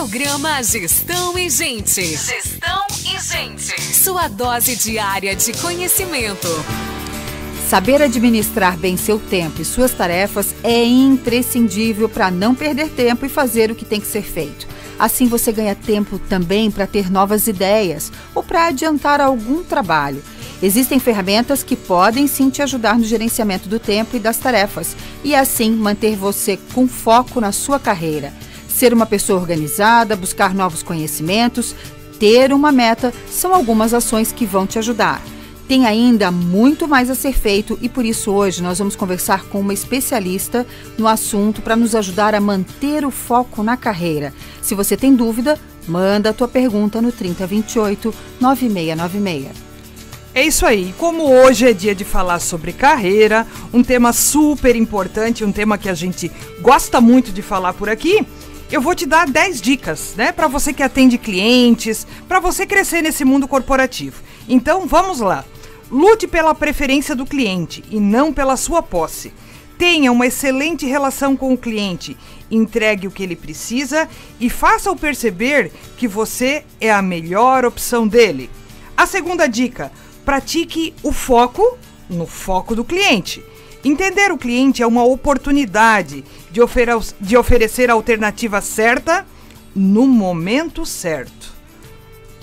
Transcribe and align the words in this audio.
Programa 0.00 0.62
Gestão 0.62 1.38
e 1.38 1.50
Gente. 1.50 2.02
Gestão 2.02 2.86
e 3.04 3.20
Gente. 3.20 3.78
Sua 3.94 4.28
dose 4.28 4.74
diária 4.74 5.36
de 5.36 5.52
conhecimento. 5.60 6.48
Saber 7.68 8.00
administrar 8.00 8.78
bem 8.78 8.96
seu 8.96 9.18
tempo 9.18 9.60
e 9.60 9.64
suas 9.64 9.92
tarefas 9.92 10.54
é 10.64 10.82
imprescindível 10.82 12.08
para 12.08 12.30
não 12.30 12.54
perder 12.54 12.88
tempo 12.88 13.26
e 13.26 13.28
fazer 13.28 13.70
o 13.70 13.74
que 13.74 13.84
tem 13.84 14.00
que 14.00 14.06
ser 14.06 14.22
feito. 14.22 14.66
Assim 14.98 15.26
você 15.26 15.52
ganha 15.52 15.74
tempo 15.74 16.18
também 16.18 16.70
para 16.70 16.86
ter 16.86 17.10
novas 17.10 17.46
ideias 17.46 18.10
ou 18.34 18.42
para 18.42 18.68
adiantar 18.68 19.20
algum 19.20 19.62
trabalho. 19.62 20.22
Existem 20.62 20.98
ferramentas 20.98 21.62
que 21.62 21.76
podem 21.76 22.26
sim 22.26 22.48
te 22.48 22.62
ajudar 22.62 22.98
no 22.98 23.04
gerenciamento 23.04 23.68
do 23.68 23.78
tempo 23.78 24.16
e 24.16 24.18
das 24.18 24.38
tarefas 24.38 24.96
e 25.22 25.34
assim 25.34 25.70
manter 25.72 26.16
você 26.16 26.58
com 26.72 26.88
foco 26.88 27.38
na 27.38 27.52
sua 27.52 27.78
carreira. 27.78 28.32
Ser 28.80 28.94
uma 28.94 29.04
pessoa 29.04 29.38
organizada, 29.38 30.16
buscar 30.16 30.54
novos 30.54 30.82
conhecimentos, 30.82 31.76
ter 32.18 32.50
uma 32.50 32.72
meta 32.72 33.12
são 33.30 33.54
algumas 33.54 33.92
ações 33.92 34.32
que 34.32 34.46
vão 34.46 34.66
te 34.66 34.78
ajudar. 34.78 35.22
Tem 35.68 35.84
ainda 35.84 36.30
muito 36.30 36.88
mais 36.88 37.10
a 37.10 37.14
ser 37.14 37.34
feito 37.34 37.78
e 37.82 37.90
por 37.90 38.06
isso 38.06 38.30
hoje 38.32 38.62
nós 38.62 38.78
vamos 38.78 38.96
conversar 38.96 39.44
com 39.44 39.60
uma 39.60 39.74
especialista 39.74 40.66
no 40.96 41.06
assunto 41.06 41.60
para 41.60 41.76
nos 41.76 41.94
ajudar 41.94 42.34
a 42.34 42.40
manter 42.40 43.04
o 43.04 43.10
foco 43.10 43.62
na 43.62 43.76
carreira. 43.76 44.32
Se 44.62 44.74
você 44.74 44.96
tem 44.96 45.14
dúvida, 45.14 45.58
manda 45.86 46.30
a 46.30 46.32
tua 46.32 46.48
pergunta 46.48 47.02
no 47.02 47.12
3028 47.12 48.14
9696. 48.40 49.70
É 50.32 50.44
isso 50.44 50.64
aí. 50.64 50.94
Como 50.96 51.28
hoje 51.28 51.68
é 51.68 51.72
dia 51.72 51.94
de 51.94 52.04
falar 52.04 52.38
sobre 52.38 52.72
carreira, 52.72 53.46
um 53.72 53.82
tema 53.82 54.12
super 54.12 54.76
importante, 54.76 55.44
um 55.44 55.50
tema 55.50 55.76
que 55.76 55.88
a 55.88 55.94
gente 55.94 56.30
gosta 56.62 57.00
muito 57.00 57.32
de 57.32 57.42
falar 57.42 57.74
por 57.74 57.88
aqui, 57.88 58.24
eu 58.70 58.80
vou 58.80 58.94
te 58.94 59.04
dar 59.04 59.28
10 59.28 59.60
dicas, 59.60 60.14
né, 60.16 60.30
para 60.30 60.46
você 60.46 60.72
que 60.72 60.82
atende 60.82 61.18
clientes, 61.18 62.06
para 62.28 62.38
você 62.38 62.64
crescer 62.64 63.02
nesse 63.02 63.24
mundo 63.24 63.48
corporativo. 63.48 64.22
Então, 64.48 64.86
vamos 64.86 65.20
lá. 65.20 65.44
Lute 65.90 66.28
pela 66.28 66.54
preferência 66.54 67.16
do 67.16 67.26
cliente 67.26 67.82
e 67.90 67.98
não 67.98 68.32
pela 68.32 68.56
sua 68.56 68.80
posse. 68.80 69.32
Tenha 69.76 70.12
uma 70.12 70.26
excelente 70.26 70.86
relação 70.86 71.36
com 71.36 71.52
o 71.52 71.58
cliente, 71.58 72.16
entregue 72.50 73.08
o 73.08 73.10
que 73.10 73.22
ele 73.22 73.34
precisa 73.34 74.08
e 74.38 74.48
faça-o 74.48 74.94
perceber 74.94 75.72
que 75.96 76.06
você 76.06 76.64
é 76.80 76.92
a 76.92 77.02
melhor 77.02 77.64
opção 77.64 78.06
dele. 78.06 78.50
A 78.96 79.06
segunda 79.06 79.48
dica: 79.48 79.90
pratique 80.24 80.94
o 81.02 81.12
foco 81.12 81.76
no 82.08 82.26
foco 82.26 82.76
do 82.76 82.84
cliente. 82.84 83.42
Entender 83.84 84.30
o 84.30 84.36
cliente 84.36 84.82
é 84.82 84.86
uma 84.86 85.04
oportunidade 85.04 86.22
de, 86.50 86.60
ofer 86.60 86.88
de 87.20 87.36
oferecer 87.36 87.90
a 87.90 87.94
alternativa 87.94 88.60
certa 88.60 89.26
no 89.74 90.06
momento 90.06 90.84
certo. 90.84 91.54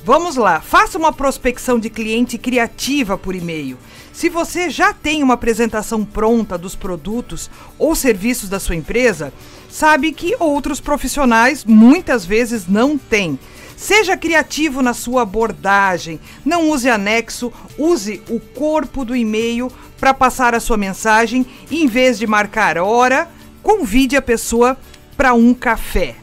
Vamos 0.04 0.36
lá, 0.36 0.62
faça 0.62 0.98
uma 0.98 1.12
prospecção 1.12 1.78
de 1.78 1.90
cliente 1.90 2.38
criativa 2.38 3.18
por 3.18 3.36
e-mail. 3.36 3.78
Se 4.14 4.30
você 4.30 4.70
já 4.70 4.94
tem 4.94 5.22
uma 5.22 5.36
apresentação 5.36 6.04
pronta 6.04 6.58
dos 6.58 6.76
produtos 6.76 7.52
ou 7.78 7.94
serviços 7.94 8.50
da 8.50 8.60
sua 8.60 8.76
empresa, 8.76 9.32
sabe 9.70 10.12
que 10.14 10.36
outros 10.40 10.80
profissionais 10.80 11.64
muitas 11.64 12.26
vezes 12.26 12.68
não 12.68 12.98
têm. 12.98 13.38
Seja 13.78 14.18
criativo 14.18 14.82
na 14.82 14.92
sua 14.92 15.22
abordagem, 15.22 16.20
não 16.44 16.72
use 16.72 16.90
anexo, 16.90 17.54
use 17.78 18.24
o 18.28 18.40
corpo 18.40 19.06
do 19.06 19.16
e-mail 19.16 19.72
para 20.00 20.16
passar 20.16 20.56
a 20.56 20.60
sua 20.60 20.78
mensagem 20.78 21.46
e, 21.70 21.84
em 21.84 21.88
vez 21.88 22.18
de 22.18 22.26
marcar 22.26 22.80
hora, 22.80 23.30
convide 23.62 24.18
a 24.18 24.22
pessoa 24.22 24.76
para 25.16 25.36
um 25.36 25.54
café. 25.54 26.16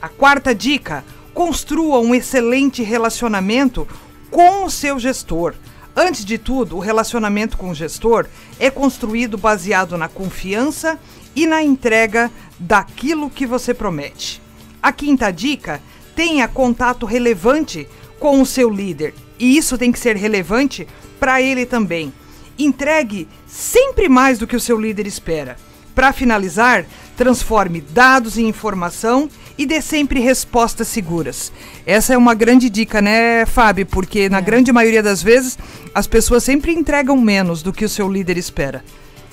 A 0.00 0.08
quarta 0.08 0.54
dica: 0.54 1.04
construa 1.34 2.00
um 2.00 2.14
excelente 2.14 2.82
relacionamento 2.82 3.86
com 4.30 4.64
o 4.64 4.70
seu 4.70 4.98
gestor. 4.98 5.54
Antes 5.94 6.24
de 6.24 6.38
tudo, 6.38 6.76
o 6.76 6.80
relacionamento 6.80 7.58
com 7.58 7.68
o 7.68 7.74
gestor 7.74 8.26
é 8.58 8.70
construído 8.70 9.36
baseado 9.36 9.98
na 9.98 10.08
confiança 10.08 10.98
e 11.36 11.46
na 11.46 11.62
entrega 11.62 12.30
daquilo 12.58 13.28
que 13.28 13.44
você 13.44 13.74
promete. 13.74 14.40
A 14.82 14.90
quinta 14.90 15.30
dica 15.30 15.82
tenha 16.18 16.48
contato 16.48 17.06
relevante 17.06 17.86
com 18.18 18.42
o 18.42 18.46
seu 18.46 18.68
líder. 18.68 19.14
E 19.38 19.56
isso 19.56 19.78
tem 19.78 19.92
que 19.92 20.00
ser 20.00 20.16
relevante 20.16 20.84
para 21.20 21.40
ele 21.40 21.64
também. 21.64 22.12
Entregue 22.58 23.28
sempre 23.46 24.08
mais 24.08 24.36
do 24.36 24.44
que 24.44 24.56
o 24.56 24.60
seu 24.60 24.76
líder 24.76 25.06
espera. 25.06 25.56
Para 25.94 26.12
finalizar, 26.12 26.84
transforme 27.16 27.80
dados 27.80 28.36
em 28.36 28.48
informação 28.48 29.30
e 29.56 29.64
dê 29.64 29.80
sempre 29.80 30.18
respostas 30.18 30.88
seguras. 30.88 31.52
Essa 31.86 32.14
é 32.14 32.18
uma 32.18 32.34
grande 32.34 32.68
dica, 32.68 33.00
né, 33.00 33.46
Fábio? 33.46 33.86
Porque 33.86 34.28
na 34.28 34.38
é. 34.38 34.42
grande 34.42 34.72
maioria 34.72 35.04
das 35.04 35.22
vezes 35.22 35.56
as 35.94 36.08
pessoas 36.08 36.42
sempre 36.42 36.72
entregam 36.72 37.16
menos 37.16 37.62
do 37.62 37.72
que 37.72 37.84
o 37.84 37.88
seu 37.88 38.10
líder 38.10 38.36
espera. 38.36 38.84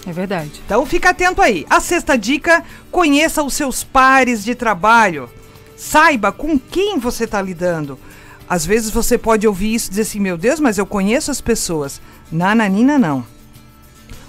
É 0.06 0.12
verdade. 0.12 0.62
Então 0.64 0.86
fica 0.86 1.10
atento 1.10 1.42
aí. 1.42 1.66
A 1.68 1.80
sexta 1.80 2.16
dica: 2.16 2.64
conheça 2.92 3.42
os 3.42 3.56
seus 3.56 3.84
pares 3.84 4.46
de 4.46 4.54
trabalho. 4.54 5.28
Saiba 5.76 6.32
com 6.32 6.58
quem 6.58 6.98
você 6.98 7.26
está 7.26 7.42
lidando. 7.42 8.00
Às 8.48 8.66
vezes 8.66 8.92
você 8.92 9.18
pode 9.18 9.48
ouvir 9.48 9.74
isso 9.74 9.88
e 9.88 9.90
dizer 9.90 10.02
assim: 10.04 10.20
meu 10.20 10.38
Deus, 10.38 10.60
mas 10.60 10.78
eu 10.78 10.86
conheço 10.86 11.32
as 11.32 11.42
pessoas. 11.42 12.00
Nananina, 12.32 12.98
não. 12.98 13.26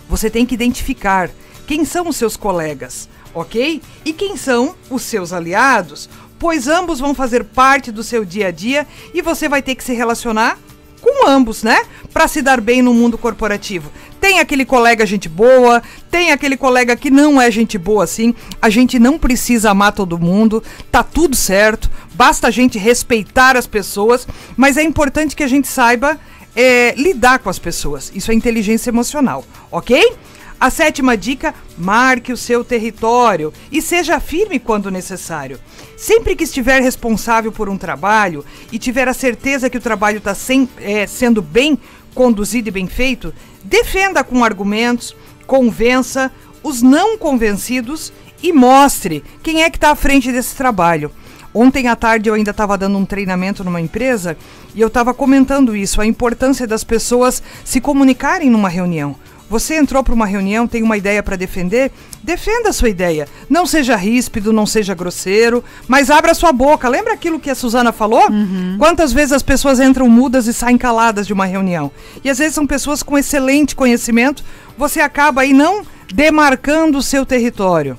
Você 0.09 0.31
tem 0.31 0.47
que 0.47 0.55
identificar 0.55 1.31
quem 1.67 1.85
são 1.85 2.09
os 2.09 2.17
seus 2.17 2.37
colegas, 2.37 3.09
ok? 3.35 3.83
E 4.05 4.13
quem 4.13 4.37
são 4.37 4.75
os 4.89 5.03
seus 5.03 5.33
aliados, 5.33 6.09
pois 6.39 6.69
ambos 6.69 7.01
vão 7.01 7.15
fazer 7.15 7.45
parte 7.45 7.91
do 7.91 8.03
seu 8.03 8.25
dia 8.25 8.49
a 8.49 8.51
dia 8.51 8.87
e 9.13 9.21
você 9.21 9.49
vai 9.49 9.63
ter 9.63 9.75
que 9.75 9.85
se 9.85 9.95
relacionar 9.95 10.59
com 11.07 11.29
ambos, 11.29 11.63
né? 11.63 11.83
Para 12.13 12.27
se 12.27 12.43
dar 12.43 12.61
bem 12.61 12.83
no 12.83 12.93
mundo 12.93 13.17
corporativo. 13.17 13.93
Tem 14.21 14.41
aquele 14.41 14.65
colega 14.65 15.07
gente 15.07 15.29
boa, 15.29 15.81
tem 16.11 16.33
aquele 16.33 16.57
colega 16.57 16.97
que 16.97 17.11
não 17.11 17.41
é 17.41 17.49
gente 17.49 17.79
boa 17.79 18.03
assim. 18.03 18.35
A 18.61 18.69
gente 18.69 18.99
não 18.99 19.17
precisa 19.17 19.71
amar 19.71 19.93
todo 19.93 20.19
mundo, 20.19 20.63
tá 20.91 21.05
tudo 21.05 21.37
certo. 21.37 21.89
Basta 22.15 22.49
a 22.49 22.51
gente 22.51 22.77
respeitar 22.77 23.57
as 23.57 23.69
pessoas, 23.69 24.27
mas 24.57 24.77
é 24.77 24.83
importante 24.83 25.37
que 25.37 25.45
a 25.45 25.49
gente 25.49 25.69
saiba 25.69 26.19
é, 26.57 26.93
lidar 26.97 27.39
com 27.39 27.49
as 27.49 27.59
pessoas. 27.59 28.11
Isso 28.15 28.33
é 28.33 28.35
inteligência 28.35 28.91
emocional, 28.91 29.45
ok? 29.71 30.13
A 30.59 30.71
sétima 30.71 31.17
dica: 31.17 31.55
marque 31.77 32.33
o 32.33 32.37
seu 32.37 32.65
território 32.65 33.53
e 33.71 33.83
seja 33.83 34.19
firme 34.19 34.59
quando 34.59 34.91
necessário. 34.91 35.61
Sempre 35.97 36.35
que 36.35 36.45
estiver 36.45 36.81
responsável 36.81 37.53
por 37.53 37.69
um 37.69 37.77
trabalho 37.77 38.45
e 38.73 38.79
tiver 38.79 39.09
a 39.09 39.15
certeza 39.15 39.69
que 39.69 39.79
o 39.79 39.83
trabalho 39.83 40.19
está 40.19 40.35
é, 40.81 41.07
sendo 41.07 41.43
bem 41.43 41.79
conduzido 42.15 42.69
e 42.69 42.73
bem 42.73 42.87
feito, 42.87 43.35
defenda 43.63 44.25
com 44.25 44.43
argumentos, 44.43 45.15
convença 45.47 46.33
os 46.63 46.81
não 46.81 47.19
convencidos 47.19 48.13
e 48.43 48.53
mostre 48.53 49.23
quem 49.43 49.63
é 49.63 49.71
que 49.71 49.77
está 49.77 49.91
à 49.91 49.97
frente 49.97 50.33
desse 50.33 50.55
trabalho. 50.55 51.11
Ontem 51.53 51.89
à 51.89 51.97
tarde 51.97 52.29
eu 52.29 52.35
ainda 52.35 52.51
estava 52.51 52.77
dando 52.77 52.99
um 52.99 53.07
treinamento 53.07 53.65
numa 53.65 53.81
empresa 53.81 54.37
e 54.75 54.81
eu 54.81 54.89
estava 54.89 55.15
comentando 55.15 55.77
isso, 55.77 56.01
a 56.01 56.07
importância 56.07 56.67
das 56.67 56.85
pessoas 56.85 57.43
se 57.65 57.81
comunicarem 57.81 58.51
numa 58.51 58.69
reunião. 58.69 59.17
Você 59.49 59.77
entrou 59.77 60.03
para 60.03 60.15
uma 60.15 60.27
reunião, 60.27 60.67
tem 60.67 60.83
uma 60.83 60.97
ideia 60.97 61.23
para 61.23 61.37
defender? 61.37 61.93
Defenda 62.23 62.71
a 62.71 62.73
sua 62.73 62.89
ideia. 62.89 63.29
Não 63.49 63.65
seja 63.65 63.95
ríspido, 63.95 64.53
não 64.53 64.67
seja 64.67 64.95
grosseiro, 64.95 65.63
mas 65.87 66.11
abra 66.11 66.35
sua 66.35 66.53
boca. 66.53 66.89
Lembra 66.89 67.13
aquilo 67.13 67.39
que 67.39 67.51
a 67.51 67.55
Suzana 67.55 67.93
falou? 67.93 68.29
Uhum. 68.29 68.77
Quantas 68.77 69.13
vezes 69.13 69.33
as 69.33 69.45
pessoas 69.45 69.79
entram 69.79 70.09
mudas 70.09 70.49
e 70.49 70.53
saem 70.53 70.77
caladas 70.77 71.27
de 71.27 71.33
uma 71.33 71.47
reunião? 71.47 71.93
E 72.25 72.31
às 72.31 72.39
vezes 72.39 72.55
são 72.55 72.67
pessoas 72.67 73.05
com 73.05 73.17
excelente 73.17 73.77
conhecimento, 73.77 74.43
você 74.77 75.01
acaba 75.01 75.43
aí 75.43 75.53
não 75.53 75.85
demarcando 76.13 76.99
o 76.99 77.03
seu 77.03 77.25
território. 77.25 77.97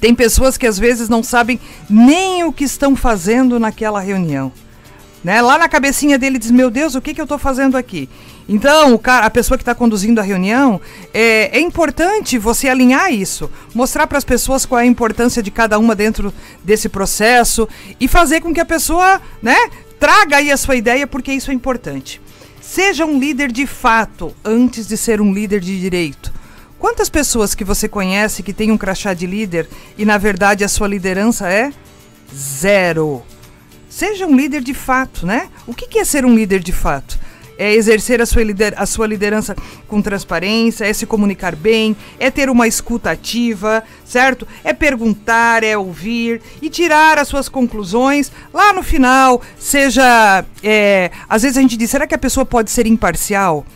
Tem 0.00 0.14
pessoas 0.14 0.56
que 0.56 0.66
às 0.66 0.78
vezes 0.78 1.08
não 1.08 1.22
sabem 1.22 1.60
nem 1.90 2.44
o 2.44 2.52
que 2.52 2.64
estão 2.64 2.96
fazendo 2.96 3.58
naquela 3.58 4.00
reunião. 4.00 4.50
Né? 5.22 5.42
Lá 5.42 5.58
na 5.58 5.68
cabecinha 5.68 6.18
dele 6.18 6.38
diz: 6.38 6.50
Meu 6.50 6.70
Deus, 6.70 6.94
o 6.94 7.00
que, 7.00 7.12
que 7.12 7.20
eu 7.20 7.24
estou 7.24 7.38
fazendo 7.38 7.76
aqui? 7.76 8.08
Então, 8.48 8.94
o 8.94 8.98
cara, 8.98 9.26
a 9.26 9.30
pessoa 9.30 9.58
que 9.58 9.62
está 9.62 9.74
conduzindo 9.74 10.20
a 10.20 10.24
reunião, 10.24 10.80
é, 11.12 11.58
é, 11.58 11.60
importante 11.60 12.38
você 12.38 12.66
alinhar 12.66 13.12
isso, 13.12 13.50
mostrar 13.74 14.06
para 14.06 14.16
as 14.16 14.24
pessoas 14.24 14.64
qual 14.64 14.80
é 14.80 14.84
a 14.84 14.86
importância 14.86 15.42
de 15.42 15.50
cada 15.50 15.78
uma 15.78 15.94
dentro 15.94 16.32
desse 16.64 16.88
processo 16.88 17.68
e 18.00 18.08
fazer 18.08 18.40
com 18.40 18.54
que 18.54 18.60
a 18.60 18.64
pessoa 18.64 19.20
né, 19.42 19.56
traga 20.00 20.38
aí 20.38 20.50
a 20.50 20.56
sua 20.56 20.76
ideia, 20.76 21.06
porque 21.06 21.30
isso 21.30 21.50
é 21.50 21.54
importante. 21.54 22.22
Seja 22.58 23.04
um 23.04 23.18
líder 23.18 23.52
de 23.52 23.66
fato 23.66 24.34
antes 24.42 24.86
de 24.88 24.96
ser 24.96 25.20
um 25.20 25.32
líder 25.32 25.60
de 25.60 25.78
direito. 25.78 26.32
Quantas 26.78 27.10
pessoas 27.10 27.54
que 27.54 27.64
você 27.64 27.88
conhece 27.88 28.42
que 28.42 28.52
tem 28.52 28.70
um 28.70 28.78
crachá 28.78 29.12
de 29.12 29.26
líder 29.26 29.68
e 29.96 30.04
na 30.04 30.16
verdade 30.16 30.64
a 30.64 30.68
sua 30.68 30.86
liderança 30.86 31.50
é 31.50 31.72
zero? 32.34 33.22
Seja 33.90 34.26
um 34.26 34.36
líder 34.36 34.62
de 34.62 34.74
fato, 34.74 35.26
né? 35.26 35.48
O 35.66 35.74
que 35.74 35.98
é 35.98 36.04
ser 36.04 36.24
um 36.24 36.34
líder 36.34 36.60
de 36.60 36.72
fato? 36.72 37.17
É 37.58 37.74
exercer 37.74 38.22
a 38.22 38.26
sua, 38.26 38.44
lider 38.44 38.72
a 38.76 38.86
sua 38.86 39.06
liderança 39.06 39.56
com 39.88 40.00
transparência, 40.00 40.84
é 40.84 40.92
se 40.92 41.04
comunicar 41.04 41.56
bem, 41.56 41.96
é 42.20 42.30
ter 42.30 42.48
uma 42.48 42.68
escuta 42.68 43.10
ativa, 43.10 43.82
certo? 44.04 44.46
É 44.62 44.72
perguntar, 44.72 45.64
é 45.64 45.76
ouvir 45.76 46.40
e 46.62 46.70
tirar 46.70 47.18
as 47.18 47.26
suas 47.26 47.48
conclusões 47.48 48.30
lá 48.54 48.72
no 48.72 48.82
final. 48.82 49.42
Seja. 49.58 50.44
É, 50.62 51.10
às 51.28 51.42
vezes 51.42 51.58
a 51.58 51.60
gente 51.60 51.76
diz, 51.76 51.90
será 51.90 52.06
que 52.06 52.14
a 52.14 52.18
pessoa 52.18 52.46
pode 52.46 52.70
ser 52.70 52.86
imparcial? 52.86 53.66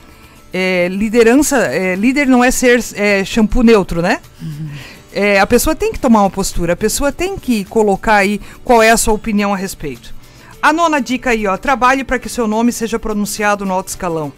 É, 0.55 0.87
liderança, 0.88 1.56
é, 1.56 1.96
líder 1.96 2.26
não 2.26 2.44
é 2.44 2.50
ser 2.50 2.85
é, 2.94 3.25
shampoo 3.25 3.62
neutro, 3.62 4.00
né? 4.00 4.20
Uhum. 4.40 4.69
É, 5.14 5.40
a 5.40 5.46
pessoa 5.46 5.75
tem 5.75 5.93
que 5.93 5.99
tomar 5.99 6.23
uma 6.23 6.31
postura, 6.31 6.75
a 6.75 6.76
pessoa 6.76 7.11
tem 7.11 7.37
que 7.37 7.64
colocar 7.64 8.17
aí 8.17 8.40
qual 8.62 8.82
é 8.82 8.90
a 8.90 8.96
sua 8.96 9.14
opinião 9.14 9.52
a 9.52 9.56
respeito. 9.56 10.14
A 10.62 10.73
nona 10.73 11.00
dica 11.00 11.31
aí, 11.31 11.44
ó, 11.44 11.56
trabalhe 11.56 12.05
para 12.05 12.20
que 12.20 12.29
seu 12.29 12.47
nome 12.47 12.70
seja 12.70 12.97
pronunciado 12.97 13.67
no 13.67 13.75
alto 13.75 13.88
escalão. 13.88 14.32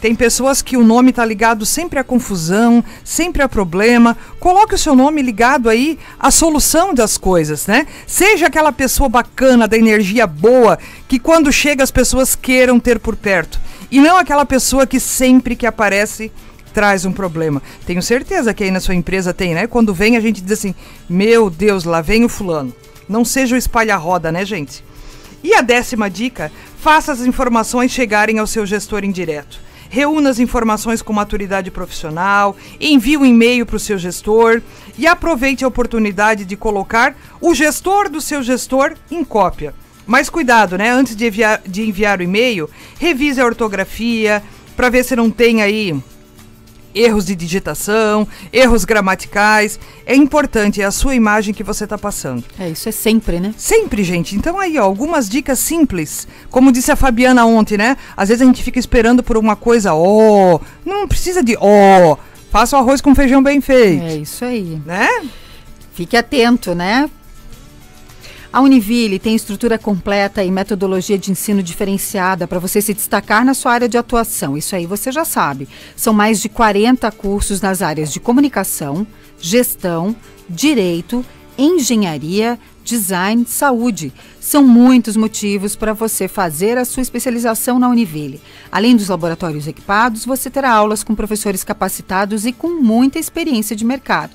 Tem 0.00 0.12
pessoas 0.12 0.60
que 0.60 0.76
o 0.76 0.82
nome 0.82 1.10
está 1.10 1.24
ligado 1.24 1.64
sempre 1.64 2.00
à 2.00 2.02
confusão, 2.02 2.82
sempre 3.04 3.42
a 3.42 3.48
problema. 3.48 4.18
Coloque 4.40 4.74
o 4.74 4.78
seu 4.78 4.96
nome 4.96 5.22
ligado 5.22 5.70
aí 5.70 6.00
à 6.18 6.32
solução 6.32 6.92
das 6.92 7.16
coisas, 7.16 7.68
né? 7.68 7.86
Seja 8.08 8.48
aquela 8.48 8.72
pessoa 8.72 9.08
bacana, 9.08 9.68
da 9.68 9.78
energia 9.78 10.26
boa, 10.26 10.80
que 11.06 11.20
quando 11.20 11.52
chega 11.52 11.84
as 11.84 11.92
pessoas 11.92 12.34
queiram 12.34 12.80
ter 12.80 12.98
por 12.98 13.14
perto. 13.14 13.60
E 13.88 14.00
não 14.00 14.16
aquela 14.16 14.44
pessoa 14.44 14.84
que 14.84 14.98
sempre 14.98 15.54
que 15.54 15.64
aparece 15.64 16.32
traz 16.74 17.04
um 17.04 17.12
problema. 17.12 17.62
Tenho 17.86 18.02
certeza 18.02 18.52
que 18.52 18.64
aí 18.64 18.72
na 18.72 18.80
sua 18.80 18.96
empresa 18.96 19.32
tem, 19.32 19.54
né? 19.54 19.68
Quando 19.68 19.94
vem 19.94 20.16
a 20.16 20.20
gente 20.20 20.40
diz 20.40 20.58
assim: 20.58 20.74
Meu 21.08 21.48
Deus, 21.48 21.84
lá 21.84 22.00
vem 22.00 22.24
o 22.24 22.28
fulano. 22.28 22.74
Não 23.08 23.24
seja 23.24 23.54
o 23.54 23.58
espalha-roda, 23.58 24.32
né, 24.32 24.44
gente? 24.44 24.82
E 25.42 25.54
a 25.54 25.60
décima 25.60 26.08
dica: 26.08 26.52
faça 26.78 27.12
as 27.12 27.20
informações 27.20 27.90
chegarem 27.90 28.38
ao 28.38 28.46
seu 28.46 28.64
gestor 28.64 29.04
indireto. 29.04 29.60
Reúna 29.88 30.30
as 30.30 30.38
informações 30.38 31.02
com 31.02 31.12
maturidade 31.12 31.70
profissional, 31.70 32.56
envie 32.80 33.18
um 33.18 33.26
e-mail 33.26 33.66
para 33.66 33.76
o 33.76 33.80
seu 33.80 33.98
gestor 33.98 34.62
e 34.96 35.06
aproveite 35.06 35.64
a 35.64 35.68
oportunidade 35.68 36.46
de 36.46 36.56
colocar 36.56 37.14
o 37.42 37.54
gestor 37.54 38.08
do 38.08 38.18
seu 38.18 38.42
gestor 38.42 38.94
em 39.10 39.22
cópia. 39.22 39.74
Mas 40.06 40.30
cuidado, 40.30 40.78
né? 40.78 40.90
Antes 40.90 41.14
de 41.14 41.26
enviar, 41.26 41.60
de 41.66 41.82
enviar 41.82 42.20
o 42.20 42.22
e-mail, 42.22 42.70
revise 42.98 43.40
a 43.40 43.44
ortografia 43.44 44.42
para 44.74 44.88
ver 44.88 45.04
se 45.04 45.14
não 45.14 45.30
tem 45.30 45.62
aí 45.62 45.94
erros 46.94 47.26
de 47.26 47.34
digitação, 47.34 48.26
erros 48.52 48.84
gramaticais. 48.84 49.78
É 50.06 50.14
importante, 50.14 50.80
é 50.82 50.84
a 50.84 50.90
sua 50.90 51.14
imagem 51.14 51.54
que 51.54 51.62
você 51.62 51.84
está 51.84 51.96
passando. 51.98 52.44
É, 52.58 52.68
isso 52.68 52.88
é 52.88 52.92
sempre, 52.92 53.40
né? 53.40 53.54
Sempre, 53.56 54.04
gente. 54.04 54.36
Então 54.36 54.58
aí, 54.58 54.78
ó, 54.78 54.84
algumas 54.84 55.28
dicas 55.28 55.58
simples. 55.58 56.26
Como 56.50 56.72
disse 56.72 56.90
a 56.90 56.96
Fabiana 56.96 57.44
ontem, 57.46 57.76
né? 57.76 57.96
Às 58.16 58.28
vezes 58.28 58.42
a 58.42 58.46
gente 58.46 58.62
fica 58.62 58.78
esperando 58.78 59.22
por 59.22 59.36
uma 59.36 59.56
coisa, 59.56 59.94
ó, 59.94 60.56
oh, 60.56 60.60
não 60.84 61.06
precisa 61.08 61.42
de 61.42 61.56
ó. 61.60 62.12
Oh, 62.12 62.18
faça 62.50 62.76
o 62.76 62.78
arroz 62.78 63.00
com 63.00 63.14
feijão 63.14 63.42
bem 63.42 63.60
feito. 63.60 64.04
É 64.04 64.16
isso 64.16 64.44
aí. 64.44 64.80
Né? 64.84 65.08
Fique 65.94 66.16
atento, 66.16 66.74
né? 66.74 67.08
A 68.52 68.60
Univille 68.60 69.18
tem 69.18 69.34
estrutura 69.34 69.78
completa 69.78 70.44
e 70.44 70.50
metodologia 70.50 71.16
de 71.16 71.30
ensino 71.30 71.62
diferenciada 71.62 72.46
para 72.46 72.58
você 72.58 72.82
se 72.82 72.92
destacar 72.92 73.46
na 73.46 73.54
sua 73.54 73.72
área 73.72 73.88
de 73.88 73.96
atuação. 73.96 74.58
Isso 74.58 74.76
aí 74.76 74.84
você 74.84 75.10
já 75.10 75.24
sabe. 75.24 75.66
São 75.96 76.12
mais 76.12 76.38
de 76.38 76.50
40 76.50 77.10
cursos 77.12 77.62
nas 77.62 77.80
áreas 77.80 78.12
de 78.12 78.20
comunicação, 78.20 79.06
gestão, 79.40 80.14
direito, 80.50 81.24
engenharia, 81.56 82.58
design, 82.84 83.46
saúde. 83.48 84.12
São 84.38 84.62
muitos 84.62 85.16
motivos 85.16 85.74
para 85.74 85.94
você 85.94 86.28
fazer 86.28 86.76
a 86.76 86.84
sua 86.84 87.00
especialização 87.00 87.78
na 87.78 87.88
Univille. 87.88 88.38
Além 88.70 88.94
dos 88.94 89.08
laboratórios 89.08 89.66
equipados, 89.66 90.26
você 90.26 90.50
terá 90.50 90.72
aulas 90.72 91.02
com 91.02 91.14
professores 91.14 91.64
capacitados 91.64 92.44
e 92.44 92.52
com 92.52 92.82
muita 92.82 93.18
experiência 93.18 93.74
de 93.74 93.84
mercado. 93.84 94.32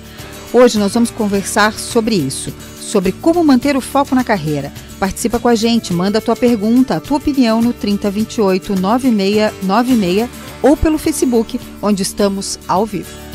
Hoje 0.53 0.77
nós 0.77 0.93
vamos 0.93 1.09
conversar 1.09 1.73
sobre 1.73 2.13
isso, 2.13 2.53
sobre 2.79 3.11
como 3.11 3.43
manter 3.43 3.75
o 3.75 3.81
foco 3.81 4.13
na 4.13 4.23
carreira. 4.23 4.71
Participa 4.99 5.39
com 5.39 5.47
a 5.47 5.55
gente, 5.55 5.91
manda 5.91 6.19
a 6.19 6.21
tua 6.21 6.35
pergunta, 6.35 6.97
a 6.97 6.99
tua 6.99 7.17
opinião 7.17 7.63
no 7.63 7.73
3028 7.73 8.75
9696 8.79 10.29
ou 10.61 10.77
pelo 10.77 10.99
Facebook, 10.99 11.59
onde 11.81 12.03
estamos 12.03 12.59
ao 12.67 12.85
vivo. 12.85 13.28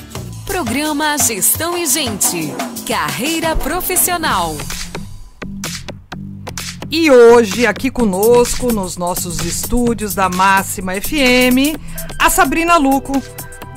Programa 0.54 1.18
Gestão 1.18 1.76
e 1.76 1.84
Gente. 1.84 2.54
Carreira 2.86 3.56
profissional. 3.56 4.56
E 6.88 7.10
hoje, 7.10 7.66
aqui 7.66 7.90
conosco, 7.90 8.72
nos 8.72 8.96
nossos 8.96 9.44
estúdios 9.44 10.14
da 10.14 10.28
Máxima 10.28 10.92
FM, 10.92 11.76
a 12.20 12.30
Sabrina 12.30 12.76
Luco, 12.76 13.20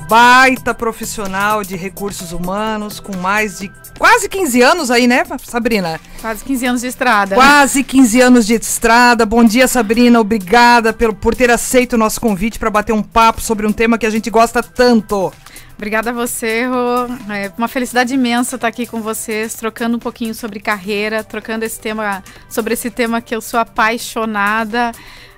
baita 0.08 0.72
profissional 0.72 1.64
de 1.64 1.74
recursos 1.74 2.30
humanos, 2.30 3.00
com 3.00 3.16
mais 3.16 3.58
de 3.58 3.72
quase 3.98 4.28
15 4.28 4.62
anos 4.62 4.88
aí, 4.88 5.08
né, 5.08 5.24
Sabrina? 5.42 6.00
Quase 6.20 6.44
15 6.44 6.66
anos 6.66 6.80
de 6.82 6.86
estrada. 6.86 7.34
Quase 7.34 7.82
15 7.82 8.20
anos 8.20 8.46
de 8.46 8.54
estrada. 8.54 9.26
Bom 9.26 9.42
dia, 9.42 9.66
Sabrina. 9.66 10.20
Obrigada 10.20 10.92
pelo, 10.92 11.12
por 11.12 11.34
ter 11.34 11.50
aceito 11.50 11.94
o 11.94 11.98
nosso 11.98 12.20
convite 12.20 12.56
para 12.56 12.70
bater 12.70 12.92
um 12.92 13.02
papo 13.02 13.40
sobre 13.40 13.66
um 13.66 13.72
tema 13.72 13.98
que 13.98 14.06
a 14.06 14.10
gente 14.10 14.30
gosta 14.30 14.62
tanto. 14.62 15.32
Obrigada 15.78 16.10
a 16.10 16.12
você, 16.12 16.66
Rô. 16.66 17.06
É 17.32 17.52
uma 17.56 17.68
felicidade 17.68 18.12
imensa 18.12 18.56
estar 18.56 18.66
aqui 18.66 18.84
com 18.84 19.00
vocês, 19.00 19.54
trocando 19.54 19.96
um 19.96 20.00
pouquinho 20.00 20.34
sobre 20.34 20.58
carreira, 20.58 21.22
trocando 21.22 21.64
esse 21.64 21.78
tema, 21.78 22.20
sobre 22.50 22.74
esse 22.74 22.90
tema 22.90 23.20
que 23.20 23.32
eu 23.32 23.40
sou 23.40 23.60
apaixonada 23.60 24.90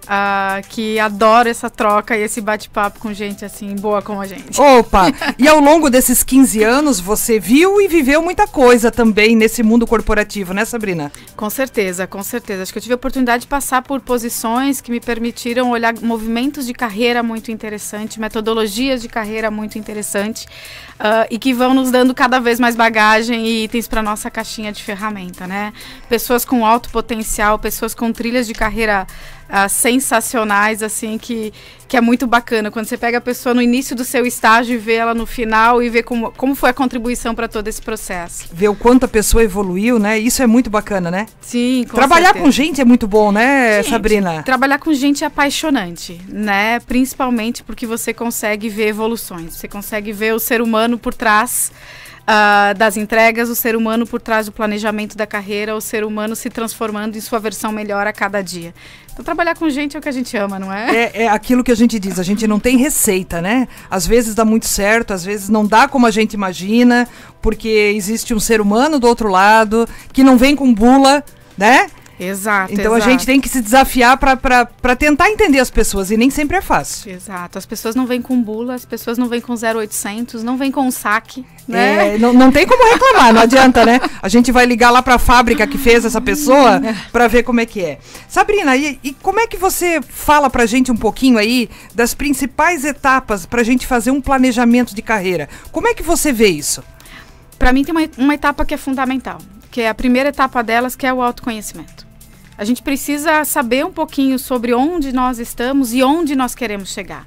uh, 0.05 0.67
que 0.69 0.99
adoro 0.99 1.49
essa 1.49 1.69
troca 1.69 2.17
e 2.17 2.23
esse 2.23 2.41
bate-papo 2.41 3.01
com 3.01 3.13
gente 3.13 3.45
assim, 3.45 3.75
boa 3.77 4.03
como 4.03 4.21
a 4.21 4.27
gente. 4.27 4.61
Opa! 4.61 5.07
e 5.39 5.49
ao 5.49 5.61
longo 5.61 5.91
desses 5.91 6.23
15 6.23 6.63
anos, 6.63 7.01
você 7.01 7.39
viu 7.39 7.81
e 7.81 7.89
viveu 7.89 8.23
muita 8.23 8.47
coisa 8.47 8.91
também 8.91 9.37
nesse 9.37 9.63
mundo 9.63 9.87
corporativo, 9.87 10.53
né, 10.53 10.65
Sabrina? 10.65 11.13
Com 11.37 11.51
certeza, 11.51 12.07
com 12.07 12.23
certeza. 12.23 12.63
Acho 12.63 12.73
que 12.73 12.79
eu 12.79 12.83
tive 12.83 12.95
a 12.95 12.97
oportunidade 12.97 13.43
de 13.43 13.47
passar 13.47 13.83
por 13.83 14.01
posições 14.01 14.81
que 14.81 14.91
me 14.91 15.01
permitiram 15.01 15.71
olhar 15.71 15.95
movimentos 16.01 16.67
de 16.67 16.73
carreira 16.73 17.23
muito 17.23 17.51
interessantes, 17.51 18.17
metodologias 18.17 19.03
de 19.03 19.09
carreira 19.09 19.51
muito 19.51 19.79
interessantes. 19.79 20.47
Uh, 21.01 21.25
e 21.31 21.39
que 21.39 21.55
vão 21.55 21.73
nos 21.73 21.91
dando 21.91 22.15
cada 22.15 22.39
vez 22.39 22.61
mais 22.61 22.77
bagagem 22.77 23.47
e 23.47 23.65
itens 23.65 23.89
para 23.89 24.03
nossa 24.03 24.31
caixinha 24.31 24.71
de 24.71 24.83
ferramenta, 24.83 25.47
né? 25.47 25.73
Pessoas 26.11 26.45
com 26.45 26.67
alto 26.67 26.91
potencial, 26.91 27.59
pessoas 27.59 27.95
com 27.95 28.13
trilhas 28.13 28.47
de 28.47 28.53
carreira 28.53 29.07
uh, 29.51 29.69
sensacionais, 29.69 30.83
assim, 30.83 31.19
que, 31.19 31.53
que 31.89 31.97
é 31.97 32.01
muito 32.01 32.27
bacana. 32.27 32.71
Quando 32.71 32.87
você 32.87 32.97
pega 32.97 33.19
a 33.19 33.21
pessoa 33.21 33.55
no 33.55 33.61
início 33.61 33.95
do 33.97 34.05
seu 34.05 34.25
estágio 34.25 34.75
e 34.75 34.79
vê 34.79 34.95
ela 34.95 35.13
no 35.13 35.27
final 35.27 35.83
e 35.83 35.91
vê 35.91 36.03
como, 36.03 36.31
como 36.33 36.55
foi 36.55 36.71
a 36.71 36.75
contribuição 36.75 37.35
para 37.35 37.49
todo 37.49 37.69
esse 37.69 37.83
processo. 37.83 38.49
Ver 38.53 38.69
o 38.69 38.75
quanto 38.75 39.05
a 39.05 39.09
pessoa 39.09 39.43
evoluiu, 39.43 39.99
né? 39.99 40.19
Isso 40.19 40.43
é 40.43 40.47
muito 40.47 40.71
bacana, 40.71 41.11
né? 41.11 41.27
Sim, 41.41 41.85
com 41.89 41.97
Trabalhar 41.97 42.29
certeza. 42.29 42.45
com 42.45 42.51
gente 42.51 42.81
é 42.81 42.85
muito 42.85 43.07
bom, 43.07 43.33
né, 43.33 43.83
gente, 43.83 43.91
Sabrina? 43.91 44.43
Trabalhar 44.43 44.79
com 44.79 44.93
gente 44.95 45.25
é 45.25 45.27
apaixonante, 45.27 46.21
né? 46.29 46.81
Principalmente 46.81 47.63
porque 47.63 47.87
você 47.87 48.15
consegue 48.15 48.69
ver 48.69 48.89
evoluções, 48.89 49.55
você 49.55 49.67
consegue 49.67 50.13
ver 50.13 50.35
o 50.35 50.39
ser 50.39 50.63
humano 50.63 50.99
por 50.99 51.13
trás 51.13 51.73
uh, 52.31 52.75
das 52.79 52.97
entregas, 52.97 53.49
o 53.49 53.55
ser 53.55 53.75
humano 53.75 54.07
por 54.07 54.21
trás 54.21 54.47
do 54.47 54.53
planejamento 54.53 55.17
da 55.17 55.27
carreira, 55.27 55.75
o 55.75 55.81
ser 55.81 56.05
humano 56.05 56.37
se 56.37 56.49
transformando 56.49 57.17
em 57.17 57.21
sua 57.21 57.39
versão 57.39 57.73
melhor 57.73 58.07
a 58.07 58.13
cada 58.13 58.41
dia. 58.41 58.73
Então, 59.13 59.25
trabalhar 59.25 59.57
com 59.57 59.69
gente 59.69 59.97
é 59.97 59.99
o 59.99 60.03
que 60.03 60.09
a 60.09 60.13
gente 60.13 60.37
ama, 60.37 60.59
não 60.59 60.73
é? 60.73 60.97
É, 60.97 61.23
é 61.25 61.29
aquilo 61.29 61.65
que 61.65 61.73
a 61.73 61.75
gente 61.75 61.99
diz, 61.99 62.19
a 62.19 62.23
gente 62.23 62.47
não 62.47 62.61
tem 62.61 62.77
receita, 62.77 63.43
né? 63.43 63.67
Às 63.91 64.07
vezes 64.07 64.35
dá 64.35 64.45
muito 64.45 64.67
certo, 64.67 65.13
às 65.13 65.25
vezes 65.25 65.49
não 65.49 65.67
dá 65.67 65.89
como 65.89 66.07
a 66.07 66.11
gente 66.11 66.35
imagina, 66.35 67.09
porque 67.43 67.93
existe 67.97 68.33
um 68.33 68.41
ser 68.41 68.61
humano 68.61 68.99
do 68.99 69.07
outro 69.07 69.29
lado 69.29 69.89
que 70.13 70.23
não 70.23 70.39
vem 70.39 70.55
com 70.55 70.73
bula, 70.73 71.25
né? 71.59 71.91
Exato. 72.21 72.75
Então 72.75 72.95
exato. 72.95 73.09
a 73.09 73.11
gente 73.11 73.25
tem 73.25 73.41
que 73.41 73.49
se 73.49 73.63
desafiar 73.63 74.19
para 74.19 74.97
tentar 74.97 75.31
entender 75.31 75.59
as 75.59 75.71
pessoas 75.71 76.11
e 76.11 76.17
nem 76.19 76.29
sempre 76.29 76.59
é 76.59 76.61
fácil. 76.61 77.11
Exato. 77.11 77.57
As 77.57 77.65
pessoas 77.65 77.95
não 77.95 78.07
vêm 78.07 78.21
com 78.21 78.41
bula, 78.43 78.75
as 78.75 78.85
pessoas 78.85 79.17
não 79.17 79.27
vêm 79.27 79.41
com 79.41 79.55
0800, 79.55 80.43
não 80.43 80.59
vêm 80.59 80.71
com 80.71 80.83
um 80.83 80.91
saque, 80.91 81.47
né? 81.67 82.15
É, 82.15 82.19
não, 82.19 82.35
não 82.35 82.53
tem 82.53 82.67
como 82.67 82.85
reclamar, 82.93 83.33
não 83.33 83.41
adianta, 83.41 83.87
né? 83.87 83.99
A 84.21 84.29
gente 84.29 84.53
vai 84.53 84.67
ligar 84.67 84.91
lá 84.91 85.03
para 85.03 85.15
a 85.15 85.19
fábrica 85.19 85.67
que 85.67 85.79
fez 85.79 86.05
essa 86.05 86.21
pessoa 86.21 86.83
para 87.11 87.27
ver 87.27 87.43
como 87.43 87.61
é 87.61 87.67
que 87.67 87.83
é. 87.83 87.99
Sabrina, 88.29 88.77
e, 88.77 88.99
e 89.03 89.13
como 89.15 89.41
é 89.41 89.47
que 89.47 89.57
você 89.57 90.01
fala 90.03 90.51
para 90.51 90.67
gente 90.67 90.93
um 90.93 90.97
pouquinho 90.97 91.39
aí 91.39 91.71
das 91.95 92.13
principais 92.13 92.85
etapas 92.85 93.47
para 93.47 93.63
a 93.63 93.65
gente 93.65 93.87
fazer 93.87 94.11
um 94.11 94.21
planejamento 94.21 94.95
de 94.95 95.01
carreira? 95.01 95.49
Como 95.73 95.89
é 95.89 95.95
que 95.95 96.03
você 96.03 96.33
vê 96.33 96.49
isso? 96.49 96.85
Para 97.59 97.73
mim 97.73 97.83
tem 97.83 97.95
uma, 97.95 98.09
uma 98.19 98.35
etapa 98.35 98.65
que 98.65 98.75
é 98.75 98.77
fundamental, 98.77 99.39
que 99.71 99.81
é 99.81 99.89
a 99.89 99.95
primeira 99.95 100.29
etapa 100.29 100.63
delas, 100.63 100.95
que 100.95 101.07
é 101.07 101.13
o 101.13 101.23
autoconhecimento. 101.23 102.10
A 102.61 102.65
gente 102.67 102.83
precisa 102.83 103.43
saber 103.43 103.87
um 103.87 103.91
pouquinho 103.91 104.39
sobre 104.39 104.75
onde 104.75 105.15
nós 105.15 105.39
estamos 105.39 105.95
e 105.95 106.03
onde 106.03 106.37
nós 106.37 106.55
queremos 106.55 106.93
chegar. 106.93 107.27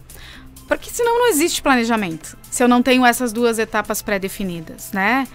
Porque 0.68 0.92
senão 0.92 1.22
não 1.22 1.28
existe 1.28 1.60
planejamento, 1.60 2.38
se 2.52 2.63
eu 2.63 2.68
não 2.68 2.84
tenho 2.84 3.04
essas 3.04 3.34
duas 3.34 3.58
etapas 3.58 4.00
pré-definidas, 4.00 4.92
né? 4.92 5.28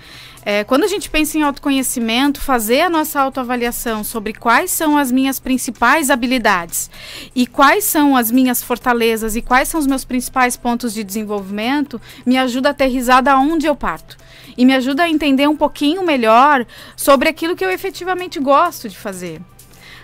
É, 0.45 0.63
quando 0.63 0.85
a 0.85 0.87
gente 0.87 1.11
pensa 1.11 1.37
em 1.37 1.43
autoconhecimento, 1.43 2.41
fazer 2.41 2.83
a 2.83 2.89
nossa 2.89 3.21
autoavaliação 3.21 4.05
sobre 4.05 4.33
quais 4.33 4.71
são 4.71 4.97
as 4.97 5.11
minhas 5.11 5.41
principais 5.41 6.11
habilidades 6.11 6.89
e 7.35 7.45
quais 7.45 7.83
são 7.83 8.17
as 8.17 8.31
minhas 8.31 8.63
fortalezas 8.63 9.35
e 9.35 9.43
quais 9.43 9.67
são 9.67 9.81
os 9.81 9.87
meus 9.89 10.05
principais 10.05 10.57
pontos 10.57 10.95
de 10.95 11.03
desenvolvimento, 11.03 12.01
me 12.25 12.39
ajuda 12.39 12.69
a 12.69 12.71
aterrizar 12.71 13.21
da 13.21 13.37
onde 13.37 13.67
eu 13.67 13.75
parto. 13.75 14.17
E 14.57 14.65
me 14.65 14.77
ajuda 14.77 15.03
a 15.03 15.11
entender 15.11 15.49
um 15.49 15.57
pouquinho 15.57 16.07
melhor 16.07 16.65
sobre 16.97 17.29
aquilo 17.29 17.57
que 17.57 17.65
eu 17.65 17.71
efetivamente 17.73 18.39
gosto 18.39 18.89
de 18.89 18.97
fazer. 18.97 19.43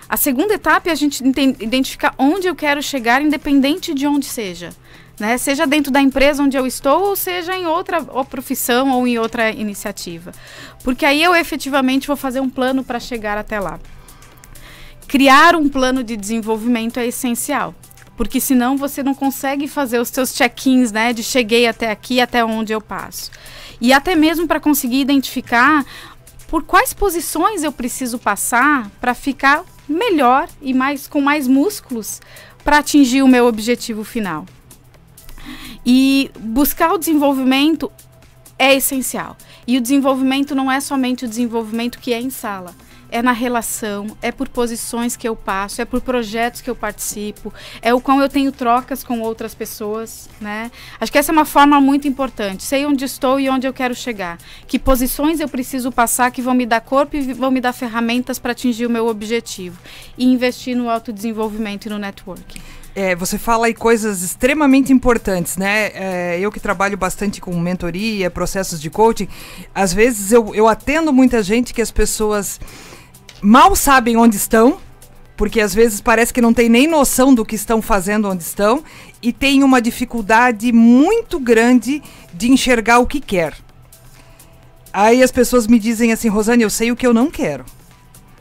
A 0.09 0.17
segunda 0.17 0.55
etapa 0.55 0.89
é 0.89 0.93
a 0.93 0.97
gente 0.97 1.23
identificar 1.25 2.15
onde 2.19 2.47
eu 2.47 2.55
quero 2.55 2.83
chegar, 2.83 3.23
independente 3.23 3.95
de 3.95 4.07
onde 4.07 4.27
seja. 4.27 4.71
Né? 5.19 5.39
Seja 5.39 5.67
dentro 5.67 5.93
da 5.93 6.01
empresa 6.01 6.43
onde 6.43 6.57
eu 6.57 6.67
estou, 6.67 7.05
ou 7.05 7.17
seja 7.17 7.57
em 7.57 7.67
outra 7.67 8.05
ou 8.09 8.25
profissão 8.25 8.91
ou 8.91 9.07
em 9.07 9.19
outra 9.19 9.51
iniciativa. 9.51 10.33
Porque 10.83 11.07
aí 11.07 11.23
eu 11.23 11.35
efetivamente 11.35 12.07
vou 12.07 12.17
fazer 12.17 12.41
um 12.41 12.51
plano 12.51 12.85
para 12.85 13.01
chegar 13.01 13.39
até 13.39 13.61
lá. 13.61 13.79
Criar 15.07 15.55
um 15.55 15.69
plano 15.69 16.03
de 16.03 16.17
desenvolvimento 16.17 16.99
é 16.99 17.07
essencial. 17.07 17.75
Porque 18.17 18.41
senão 18.41 18.77
você 18.77 19.03
não 19.03 19.15
consegue 19.15 19.67
fazer 19.67 19.99
os 19.99 20.09
seus 20.09 20.33
check-ins, 20.33 20.93
né? 20.93 21.13
De 21.13 21.23
cheguei 21.23 21.67
até 21.67 21.91
aqui, 21.91 22.21
até 22.21 22.45
onde 22.45 22.73
eu 22.73 22.81
passo. 22.81 23.31
E 23.81 23.93
até 23.93 24.15
mesmo 24.15 24.47
para 24.47 24.61
conseguir 24.61 25.01
identificar 25.01 25.85
por 26.49 26.63
quais 26.63 26.93
posições 26.93 27.65
eu 27.65 27.73
preciso 27.73 28.19
passar 28.19 28.89
para 29.01 29.15
ficar 29.15 29.65
melhor 29.89 30.49
e 30.61 30.73
mais 30.73 31.07
com 31.07 31.21
mais 31.21 31.47
músculos 31.47 32.21
para 32.63 32.79
atingir 32.79 33.23
o 33.23 33.29
meu 33.29 33.47
objetivo 33.47 34.05
final. 34.05 34.47
E 35.85 36.31
buscar 36.41 36.93
o 36.93 36.99
desenvolvimento 36.99 37.93
é 38.59 38.75
essencial. 38.75 39.37
E 39.67 39.77
o 39.77 39.81
desenvolvimento 39.81 40.55
não 40.55 40.71
é 40.71 40.81
somente 40.81 41.25
o 41.25 41.29
desenvolvimento 41.29 41.99
que 41.99 42.13
é 42.13 42.21
em 42.21 42.31
sala 42.31 42.75
é 43.15 43.23
na 43.23 43.31
relação, 43.31 44.09
é 44.21 44.33
por 44.33 44.49
posições 44.49 45.15
que 45.15 45.29
eu 45.29 45.37
passo, 45.37 45.81
é 45.81 45.85
por 45.85 46.01
projetos 46.01 46.61
que 46.61 46.69
eu 46.69 46.75
participo, 46.75 47.55
é 47.81 47.95
o 47.95 48.01
quão 48.01 48.21
eu 48.21 48.29
tenho 48.29 48.51
trocas 48.51 49.05
com 49.05 49.21
outras 49.21 49.55
pessoas, 49.55 50.29
né? 50.41 50.69
Acho 51.01 51.13
que 51.13 51.19
essa 51.19 51.31
é 51.31 51.33
uma 51.33 51.45
forma 51.45 51.81
muito 51.81 52.09
importante. 52.09 52.65
Sei 52.65 52.85
onde 52.85 53.05
estou 53.05 53.39
e 53.39 53.49
onde 53.49 53.69
eu 53.69 53.73
quero 53.73 53.95
chegar. 53.95 54.37
Que 54.67 54.81
posições 54.81 55.39
eu 55.39 55.49
preciso 55.49 55.93
passar 55.93 56.33
que 56.33 56.43
vão 56.43 56.55
me 56.55 56.67
dar 56.67 56.81
corpo 56.81 57.15
e 57.15 57.33
vão 57.33 57.53
me 57.53 57.61
dar 57.61 57.73
ferramentas 57.73 58.41
para 58.41 58.51
atingir 58.51 58.85
o 58.85 58.91
meu 58.91 59.07
objetivo. 59.07 59.79
E 60.19 60.25
investir 60.25 60.77
no 60.77 60.91
autodesenvolvimento 60.91 61.87
e 61.87 61.91
no 61.91 62.01
networking. 62.01 62.61
É, 62.97 63.15
você 63.15 63.39
fala 63.39 63.67
aí 63.67 63.75
coisas 63.75 64.23
extremamente 64.23 64.93
importantes, 64.93 65.57
né? 65.57 65.91
É, 65.95 66.39
eu 66.41 66.51
que 66.51 66.59
trabalho 66.59 66.97
bastante 66.97 67.41
com 67.41 67.57
mentoria, 67.59 68.29
processos 68.29 68.81
de 68.81 68.91
coaching, 68.91 69.29
às 69.73 69.93
vezes 69.93 70.33
eu, 70.33 70.53
eu 70.55 70.67
atendo 70.69 71.13
muita 71.13 71.43
gente 71.43 71.73
que 71.73 71.83
as 71.83 71.91
pessoas 71.91 72.61
mal 73.45 73.77
sabem 73.77 74.17
onde 74.17 74.37
estão, 74.37 74.79
porque 75.37 75.61
às 75.61 75.75
vezes 75.75 76.01
parece 76.01 76.33
que 76.33 76.41
não 76.41 76.55
tem 76.55 76.67
nem 76.67 76.87
noção 76.87 77.35
do 77.35 77.45
que 77.45 77.55
estão 77.55 77.83
fazendo 77.83 78.27
onde 78.31 78.43
estão, 78.43 78.83
e 79.21 79.35
tem 79.35 79.63
uma 79.63 79.83
dificuldade 79.83 80.73
muito 80.73 81.39
grande 81.39 82.03
de 82.33 82.51
enxergar 82.51 83.01
o 83.01 83.07
que 83.07 83.21
quer. 83.21 83.55
Aí 84.91 85.23
as 85.23 85.31
pessoas 85.31 85.67
me 85.67 85.79
dizem 85.79 86.11
assim, 86.11 86.29
Rosane, 86.29 86.63
eu 86.63 86.71
sei 86.71 86.91
o 86.91 86.97
que 86.97 87.07
eu 87.07 87.13
não 87.13 87.31
quero, 87.31 87.67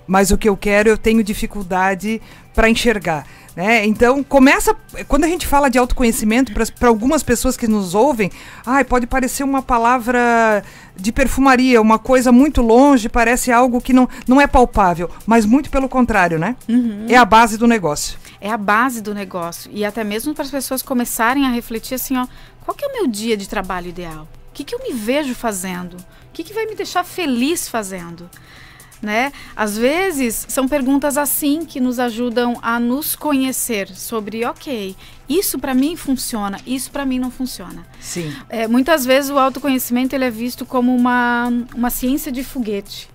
mas 0.08 0.32
o 0.32 0.38
que 0.38 0.48
eu 0.48 0.56
quero 0.56 0.88
eu 0.88 0.98
tenho 0.98 1.22
dificuldade 1.22 2.22
para 2.54 2.70
enxergar. 2.70 3.28
Né? 3.56 3.86
Então, 3.86 4.24
começa. 4.24 4.76
Quando 5.08 5.26
a 5.26 5.28
gente 5.28 5.46
fala 5.46 5.70
de 5.70 5.78
autoconhecimento, 5.78 6.52
para 6.80 6.90
algumas 6.90 7.22
pessoas 7.22 7.56
que 7.56 7.68
nos 7.68 7.94
ouvem, 7.94 8.32
ai, 8.66 8.84
pode 8.84 9.06
parecer 9.06 9.44
uma 9.44 9.62
palavra 9.62 10.64
de 10.96 11.12
perfumaria, 11.12 11.80
uma 11.82 12.00
coisa 12.00 12.32
muito 12.32 12.62
longe, 12.62 13.10
parece 13.10 13.52
algo 13.52 13.80
que 13.80 13.94
não, 13.94 14.10
não 14.28 14.42
é 14.42 14.48
palpável, 14.48 15.10
mas 15.26 15.46
muito 15.46 15.70
pelo 15.70 15.88
contrário, 15.88 16.40
né? 16.40 16.56
Uhum. 16.68 17.06
É 17.08 17.16
a 17.16 17.26
base 17.26 17.58
do 17.58 17.68
negócio. 17.68 18.18
É 18.42 18.52
a 18.52 18.58
base 18.58 19.02
do 19.02 19.14
negócio. 19.14 19.70
E 19.74 19.86
até 19.86 20.04
mesmo 20.04 20.34
para 20.34 20.44
as 20.44 20.52
pessoas 20.52 20.82
começarem 20.82 21.46
a 21.46 21.52
refletir 21.52 21.96
assim, 21.96 22.18
ó, 22.18 22.28
qual 22.66 22.76
que 22.76 22.84
é 22.84 22.88
o 22.88 22.94
meu 22.94 23.08
dia 23.08 23.38
de 23.38 23.48
trabalho 23.48 23.88
ideal? 23.88 24.28
O 24.50 24.54
que, 24.54 24.64
que 24.64 24.74
eu 24.74 24.80
me 24.80 24.94
vejo 24.94 25.34
fazendo? 25.36 25.94
O 25.96 26.32
que, 26.34 26.44
que 26.44 26.54
vai 26.54 26.66
me 26.66 26.76
deixar 26.76 27.04
feliz 27.04 27.68
fazendo? 27.68 28.30
Né? 29.04 29.32
Às 29.56 29.78
vezes 29.78 30.46
são 30.48 30.68
perguntas 30.68 31.18
assim 31.18 31.66
que 31.66 31.80
nos 31.80 32.00
ajudam 32.00 32.58
a 32.62 32.80
nos 32.80 33.16
conhecer 33.16 33.90
sobre, 33.94 34.46
ok, 34.46 34.96
isso 35.28 35.60
para 35.60 35.74
mim 35.74 35.96
funciona, 35.96 36.58
isso 36.66 36.90
para 36.90 37.06
mim 37.06 37.20
não 37.20 37.30
funciona. 37.30 37.86
Sim. 38.00 38.34
É, 38.50 38.68
muitas 38.68 39.06
vezes 39.06 39.30
o 39.30 39.38
autoconhecimento 39.38 40.16
ele 40.16 40.26
é 40.26 40.32
visto 40.32 40.66
como 40.66 40.96
uma, 40.96 41.52
uma 41.76 41.90
ciência 41.90 42.32
de 42.32 42.44
foguete 42.44 43.13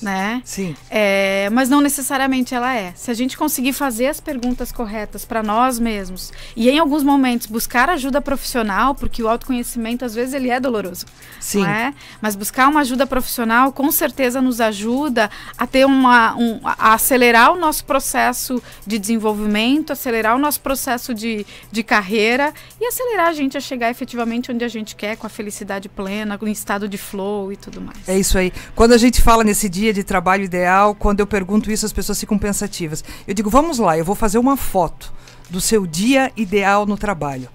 né? 0.00 0.42
Sim. 0.44 0.74
É, 0.90 1.48
mas 1.50 1.68
não 1.68 1.80
necessariamente 1.80 2.54
ela 2.54 2.74
é. 2.74 2.92
Se 2.96 3.10
a 3.10 3.14
gente 3.14 3.36
conseguir 3.36 3.72
fazer 3.72 4.06
as 4.06 4.20
perguntas 4.20 4.72
corretas 4.72 5.24
para 5.24 5.42
nós 5.42 5.78
mesmos 5.78 6.32
e 6.56 6.68
em 6.68 6.78
alguns 6.78 7.02
momentos 7.02 7.46
buscar 7.46 7.88
ajuda 7.88 8.20
profissional, 8.20 8.94
porque 8.94 9.22
o 9.22 9.28
autoconhecimento 9.28 10.04
às 10.04 10.14
vezes 10.14 10.34
ele 10.34 10.50
é 10.50 10.58
doloroso, 10.58 11.06
Sim. 11.38 11.66
É? 11.66 11.92
Mas 12.20 12.34
buscar 12.34 12.68
uma 12.68 12.80
ajuda 12.80 13.06
profissional 13.06 13.72
com 13.72 13.90
certeza 13.90 14.40
nos 14.40 14.60
ajuda 14.60 15.30
a 15.56 15.66
ter 15.66 15.84
uma, 15.84 16.34
um, 16.36 16.60
a 16.64 16.94
acelerar 16.94 17.52
o 17.52 17.56
nosso 17.58 17.84
processo 17.84 18.62
de 18.86 18.98
desenvolvimento, 18.98 19.92
acelerar 19.92 20.36
o 20.36 20.38
nosso 20.38 20.60
processo 20.60 21.14
de, 21.14 21.46
de 21.70 21.82
carreira 21.82 22.52
e 22.80 22.86
acelerar 22.86 23.28
a 23.28 23.32
gente 23.32 23.56
a 23.56 23.60
chegar 23.60 23.90
efetivamente 23.90 24.50
onde 24.50 24.64
a 24.64 24.68
gente 24.68 24.94
quer, 24.96 25.16
com 25.16 25.26
a 25.26 25.30
felicidade 25.30 25.88
plena, 25.88 26.38
com 26.38 26.46
o 26.46 26.48
estado 26.48 26.88
de 26.88 26.98
flow 26.98 27.52
e 27.52 27.56
tudo 27.56 27.80
mais. 27.80 28.08
É 28.08 28.18
isso 28.18 28.38
aí. 28.38 28.52
Quando 28.74 28.92
a 28.92 28.98
gente 28.98 29.20
fala 29.20 29.44
nesse 29.44 29.68
dia 29.68 29.89
dia 29.90 30.02
de 30.02 30.04
trabalho 30.04 30.44
ideal, 30.44 30.94
quando 30.94 31.20
eu 31.20 31.26
pergunto 31.26 31.70
isso, 31.70 31.84
as 31.84 31.92
pessoas 31.92 32.20
ficam 32.20 32.38
pensativas. 32.38 33.04
Eu 33.26 33.34
digo, 33.34 33.50
vamos 33.50 33.78
lá, 33.78 33.98
eu 33.98 34.04
vou 34.04 34.14
fazer 34.14 34.38
uma 34.38 34.56
foto 34.56 35.12
do 35.48 35.60
seu 35.60 35.86
dia 35.86 36.30
ideal 36.36 36.86
no 36.86 36.96
trabalho. 36.96 37.48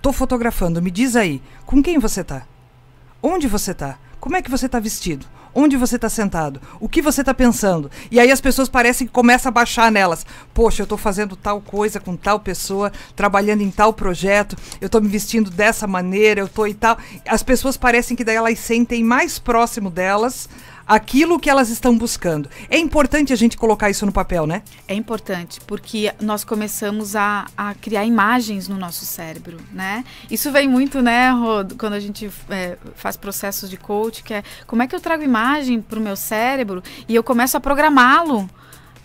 Tô 0.00 0.12
fotografando, 0.12 0.80
me 0.80 0.90
diz 0.90 1.16
aí, 1.16 1.42
com 1.66 1.82
quem 1.82 1.98
você 1.98 2.24
tá? 2.24 2.46
Onde 3.22 3.46
você 3.46 3.74
tá? 3.74 3.98
Como 4.18 4.36
é 4.36 4.42
que 4.42 4.50
você 4.50 4.68
tá 4.68 4.80
vestido? 4.80 5.26
Onde 5.54 5.76
você 5.76 5.96
está 5.96 6.08
sentado? 6.08 6.60
O 6.78 6.88
que 6.88 7.00
você 7.00 7.22
está 7.22 7.32
pensando? 7.32 7.90
E 8.10 8.20
aí 8.20 8.30
as 8.30 8.42
pessoas 8.42 8.68
parecem 8.68 9.06
que 9.06 9.12
começam 9.12 9.48
a 9.48 9.52
baixar 9.52 9.90
nelas. 9.90 10.26
Poxa, 10.52 10.82
eu 10.82 10.84
estou 10.84 10.98
fazendo 10.98 11.34
tal 11.34 11.62
coisa 11.62 11.98
com 11.98 12.14
tal 12.14 12.38
pessoa, 12.40 12.92
trabalhando 13.14 13.62
em 13.62 13.70
tal 13.70 13.92
projeto, 13.92 14.56
eu 14.80 14.86
estou 14.86 15.00
me 15.00 15.08
vestindo 15.08 15.50
dessa 15.50 15.86
maneira, 15.86 16.40
eu 16.40 16.46
estou 16.46 16.68
e 16.68 16.74
tal. 16.74 16.98
As 17.26 17.42
pessoas 17.42 17.76
parecem 17.76 18.14
que 18.16 18.24
daí 18.24 18.36
elas 18.36 18.58
sentem 18.58 19.02
mais 19.02 19.38
próximo 19.38 19.90
delas 19.90 20.46
aquilo 20.86 21.38
que 21.40 21.50
elas 21.50 21.68
estão 21.68 21.96
buscando. 21.96 22.48
É 22.70 22.78
importante 22.78 23.32
a 23.32 23.36
gente 23.36 23.56
colocar 23.56 23.90
isso 23.90 24.06
no 24.06 24.12
papel, 24.12 24.46
né? 24.46 24.62
É 24.86 24.94
importante, 24.94 25.60
porque 25.66 26.12
nós 26.20 26.44
começamos 26.44 27.16
a, 27.16 27.46
a 27.56 27.74
criar 27.74 28.04
imagens 28.04 28.68
no 28.68 28.76
nosso 28.76 29.04
cérebro, 29.04 29.58
né? 29.72 30.04
Isso 30.30 30.52
vem 30.52 30.68
muito, 30.68 31.02
né, 31.02 31.30
Rod, 31.30 31.72
quando 31.78 31.94
a 31.94 32.00
gente 32.00 32.30
é, 32.48 32.76
faz 32.94 33.16
processos 33.16 33.68
de 33.68 33.76
coach, 33.76 34.22
que 34.22 34.34
é 34.34 34.44
como 34.66 34.82
é 34.82 34.86
que 34.86 34.94
eu 34.94 35.00
trago 35.00 35.22
imagem 35.22 35.80
para 35.80 35.98
o 35.98 36.02
meu 36.02 36.16
cérebro 36.16 36.82
e 37.08 37.14
eu 37.14 37.24
começo 37.24 37.56
a 37.56 37.60
programá-lo 37.60 38.48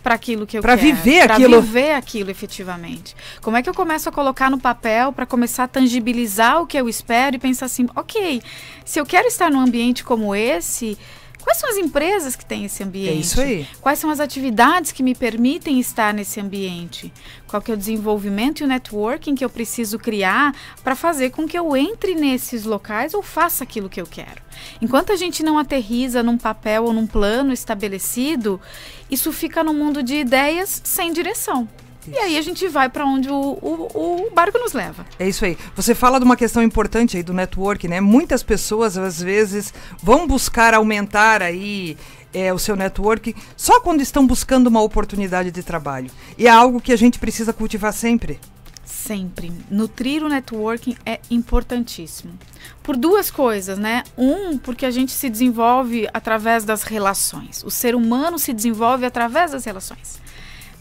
para 0.01 0.15
aquilo 0.15 0.45
que 0.45 0.57
eu 0.57 0.61
pra 0.61 0.75
quero. 0.75 0.87
Para 0.87 1.01
viver 1.01 1.23
pra 1.25 1.35
aquilo. 1.35 1.49
Para 1.51 1.61
viver 1.61 1.91
aquilo 1.93 2.31
efetivamente. 2.31 3.15
Como 3.41 3.57
é 3.57 3.61
que 3.61 3.69
eu 3.69 3.73
começo 3.73 4.09
a 4.09 4.11
colocar 4.11 4.49
no 4.49 4.59
papel 4.59 5.13
para 5.13 5.25
começar 5.25 5.65
a 5.65 5.67
tangibilizar 5.67 6.61
o 6.61 6.67
que 6.67 6.77
eu 6.77 6.89
espero 6.89 7.35
e 7.35 7.39
pensar 7.39 7.67
assim, 7.67 7.87
ok, 7.95 8.41
se 8.83 8.99
eu 8.99 9.05
quero 9.05 9.27
estar 9.27 9.49
num 9.49 9.59
ambiente 9.59 10.03
como 10.03 10.35
esse, 10.35 10.97
Quais 11.41 11.57
são 11.57 11.69
as 11.69 11.77
empresas 11.77 12.35
que 12.35 12.45
têm 12.45 12.65
esse 12.65 12.83
ambiente? 12.83 13.09
É 13.09 13.13
isso 13.13 13.41
aí. 13.41 13.67
Quais 13.81 13.99
são 13.99 14.09
as 14.09 14.19
atividades 14.19 14.91
que 14.91 15.03
me 15.03 15.15
permitem 15.15 15.79
estar 15.79 16.13
nesse 16.13 16.39
ambiente? 16.39 17.11
Qual 17.47 17.61
que 17.61 17.71
é 17.71 17.73
o 17.73 17.77
desenvolvimento 17.77 18.61
e 18.61 18.63
o 18.63 18.67
networking 18.67 19.35
que 19.35 19.43
eu 19.43 19.49
preciso 19.49 19.99
criar 19.99 20.55
para 20.83 20.95
fazer 20.95 21.31
com 21.31 21.47
que 21.47 21.57
eu 21.57 21.75
entre 21.75 22.15
nesses 22.15 22.63
locais 22.63 23.13
ou 23.13 23.21
faça 23.21 23.63
aquilo 23.63 23.89
que 23.89 23.99
eu 23.99 24.05
quero? 24.05 24.41
Enquanto 24.81 25.11
a 25.11 25.15
gente 25.15 25.43
não 25.43 25.57
aterriza 25.57 26.23
num 26.23 26.37
papel 26.37 26.85
ou 26.85 26.93
num 26.93 27.07
plano 27.07 27.51
estabelecido, 27.51 28.61
isso 29.09 29.31
fica 29.31 29.63
no 29.63 29.73
mundo 29.73 30.03
de 30.03 30.15
ideias 30.15 30.81
sem 30.83 31.11
direção. 31.11 31.67
E 32.07 32.17
aí 32.17 32.37
a 32.37 32.41
gente 32.41 32.67
vai 32.67 32.89
para 32.89 33.05
onde 33.05 33.29
o, 33.29 33.33
o, 33.35 34.27
o, 34.27 34.31
barco 34.31 34.57
nos 34.57 34.73
leva. 34.73 35.05
É 35.19 35.27
isso 35.27 35.45
aí. 35.45 35.57
Você 35.75 35.93
fala 35.93 36.19
de 36.19 36.25
uma 36.25 36.35
questão 36.35 36.63
importante 36.63 37.17
aí 37.17 37.23
do 37.23 37.33
network, 37.33 37.87
né? 37.87 38.01
Muitas 38.01 38.41
pessoas, 38.41 38.97
às 38.97 39.21
vezes, 39.21 39.73
vão 40.01 40.25
buscar 40.25 40.73
aumentar 40.73 41.43
aí 41.43 41.97
é, 42.33 42.51
o 42.51 42.57
seu 42.57 42.75
network 42.75 43.35
só 43.55 43.79
quando 43.81 44.01
estão 44.01 44.25
buscando 44.25 44.67
uma 44.67 44.81
oportunidade 44.81 45.51
de 45.51 45.61
trabalho. 45.61 46.09
E 46.37 46.47
é 46.47 46.49
algo 46.49 46.81
que 46.81 46.91
a 46.91 46.97
gente 46.97 47.19
precisa 47.19 47.53
cultivar 47.53 47.93
sempre. 47.93 48.39
Sempre. 48.83 49.51
Nutrir 49.69 50.23
o 50.23 50.29
networking 50.29 50.95
é 51.05 51.19
importantíssimo. 51.29 52.33
Por 52.81 52.97
duas 52.97 53.29
coisas, 53.29 53.77
né? 53.77 54.03
Um, 54.17 54.57
porque 54.57 54.85
a 54.85 54.91
gente 54.91 55.11
se 55.11 55.29
desenvolve 55.29 56.07
através 56.13 56.65
das 56.65 56.83
relações. 56.83 57.63
O 57.63 57.69
ser 57.69 57.95
humano 57.95 58.39
se 58.39 58.53
desenvolve 58.53 59.05
através 59.05 59.51
das 59.51 59.65
relações 59.65 60.19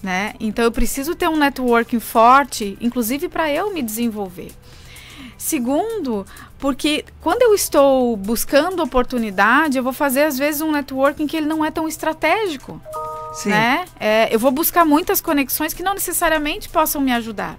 né? 0.02 0.34
Então 0.40 0.64
eu 0.64 0.72
preciso 0.72 1.14
ter 1.14 1.28
um 1.28 1.36
networking 1.36 2.00
forte, 2.00 2.76
inclusive 2.80 3.28
para 3.28 3.50
eu 3.50 3.72
me 3.72 3.82
desenvolver. 3.82 4.52
Segundo, 5.36 6.26
porque 6.58 7.04
quando 7.20 7.42
eu 7.42 7.54
estou 7.54 8.14
buscando 8.16 8.82
oportunidade, 8.82 9.78
eu 9.78 9.82
vou 9.82 9.92
fazer 9.92 10.24
às 10.24 10.36
vezes 10.36 10.60
um 10.60 10.70
networking 10.70 11.26
que 11.26 11.36
ele 11.36 11.46
não 11.46 11.64
é 11.64 11.70
tão 11.70 11.88
estratégico. 11.88 12.80
Sim. 13.32 13.48
Né? 13.48 13.84
É, 13.98 14.34
eu 14.34 14.38
vou 14.38 14.50
buscar 14.50 14.84
muitas 14.84 15.20
conexões 15.20 15.72
que 15.72 15.82
não 15.82 15.94
necessariamente 15.94 16.68
possam 16.68 17.00
me 17.00 17.12
ajudar. 17.12 17.56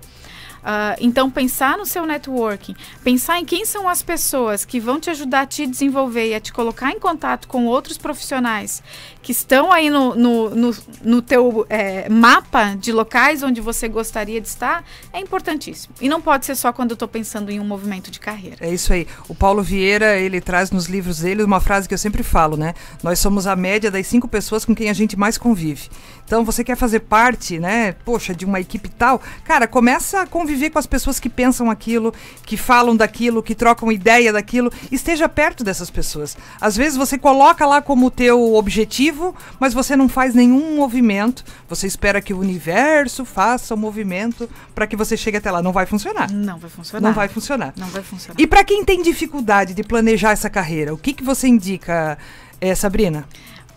Uh, 0.61 0.95
então, 0.99 1.29
pensar 1.29 1.77
no 1.77 1.85
seu 1.85 2.05
networking, 2.05 2.75
pensar 3.03 3.39
em 3.39 3.45
quem 3.45 3.65
são 3.65 3.89
as 3.89 4.01
pessoas 4.01 4.63
que 4.63 4.79
vão 4.79 4.99
te 4.99 5.09
ajudar 5.09 5.41
a 5.41 5.45
te 5.45 5.65
desenvolver 5.65 6.29
e 6.29 6.35
a 6.35 6.39
te 6.39 6.53
colocar 6.53 6.91
em 6.91 6.99
contato 6.99 7.47
com 7.47 7.65
outros 7.65 7.97
profissionais 7.97 8.83
que 9.21 9.31
estão 9.31 9.71
aí 9.71 9.89
no, 9.89 10.15
no, 10.15 10.49
no, 10.49 10.75
no 11.03 11.21
teu 11.21 11.65
é, 11.69 12.09
mapa 12.09 12.75
de 12.75 12.91
locais 12.91 13.43
onde 13.43 13.61
você 13.61 13.87
gostaria 13.87 14.41
de 14.41 14.47
estar, 14.47 14.83
é 15.13 15.19
importantíssimo. 15.19 15.93
E 16.01 16.09
não 16.09 16.21
pode 16.21 16.45
ser 16.45 16.55
só 16.55 16.73
quando 16.73 16.91
eu 16.91 16.95
estou 16.95 17.07
pensando 17.07 17.51
em 17.51 17.59
um 17.59 17.65
movimento 17.65 18.09
de 18.09 18.19
carreira. 18.19 18.57
É 18.59 18.73
isso 18.73 18.91
aí. 18.93 19.07
O 19.27 19.35
Paulo 19.35 19.61
Vieira, 19.61 20.17
ele 20.17 20.41
traz 20.41 20.71
nos 20.71 20.87
livros 20.87 21.19
dele 21.19 21.43
uma 21.43 21.59
frase 21.59 21.87
que 21.87 21.93
eu 21.93 21.97
sempre 21.97 22.23
falo, 22.23 22.57
né? 22.57 22.73
Nós 23.03 23.19
somos 23.19 23.45
a 23.45 23.55
média 23.55 23.91
das 23.91 24.07
cinco 24.07 24.27
pessoas 24.27 24.65
com 24.65 24.73
quem 24.73 24.89
a 24.89 24.93
gente 24.93 25.17
mais 25.17 25.37
convive. 25.37 25.89
Então, 26.31 26.45
você 26.45 26.63
quer 26.63 26.77
fazer 26.77 27.01
parte, 27.01 27.59
né? 27.59 27.91
Poxa, 28.05 28.33
de 28.33 28.45
uma 28.45 28.57
equipe 28.57 28.87
tal, 28.87 29.21
cara, 29.43 29.67
começa 29.67 30.21
a 30.21 30.25
conviver 30.25 30.69
com 30.69 30.79
as 30.79 30.87
pessoas 30.87 31.19
que 31.19 31.29
pensam 31.29 31.69
aquilo, 31.69 32.13
que 32.45 32.55
falam 32.55 32.95
daquilo, 32.95 33.43
que 33.43 33.53
trocam 33.53 33.91
ideia 33.91 34.31
daquilo. 34.31 34.71
Esteja 34.89 35.27
perto 35.27 35.61
dessas 35.61 35.89
pessoas. 35.89 36.37
Às 36.61 36.77
vezes 36.77 36.97
você 36.97 37.17
coloca 37.17 37.65
lá 37.65 37.81
como 37.81 38.09
teu 38.09 38.53
objetivo, 38.53 39.35
mas 39.59 39.73
você 39.73 39.93
não 39.93 40.07
faz 40.07 40.33
nenhum 40.33 40.77
movimento. 40.77 41.43
Você 41.67 41.85
espera 41.85 42.21
que 42.21 42.33
o 42.33 42.39
universo 42.39 43.25
faça 43.25 43.73
o 43.73 43.77
um 43.77 43.81
movimento 43.81 44.49
para 44.73 44.87
que 44.87 44.95
você 44.95 45.17
chegue 45.17 45.35
até 45.35 45.51
lá. 45.51 45.61
Não 45.61 45.73
vai 45.73 45.85
funcionar. 45.85 46.31
Não 46.31 46.57
vai 46.57 46.69
funcionar. 46.69 47.01
Não 47.09 47.13
vai 47.13 47.27
funcionar. 47.27 47.73
Não 47.75 47.87
vai 47.87 48.03
funcionar. 48.03 48.39
E 48.39 48.47
para 48.47 48.63
quem 48.63 48.85
tem 48.85 49.01
dificuldade 49.01 49.73
de 49.73 49.83
planejar 49.83 50.31
essa 50.31 50.49
carreira, 50.49 50.93
o 50.93 50.97
que, 50.97 51.11
que 51.11 51.25
você 51.25 51.49
indica, 51.49 52.17
é, 52.61 52.73
Sabrina? 52.73 53.27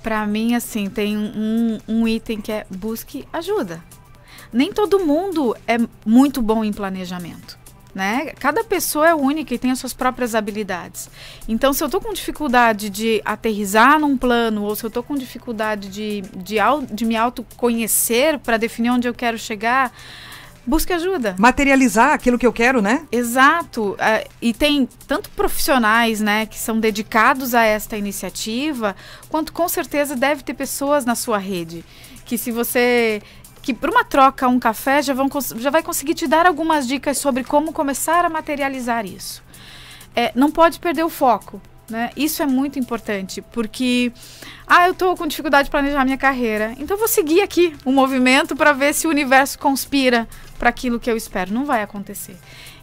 Para 0.04 0.26
mim, 0.26 0.54
assim, 0.54 0.90
tem 0.90 1.16
um, 1.16 1.78
um 1.88 2.06
item 2.06 2.38
que 2.38 2.52
é 2.52 2.66
busque 2.68 3.26
ajuda. 3.32 3.82
Nem 4.52 4.70
todo 4.70 5.00
mundo 5.00 5.56
é 5.66 5.78
muito 6.04 6.42
bom 6.42 6.62
em 6.62 6.74
planejamento. 6.74 7.58
Né? 7.94 8.34
Cada 8.38 8.62
pessoa 8.62 9.08
é 9.08 9.14
única 9.14 9.54
e 9.54 9.58
tem 9.58 9.70
as 9.70 9.78
suas 9.78 9.94
próprias 9.94 10.34
habilidades. 10.34 11.08
Então, 11.48 11.72
se 11.72 11.82
eu 11.82 11.86
estou 11.86 12.02
com 12.02 12.12
dificuldade 12.12 12.90
de 12.90 13.22
aterrizar 13.24 13.98
num 13.98 14.14
plano, 14.14 14.64
ou 14.64 14.76
se 14.76 14.84
eu 14.84 14.88
estou 14.88 15.02
com 15.02 15.14
dificuldade 15.14 15.88
de, 15.88 16.20
de, 16.36 16.56
de 16.92 17.04
me 17.06 17.16
autoconhecer 17.16 18.38
para 18.40 18.58
definir 18.58 18.90
onde 18.90 19.08
eu 19.08 19.14
quero 19.14 19.38
chegar, 19.38 19.90
busque 20.66 20.92
ajuda. 20.92 21.36
Materializar 21.38 22.12
aquilo 22.12 22.38
que 22.38 22.46
eu 22.46 22.52
quero, 22.52 22.80
né? 22.80 23.06
Exato. 23.10 23.92
Uh, 23.92 24.28
e 24.40 24.52
tem 24.52 24.88
tanto 25.06 25.30
profissionais, 25.30 26.20
né, 26.20 26.46
que 26.46 26.58
são 26.58 26.80
dedicados 26.80 27.54
a 27.54 27.62
esta 27.62 27.96
iniciativa, 27.96 28.96
quanto 29.28 29.52
com 29.52 29.68
certeza 29.68 30.16
deve 30.16 30.42
ter 30.42 30.54
pessoas 30.54 31.04
na 31.04 31.14
sua 31.14 31.38
rede 31.38 31.84
que 32.24 32.38
se 32.38 32.50
você 32.50 33.22
que 33.62 33.72
para 33.72 33.90
uma 33.90 34.04
troca, 34.04 34.46
um 34.46 34.58
café, 34.58 35.00
já, 35.00 35.14
vão, 35.14 35.26
já 35.56 35.70
vai 35.70 35.82
conseguir 35.82 36.12
te 36.12 36.26
dar 36.26 36.44
algumas 36.44 36.86
dicas 36.86 37.16
sobre 37.16 37.42
como 37.42 37.72
começar 37.72 38.22
a 38.22 38.28
materializar 38.28 39.06
isso. 39.06 39.42
É, 40.14 40.30
não 40.34 40.50
pode 40.50 40.78
perder 40.78 41.02
o 41.02 41.08
foco. 41.08 41.62
Né? 41.88 42.10
Isso 42.16 42.42
é 42.42 42.46
muito 42.46 42.78
importante, 42.78 43.42
porque 43.52 44.10
ah, 44.66 44.86
eu 44.86 44.92
estou 44.92 45.14
com 45.16 45.26
dificuldade 45.26 45.66
de 45.66 45.70
planejar 45.70 46.02
minha 46.04 46.16
carreira, 46.16 46.74
então 46.78 46.96
vou 46.96 47.06
seguir 47.06 47.42
aqui 47.42 47.76
o 47.84 47.90
um 47.90 47.92
movimento 47.92 48.56
para 48.56 48.72
ver 48.72 48.94
se 48.94 49.06
o 49.06 49.10
universo 49.10 49.58
conspira 49.58 50.26
para 50.58 50.70
aquilo 50.70 50.98
que 50.98 51.10
eu 51.10 51.16
espero. 51.16 51.52
Não 51.52 51.66
vai 51.66 51.82
acontecer. 51.82 52.36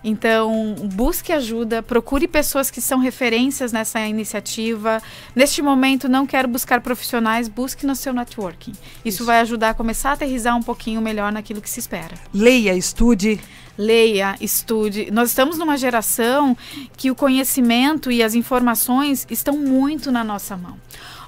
Então, 0.04 0.76
busque 0.94 1.32
ajuda, 1.32 1.84
procure 1.84 2.28
pessoas 2.28 2.72
que 2.72 2.82
são 2.82 3.00
referências 3.00 3.72
nessa 3.72 4.00
iniciativa. 4.08 5.02
Neste 5.36 5.62
momento, 5.62 6.10
não 6.10 6.26
quero 6.26 6.48
buscar 6.48 6.82
profissionais, 6.82 7.48
busque 7.48 7.86
no 7.86 7.96
seu 7.96 8.14
networking. 8.14 8.72
Isso, 8.72 8.82
Isso, 9.06 9.26
vai 9.26 9.40
ajudar 9.42 9.72
a 9.72 9.74
começar 9.74 10.12
a 10.12 10.14
aterrizar 10.14 10.58
um 10.58 10.64
pouquinho 10.64 11.02
melhor 11.02 11.32
naquilo 11.32 11.62
que 11.62 11.70
se 11.70 11.80
espera. 11.80 12.16
Leia, 12.34 12.76
estude. 12.76 13.40
Leia, 13.78 14.36
estude. 14.42 15.10
Nós 15.12 15.30
estamos 15.30 15.58
numa 15.58 15.78
geração 15.78 16.56
que 16.98 17.10
o 17.10 17.16
conhecimento 17.16 18.12
e 18.12 18.22
as 18.22 18.36
informações 18.36 19.26
estão 19.30 19.58
muito 19.58 20.12
na 20.12 20.24
nossa 20.24 20.58
mão. 20.58 20.78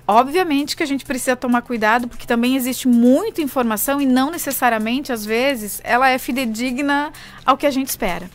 Obviamente 0.05 0.75
que 0.75 0.83
a 0.83 0.85
gente 0.85 1.05
precisa 1.05 1.35
tomar 1.35 1.61
cuidado, 1.61 2.09
porque 2.09 2.27
também 2.27 2.57
existe 2.57 2.87
muita 2.87 3.41
informação 3.41 4.01
e 4.01 4.05
não 4.05 4.29
necessariamente, 4.29 5.13
às 5.13 5.25
vezes, 5.25 5.79
ela 5.83 6.09
é 6.09 6.17
fidedigna 6.17 7.11
ao 7.45 7.55
que 7.55 7.65
a 7.65 7.71
gente 7.71 7.87
espera. 7.87 8.29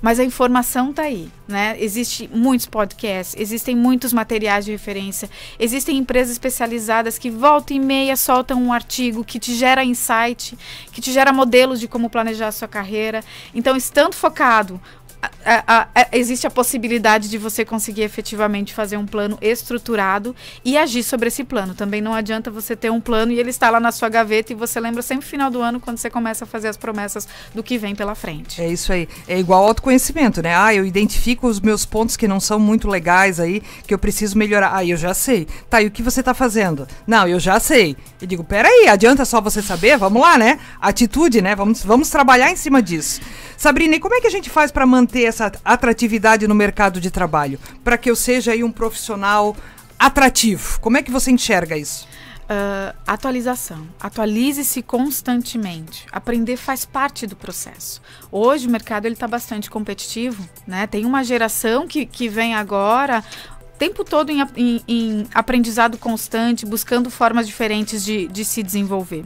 Mas 0.00 0.18
a 0.18 0.24
informação 0.24 0.90
está 0.90 1.02
aí, 1.02 1.30
né? 1.46 1.76
Existem 1.78 2.28
muitos 2.32 2.66
podcasts, 2.66 3.34
existem 3.38 3.76
muitos 3.76 4.12
materiais 4.12 4.64
de 4.64 4.70
referência, 4.70 5.28
existem 5.58 5.98
empresas 5.98 6.32
especializadas 6.32 7.18
que 7.18 7.30
volta 7.30 7.74
e 7.74 7.78
meia 7.78 8.16
soltam 8.16 8.62
um 8.62 8.72
artigo 8.72 9.22
que 9.22 9.38
te 9.38 9.54
gera 9.54 9.84
insight, 9.84 10.56
que 10.90 11.00
te 11.00 11.12
gera 11.12 11.32
modelos 11.32 11.78
de 11.78 11.86
como 11.86 12.08
planejar 12.08 12.48
a 12.48 12.52
sua 12.52 12.68
carreira. 12.68 13.22
Então, 13.54 13.76
estando 13.76 14.14
focado 14.14 14.80
a, 15.22 15.64
a, 15.66 15.88
a, 15.94 16.08
existe 16.12 16.46
a 16.46 16.50
possibilidade 16.50 17.28
de 17.28 17.36
você 17.36 17.64
conseguir 17.64 18.02
efetivamente 18.02 18.72
fazer 18.72 18.96
um 18.96 19.06
plano 19.06 19.38
estruturado 19.40 20.34
e 20.64 20.78
agir 20.78 21.02
sobre 21.02 21.28
esse 21.28 21.44
plano. 21.44 21.74
Também 21.74 22.00
não 22.00 22.14
adianta 22.14 22.50
você 22.50 22.74
ter 22.74 22.90
um 22.90 23.00
plano 23.00 23.32
e 23.32 23.38
ele 23.38 23.50
está 23.50 23.70
lá 23.70 23.78
na 23.78 23.92
sua 23.92 24.08
gaveta 24.08 24.52
e 24.52 24.56
você 24.56 24.80
lembra 24.80 25.02
sempre 25.02 25.26
final 25.26 25.50
do 25.50 25.60
ano 25.60 25.80
quando 25.80 25.98
você 25.98 26.08
começa 26.08 26.44
a 26.44 26.46
fazer 26.46 26.68
as 26.68 26.76
promessas 26.76 27.28
do 27.54 27.62
que 27.62 27.76
vem 27.76 27.94
pela 27.94 28.14
frente. 28.14 28.60
É 28.60 28.68
isso 28.68 28.92
aí. 28.92 29.08
É 29.28 29.38
igual 29.38 29.64
autoconhecimento, 29.64 30.42
né? 30.42 30.56
Ah, 30.56 30.74
eu 30.74 30.84
identifico 30.84 31.46
os 31.46 31.60
meus 31.60 31.84
pontos 31.84 32.16
que 32.16 32.26
não 32.26 32.40
são 32.40 32.58
muito 32.58 32.88
legais 32.88 33.38
aí, 33.38 33.62
que 33.86 33.92
eu 33.92 33.98
preciso 33.98 34.38
melhorar. 34.38 34.74
Ah, 34.74 34.84
eu 34.84 34.96
já 34.96 35.12
sei. 35.12 35.46
Tá, 35.68 35.82
e 35.82 35.86
o 35.86 35.90
que 35.90 36.02
você 36.02 36.20
está 36.20 36.32
fazendo? 36.32 36.86
Não, 37.06 37.28
eu 37.28 37.38
já 37.38 37.60
sei. 37.60 37.96
Eu 38.20 38.26
digo, 38.26 38.44
peraí, 38.44 38.88
adianta 38.88 39.24
só 39.24 39.40
você 39.40 39.60
saber? 39.60 39.98
Vamos 39.98 40.22
lá, 40.22 40.38
né? 40.38 40.58
Atitude, 40.80 41.42
né? 41.42 41.54
Vamos, 41.54 41.82
vamos 41.82 42.08
trabalhar 42.08 42.50
em 42.50 42.56
cima 42.56 42.82
disso. 42.82 43.20
Sabrina, 43.56 43.96
e 43.96 44.00
como 44.00 44.14
é 44.14 44.20
que 44.22 44.26
a 44.26 44.30
gente 44.30 44.48
faz 44.48 44.72
para 44.72 44.86
manter 44.86 45.09
essa 45.18 45.52
atratividade 45.64 46.46
no 46.46 46.54
mercado 46.54 47.00
de 47.00 47.10
trabalho? 47.10 47.58
Para 47.82 47.98
que 47.98 48.10
eu 48.10 48.16
seja 48.16 48.52
aí 48.52 48.64
um 48.64 48.72
profissional 48.72 49.56
atrativo. 49.98 50.80
Como 50.80 50.96
é 50.96 51.02
que 51.02 51.10
você 51.10 51.30
enxerga 51.30 51.76
isso? 51.76 52.08
Uh, 52.50 52.96
atualização. 53.06 53.86
Atualize-se 54.00 54.82
constantemente. 54.82 56.06
Aprender 56.10 56.56
faz 56.56 56.84
parte 56.84 57.24
do 57.24 57.36
processo. 57.36 58.02
Hoje 58.32 58.66
o 58.66 58.70
mercado 58.70 59.06
está 59.06 59.28
bastante 59.28 59.70
competitivo. 59.70 60.48
Né? 60.66 60.86
Tem 60.86 61.04
uma 61.04 61.22
geração 61.22 61.86
que, 61.86 62.06
que 62.06 62.28
vem 62.28 62.54
agora 62.54 63.22
o 63.62 63.78
tempo 63.78 64.04
todo 64.04 64.30
em, 64.30 64.42
em, 64.56 64.82
em 64.88 65.26
aprendizado 65.32 65.96
constante, 65.96 66.66
buscando 66.66 67.08
formas 67.08 67.46
diferentes 67.46 68.04
de, 68.04 68.26
de 68.26 68.44
se 68.44 68.64
desenvolver. 68.64 69.24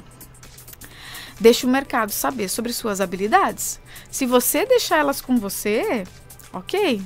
Deixe 1.39 1.67
o 1.67 1.69
mercado 1.69 2.11
saber 2.11 2.49
sobre 2.49 2.73
suas 2.73 3.01
habilidades. 3.01 3.81
Se 4.11 4.27
você 4.27 4.65
deixar 4.65 4.99
elas 4.99 5.21
com 5.21 5.37
você, 5.37 6.05
ok. 6.53 7.03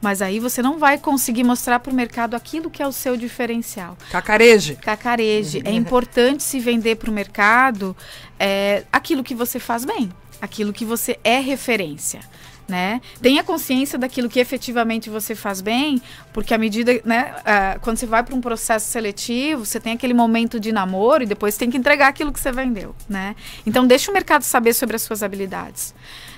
Mas 0.00 0.22
aí 0.22 0.38
você 0.38 0.62
não 0.62 0.78
vai 0.78 0.98
conseguir 0.98 1.42
mostrar 1.42 1.80
para 1.80 1.92
o 1.92 1.94
mercado 1.94 2.34
aquilo 2.34 2.70
que 2.70 2.82
é 2.82 2.86
o 2.86 2.92
seu 2.92 3.16
diferencial. 3.16 3.96
Cacareje. 4.10 4.76
Cacareje. 4.76 5.62
é 5.64 5.72
importante 5.72 6.42
se 6.42 6.60
vender 6.60 6.96
para 6.96 7.10
o 7.10 7.12
mercado 7.12 7.96
é, 8.38 8.84
aquilo 8.92 9.24
que 9.24 9.34
você 9.34 9.58
faz 9.58 9.84
bem, 9.84 10.12
aquilo 10.40 10.72
que 10.72 10.84
você 10.84 11.18
é 11.24 11.40
referência 11.40 12.20
né? 12.68 13.00
Tenha 13.20 13.44
consciência 13.44 13.98
daquilo 13.98 14.28
que 14.28 14.40
efetivamente 14.40 15.08
você 15.08 15.34
faz 15.34 15.60
bem, 15.60 16.00
porque 16.32 16.52
à 16.52 16.58
medida, 16.58 17.00
né, 17.04 17.34
uh, 17.38 17.80
quando 17.80 17.96
você 17.96 18.06
vai 18.06 18.22
para 18.22 18.34
um 18.34 18.40
processo 18.40 18.90
seletivo, 18.90 19.64
você 19.64 19.78
tem 19.78 19.92
aquele 19.92 20.14
momento 20.14 20.58
de 20.58 20.72
namoro 20.72 21.22
e 21.22 21.26
depois 21.26 21.56
tem 21.56 21.70
que 21.70 21.76
entregar 21.76 22.08
aquilo 22.08 22.32
que 22.32 22.40
você 22.40 22.52
vendeu, 22.52 22.94
né? 23.08 23.36
Então 23.64 23.86
deixe 23.86 24.10
o 24.10 24.14
mercado 24.14 24.42
saber 24.42 24.72
sobre 24.72 24.96
as 24.96 25.02
suas 25.02 25.22
habilidades. 25.22 25.94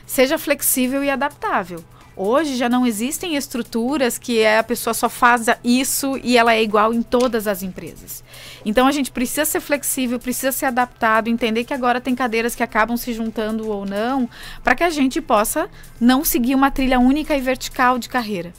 Seja 0.06 0.38
flexível 0.38 1.02
e 1.02 1.10
adaptável. 1.10 1.84
Hoje 2.20 2.56
já 2.56 2.68
não 2.68 2.84
existem 2.84 3.36
estruturas 3.36 4.18
que 4.18 4.40
é, 4.40 4.58
a 4.58 4.64
pessoa 4.64 4.92
só 4.92 5.08
faz 5.08 5.46
isso 5.62 6.18
e 6.20 6.36
ela 6.36 6.52
é 6.52 6.60
igual 6.60 6.92
em 6.92 7.00
todas 7.00 7.46
as 7.46 7.62
empresas. 7.62 8.24
Então 8.64 8.88
a 8.88 8.90
gente 8.90 9.12
precisa 9.12 9.44
ser 9.44 9.60
flexível, 9.60 10.18
precisa 10.18 10.50
ser 10.50 10.66
adaptado, 10.66 11.28
entender 11.28 11.62
que 11.62 11.72
agora 11.72 12.00
tem 12.00 12.16
cadeiras 12.16 12.56
que 12.56 12.62
acabam 12.64 12.96
se 12.96 13.12
juntando 13.12 13.70
ou 13.70 13.86
não, 13.86 14.28
para 14.64 14.74
que 14.74 14.82
a 14.82 14.90
gente 14.90 15.20
possa 15.20 15.70
não 16.00 16.24
seguir 16.24 16.56
uma 16.56 16.72
trilha 16.72 16.98
única 16.98 17.36
e 17.36 17.40
vertical 17.40 18.00
de 18.00 18.08
carreira, 18.08 18.52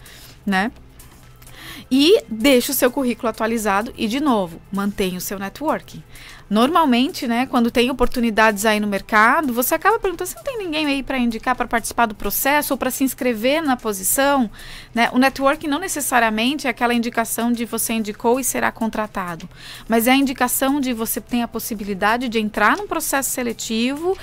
né? 0.45 0.71
E 1.91 2.23
deixe 2.29 2.71
o 2.71 2.73
seu 2.73 2.89
currículo 2.89 3.27
atualizado 3.27 3.93
e, 3.97 4.07
de 4.07 4.21
novo, 4.21 4.61
mantenha 4.71 5.17
o 5.17 5.21
seu 5.21 5.37
networking. 5.37 6.01
Normalmente, 6.49 7.27
né, 7.27 7.45
quando 7.45 7.69
tem 7.69 7.91
oportunidades 7.91 8.65
aí 8.65 8.79
no 8.79 8.87
mercado, 8.87 9.53
você 9.53 9.75
acaba 9.75 9.99
perguntando 9.99 10.29
se 10.29 10.35
não 10.35 10.43
tem 10.43 10.57
ninguém 10.57 10.87
aí 10.87 11.03
para 11.03 11.17
indicar 11.17 11.55
para 11.55 11.67
participar 11.67 12.07
do 12.07 12.15
processo 12.15 12.73
ou 12.73 12.77
para 12.77 12.89
se 12.89 13.03
inscrever 13.03 13.61
na 13.61 13.77
posição. 13.77 14.49
Né? 14.93 15.09
O 15.13 15.19
networking 15.19 15.67
não 15.67 15.79
necessariamente 15.79 16.65
é 16.65 16.71
aquela 16.71 16.93
indicação 16.93 17.51
de 17.51 17.65
você 17.65 17.93
indicou 17.93 18.39
e 18.39 18.43
será 18.43 18.71
contratado, 18.71 19.47
mas 19.87 20.07
é 20.07 20.11
a 20.11 20.15
indicação 20.15 20.79
de 20.79 20.91
você 20.91 21.21
tem 21.21 21.43
a 21.43 21.47
possibilidade 21.47 22.27
de 22.27 22.39
entrar 22.39 22.75
num 22.77 22.87
processo 22.87 23.29
seletivo, 23.29 24.17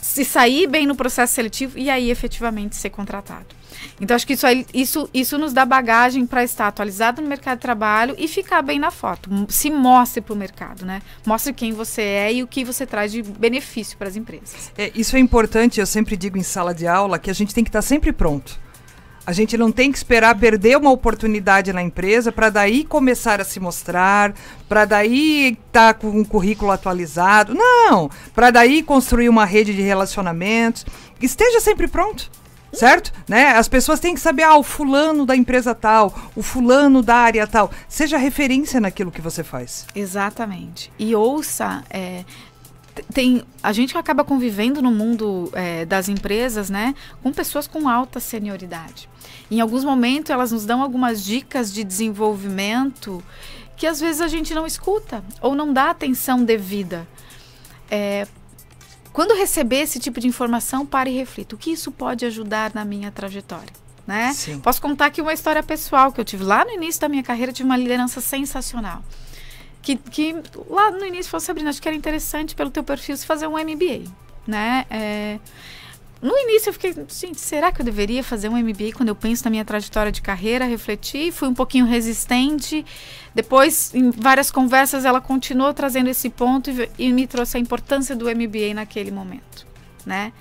se 0.00 0.24
sair 0.24 0.66
bem 0.66 0.86
no 0.86 0.94
processo 0.94 1.34
seletivo 1.34 1.78
e 1.78 1.90
aí 1.90 2.10
efetivamente 2.10 2.76
ser 2.76 2.90
contratado. 2.90 3.58
Então, 4.00 4.14
acho 4.14 4.26
que 4.26 4.32
isso, 4.32 4.46
isso, 4.72 5.10
isso 5.12 5.38
nos 5.38 5.52
dá 5.52 5.64
bagagem 5.64 6.26
para 6.26 6.42
estar 6.42 6.68
atualizado 6.68 7.20
no 7.20 7.28
mercado 7.28 7.58
de 7.58 7.62
trabalho 7.62 8.14
e 8.18 8.26
ficar 8.26 8.62
bem 8.62 8.78
na 8.78 8.90
foto. 8.90 9.30
Se 9.48 9.70
mostre 9.70 10.20
para 10.20 10.32
o 10.32 10.36
mercado, 10.36 10.84
né? 10.84 11.02
Mostre 11.26 11.52
quem 11.52 11.72
você 11.72 12.02
é 12.02 12.32
e 12.32 12.42
o 12.42 12.46
que 12.46 12.64
você 12.64 12.86
traz 12.86 13.12
de 13.12 13.22
benefício 13.22 13.96
para 13.96 14.08
as 14.08 14.16
empresas. 14.16 14.72
É, 14.76 14.90
isso 14.94 15.16
é 15.16 15.18
importante, 15.18 15.80
eu 15.80 15.86
sempre 15.86 16.16
digo 16.16 16.38
em 16.38 16.42
sala 16.42 16.74
de 16.74 16.86
aula, 16.86 17.18
que 17.18 17.30
a 17.30 17.34
gente 17.34 17.54
tem 17.54 17.64
que 17.64 17.70
estar 17.70 17.82
sempre 17.82 18.12
pronto. 18.12 18.58
A 19.28 19.32
gente 19.32 19.58
não 19.58 19.70
tem 19.70 19.92
que 19.92 19.98
esperar 19.98 20.34
perder 20.38 20.78
uma 20.78 20.90
oportunidade 20.90 21.70
na 21.70 21.82
empresa 21.82 22.32
para 22.32 22.48
daí 22.48 22.82
começar 22.82 23.42
a 23.42 23.44
se 23.44 23.60
mostrar, 23.60 24.32
para 24.66 24.86
daí 24.86 25.58
estar 25.66 25.92
tá 25.92 26.00
com 26.00 26.08
um 26.08 26.24
currículo 26.24 26.70
atualizado. 26.70 27.52
Não! 27.52 28.10
Para 28.34 28.50
daí 28.50 28.82
construir 28.82 29.28
uma 29.28 29.44
rede 29.44 29.74
de 29.74 29.82
relacionamentos. 29.82 30.86
Esteja 31.20 31.60
sempre 31.60 31.86
pronto 31.86 32.30
certo? 32.72 33.12
Né? 33.26 33.48
As 33.48 33.68
pessoas 33.68 33.98
têm 33.98 34.14
que 34.14 34.20
saber, 34.20 34.42
ah, 34.42 34.56
o 34.56 34.62
fulano 34.62 35.24
da 35.24 35.34
empresa 35.34 35.74
tal, 35.74 36.14
o 36.36 36.42
fulano 36.42 37.02
da 37.02 37.16
área 37.16 37.46
tal. 37.46 37.70
Seja 37.88 38.16
referência 38.16 38.80
naquilo 38.80 39.10
que 39.10 39.20
você 39.20 39.42
faz. 39.42 39.86
Exatamente. 39.94 40.92
E 40.98 41.14
ouça. 41.14 41.82
É, 41.90 42.24
tem, 43.12 43.42
a 43.62 43.72
gente 43.72 43.96
acaba 43.96 44.24
convivendo 44.24 44.80
no 44.80 44.90
mundo 44.90 45.50
é, 45.52 45.84
das 45.84 46.08
empresas, 46.08 46.70
né, 46.70 46.94
com 47.22 47.32
pessoas 47.32 47.66
com 47.66 47.88
alta 47.88 48.20
senioridade. 48.20 49.08
Em 49.50 49.60
alguns 49.60 49.84
momentos, 49.84 50.30
elas 50.30 50.52
nos 50.52 50.64
dão 50.64 50.82
algumas 50.82 51.24
dicas 51.24 51.72
de 51.72 51.84
desenvolvimento 51.84 53.22
que 53.76 53.86
às 53.86 54.00
vezes 54.00 54.20
a 54.20 54.28
gente 54.28 54.54
não 54.54 54.66
escuta 54.66 55.24
ou 55.40 55.54
não 55.54 55.72
dá 55.72 55.90
atenção 55.90 56.44
devida. 56.44 57.06
É, 57.90 58.26
quando 59.12 59.34
receber 59.34 59.80
esse 59.80 59.98
tipo 59.98 60.20
de 60.20 60.26
informação, 60.26 60.84
pare 60.84 61.10
e 61.10 61.16
reflita. 61.16 61.54
O 61.54 61.58
que 61.58 61.70
isso 61.70 61.90
pode 61.90 62.24
ajudar 62.26 62.72
na 62.74 62.84
minha 62.84 63.10
trajetória? 63.10 63.72
Né? 64.06 64.32
Posso 64.62 64.80
contar 64.80 65.06
aqui 65.06 65.20
uma 65.20 65.32
história 65.32 65.62
pessoal 65.62 66.10
que 66.12 66.20
eu 66.20 66.24
tive 66.24 66.42
lá 66.42 66.64
no 66.64 66.70
início 66.70 67.00
da 67.00 67.08
minha 67.08 67.22
carreira, 67.22 67.52
tive 67.52 67.68
uma 67.68 67.76
liderança 67.76 68.20
sensacional. 68.20 69.02
Que, 69.82 69.96
que 69.96 70.34
lá 70.68 70.90
no 70.90 71.04
início 71.04 71.30
falou, 71.30 71.40
Sabrina, 71.40 71.70
acho 71.70 71.80
que 71.80 71.88
era 71.88 71.96
interessante 71.96 72.54
pelo 72.54 72.70
teu 72.70 72.82
perfil 72.82 73.16
se 73.16 73.24
fazer 73.24 73.46
um 73.46 73.52
MBA, 73.52 74.10
né? 74.46 74.84
É, 74.90 75.38
no 76.20 76.36
início 76.36 76.70
eu 76.70 76.72
fiquei, 76.72 76.92
gente, 77.08 77.40
será 77.40 77.70
que 77.70 77.80
eu 77.80 77.84
deveria 77.84 78.24
fazer 78.24 78.48
um 78.48 78.56
MBA 78.56 78.92
quando 78.94 79.08
eu 79.08 79.14
penso 79.14 79.44
na 79.44 79.50
minha 79.50 79.64
trajetória 79.64 80.10
de 80.10 80.20
carreira, 80.20 80.64
refleti, 80.64 81.30
fui 81.30 81.46
um 81.46 81.54
pouquinho 81.54 81.86
resistente. 81.86 82.84
Depois, 83.32 83.94
em 83.94 84.10
várias 84.10 84.50
conversas, 84.50 85.04
ela 85.04 85.20
continuou 85.20 85.72
trazendo 85.72 86.10
esse 86.10 86.28
ponto 86.28 86.70
e, 86.70 86.90
e 86.98 87.12
me 87.12 87.26
trouxe 87.26 87.56
a 87.56 87.60
importância 87.60 88.16
do 88.16 88.24
MBA 88.24 88.74
naquele 88.74 89.12
momento, 89.12 89.64
né? 90.04 90.32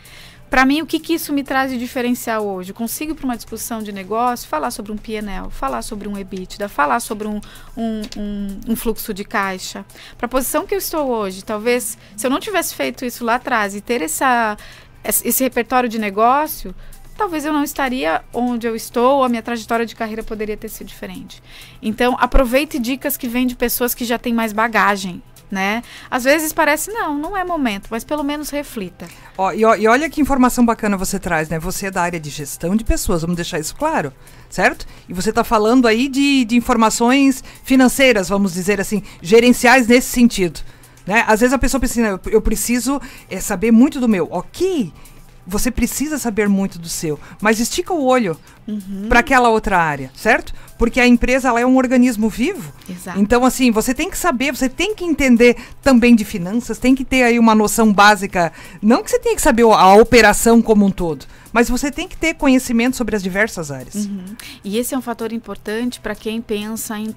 Para 0.50 0.66
mim, 0.66 0.82
o 0.82 0.86
que, 0.86 1.00
que 1.00 1.14
isso 1.14 1.34
me 1.34 1.44
traz 1.44 1.72
de 1.72 1.78
diferencial 1.78 2.46
hoje? 2.46 2.72
Consigo, 2.72 3.14
para 3.14 3.26
uma 3.26 3.36
discussão 3.36 3.84
de 3.84 3.92
negócio, 3.92 4.48
falar 4.48 4.72
sobre 4.72 4.94
um 4.94 4.98
PNL, 4.98 5.50
falar 5.52 5.82
sobre 5.82 6.08
um 6.08 6.18
EBITDA, 6.18 6.70
falar 6.70 7.02
sobre 7.02 7.28
um, 7.28 7.42
um, 7.76 8.02
um, 8.18 8.60
um 8.70 8.76
fluxo 8.76 9.14
de 9.14 9.26
caixa. 9.26 9.86
Para 10.18 10.26
a 10.26 10.30
posição 10.30 10.66
que 10.66 10.74
eu 10.74 10.80
estou 10.80 11.10
hoje, 11.10 11.44
talvez, 11.44 11.98
se 12.16 12.26
eu 12.26 12.32
não 12.32 12.40
tivesse 12.40 12.74
feito 12.74 13.04
isso 13.04 13.26
lá 13.26 13.36
atrás 13.36 13.76
e 13.76 13.82
ter 13.82 14.02
essa, 14.02 14.56
esse 15.04 15.44
repertório 15.44 15.90
de 15.90 16.00
negócio, 16.00 16.74
talvez 17.18 17.44
eu 17.44 17.52
não 17.52 17.64
estaria 17.64 18.24
onde 18.34 18.66
eu 18.66 18.76
estou, 18.76 19.18
ou 19.18 19.24
a 19.26 19.30
minha 19.30 19.42
trajetória 19.42 19.86
de 19.86 19.96
carreira 19.96 20.24
poderia 20.24 20.56
ter 20.56 20.70
sido 20.70 20.88
diferente. 20.88 21.44
Então, 21.82 22.16
aproveite 22.20 22.80
dicas 22.80 23.18
que 23.18 23.28
vêm 23.28 23.48
de 23.48 23.56
pessoas 23.56 23.94
que 23.94 24.06
já 24.06 24.18
têm 24.18 24.34
mais 24.34 24.54
bagagem. 24.54 25.22
Né? 25.50 25.82
Às 26.12 26.26
vezes 26.26 26.52
parece, 26.52 26.92
não, 26.92 27.18
não 27.18 27.38
é 27.38 27.42
momento, 27.42 27.88
mas 27.90 28.04
pelo 28.04 28.22
menos 28.22 28.50
reflita. 28.50 29.08
Ó, 29.38 29.54
e, 29.54 29.62
e, 29.62 29.88
olha 29.88 30.10
que 30.10 30.20
informação 30.20 30.66
bacana 30.66 30.98
você 30.98 31.18
traz, 31.18 31.48
né? 31.48 31.58
Você 31.58 31.86
é 31.86 31.92
da 31.92 32.02
área 32.02 32.20
de 32.20 32.30
gestão 32.30 32.76
de 32.76 32.84
pessoas, 32.84 33.22
vamos 33.22 33.38
deixar 33.38 33.58
isso 33.58 33.74
claro, 33.74 34.12
certo? 34.50 34.86
E 35.08 35.14
você 35.14 35.30
está 35.30 35.46
falando 35.46 35.88
aí 35.88 36.10
de, 36.10 36.44
de 36.44 36.58
informações 36.58 37.42
financeiras, 37.64 38.28
vamos 38.28 38.54
dizer 38.54 38.82
assim, 38.82 39.02
gerenciais 39.22 39.88
nesse 39.88 40.10
sentido. 40.10 40.60
Né? 41.06 41.24
Às 41.26 41.40
vezes 41.40 41.54
a 41.54 41.58
pessoa 41.58 41.80
pensa 41.80 42.02
assim, 42.02 42.20
eu 42.30 42.42
preciso 42.42 43.02
é, 43.30 43.40
saber 43.40 43.72
muito 43.72 44.02
do 44.02 44.10
meu. 44.10 44.28
Ok, 44.30 44.92
você 45.48 45.72
precisa 45.72 46.18
saber 46.18 46.50
muito 46.50 46.78
do 46.78 46.90
seu, 46.90 47.18
mas 47.42 47.60
estica 47.60 47.94
o 47.94 48.06
olho 48.06 48.38
uhum. 48.68 49.06
para 49.08 49.22
aquela 49.22 49.50
outra 49.50 49.78
área, 49.78 50.12
certo? 50.14 50.54
Porque 50.78 51.00
a 51.00 51.08
empresa 51.08 51.48
ela 51.48 51.62
é 51.62 51.66
um 51.66 51.78
organismo 51.78 52.30
vivo. 52.30 52.72
Exato. 52.88 53.20
Então, 53.20 53.46
assim, 53.46 53.72
você 53.72 53.94
tem 53.94 54.10
que 54.10 54.18
saber, 54.18 54.54
você 54.54 54.68
tem 54.68 54.94
que 54.94 55.06
entender 55.06 55.56
também 55.82 56.16
de 56.16 56.26
finanças, 56.26 56.78
tem 56.78 56.94
que 56.94 57.06
ter 57.06 57.24
aí 57.24 57.40
uma 57.40 57.56
noção 57.56 57.92
básica. 57.92 58.52
Não 58.82 59.02
que 59.02 59.10
você 59.10 59.20
tenha 59.20 59.36
que 59.36 59.42
saber 59.42 59.64
a 59.64 59.94
operação 59.96 60.62
como 60.62 60.86
um 60.86 60.92
todo, 60.92 61.26
mas 61.58 61.72
você 61.72 61.89
tem 61.89 62.08
que 62.08 62.15
ter 62.15 62.36
conhecimento 62.36 62.96
sobre 62.96 63.15
as 63.15 63.24
diversas 63.24 63.72
áreas. 63.72 63.96
Uhum. 63.96 64.26
E 64.63 64.78
esse 64.78 64.93
é 64.93 64.98
um 64.98 65.02
fator 65.02 65.34
importante 65.34 66.00
para 66.00 66.13
quem 66.13 66.39
pensa 66.39 67.00
em, 67.00 67.12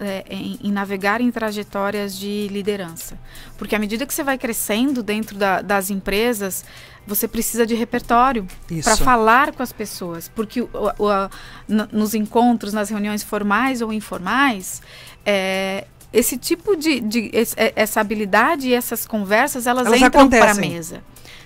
é, 0.00 0.24
em, 0.28 0.58
em, 0.64 0.72
navegar 0.72 1.20
em 1.20 1.30
trajetórias 1.30 2.18
de 2.18 2.48
liderança. 2.50 3.16
Porque 3.56 3.76
à 3.76 3.78
medida 3.78 4.04
que 4.04 4.12
você 4.12 4.24
vai 4.24 4.36
crescendo 4.36 5.00
dentro 5.00 5.38
da, 5.38 5.62
das 5.62 5.90
empresas, 5.90 6.64
você 7.06 7.28
precisa 7.28 7.64
de 7.64 7.76
repertório 7.76 8.48
para 8.82 8.96
falar 8.96 9.52
com 9.52 9.62
as 9.62 9.70
pessoas. 9.72 10.26
Porque 10.26 10.62
o, 10.62 10.68
o, 10.98 11.08
a, 11.08 11.30
nos 11.68 12.14
encontros, 12.14 12.72
nas 12.72 12.90
reuniões 12.90 13.22
formais 13.22 13.80
ou 13.80 13.92
informais, 13.92 14.82
é, 15.24 15.86
esse 16.12 16.36
tipo 16.36 16.74
de, 16.74 16.98
de 16.98 17.30
é, 17.56 17.72
essa 17.76 18.00
habilidade 18.00 18.66
e 18.66 18.74
essas 18.74 19.06
conversas 19.06 19.68
elas, 19.68 19.86
elas 19.86 20.02
entram 20.02 20.28
para 20.28 20.50
a 20.50 20.54
mesa 20.54 21.00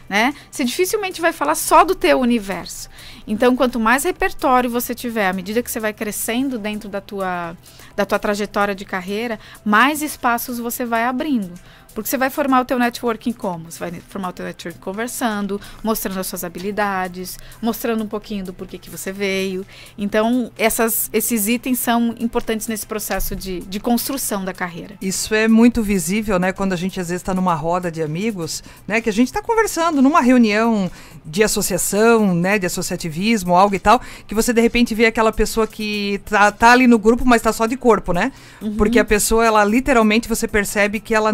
né? 0.08 0.34
Você 0.50 0.64
dificilmente 0.64 1.20
vai 1.20 1.32
falar 1.32 1.54
só 1.54 1.84
do 1.84 1.94
teu 1.94 2.20
universo. 2.20 2.88
Então, 3.26 3.56
quanto 3.56 3.80
mais 3.80 4.04
repertório 4.04 4.70
você 4.70 4.94
tiver, 4.94 5.28
à 5.28 5.32
medida 5.32 5.62
que 5.62 5.70
você 5.70 5.80
vai 5.80 5.92
crescendo 5.92 6.58
dentro 6.58 6.88
da 6.88 7.00
tua, 7.00 7.56
da 7.94 8.04
tua 8.04 8.18
trajetória 8.18 8.74
de 8.74 8.84
carreira, 8.84 9.38
mais 9.64 10.02
espaços 10.02 10.58
você 10.58 10.84
vai 10.84 11.04
abrindo. 11.04 11.52
Porque 11.96 12.10
você 12.10 12.18
vai 12.18 12.28
formar 12.28 12.60
o 12.60 12.64
teu 12.66 12.78
networking 12.78 13.32
como? 13.32 13.70
Você 13.70 13.78
vai 13.78 13.90
formar 14.06 14.28
o 14.28 14.32
teu 14.34 14.44
networking 14.44 14.78
conversando, 14.80 15.58
mostrando 15.82 16.20
as 16.20 16.26
suas 16.26 16.44
habilidades, 16.44 17.38
mostrando 17.62 18.04
um 18.04 18.06
pouquinho 18.06 18.44
do 18.44 18.52
porquê 18.52 18.76
que 18.76 18.90
você 18.90 19.10
veio. 19.10 19.64
Então, 19.96 20.52
essas, 20.58 21.08
esses 21.10 21.48
itens 21.48 21.78
são 21.78 22.14
importantes 22.20 22.68
nesse 22.68 22.86
processo 22.86 23.34
de, 23.34 23.60
de 23.60 23.80
construção 23.80 24.44
da 24.44 24.52
carreira. 24.52 24.96
Isso 25.00 25.34
é 25.34 25.48
muito 25.48 25.82
visível, 25.82 26.38
né? 26.38 26.52
Quando 26.52 26.74
a 26.74 26.76
gente 26.76 27.00
às 27.00 27.08
vezes 27.08 27.22
está 27.22 27.32
numa 27.32 27.54
roda 27.54 27.90
de 27.90 28.02
amigos, 28.02 28.62
né? 28.86 29.00
Que 29.00 29.08
a 29.08 29.12
gente 29.12 29.28
está 29.28 29.40
conversando 29.40 30.02
numa 30.02 30.20
reunião 30.20 30.90
de 31.24 31.42
associação, 31.42 32.34
né? 32.34 32.58
De 32.58 32.66
associativismo, 32.66 33.56
algo 33.56 33.74
e 33.74 33.78
tal, 33.78 34.02
que 34.26 34.34
você 34.34 34.52
de 34.52 34.60
repente 34.60 34.94
vê 34.94 35.06
aquela 35.06 35.32
pessoa 35.32 35.66
que 35.66 36.20
tá, 36.26 36.52
tá 36.52 36.72
ali 36.72 36.86
no 36.86 36.98
grupo, 36.98 37.24
mas 37.24 37.36
está 37.36 37.54
só 37.54 37.64
de 37.64 37.78
corpo, 37.78 38.12
né? 38.12 38.32
Uhum. 38.60 38.76
Porque 38.76 38.98
a 38.98 39.04
pessoa, 39.04 39.46
ela 39.46 39.64
literalmente 39.64 40.28
você 40.28 40.46
percebe 40.46 41.00
que 41.00 41.14
ela 41.14 41.32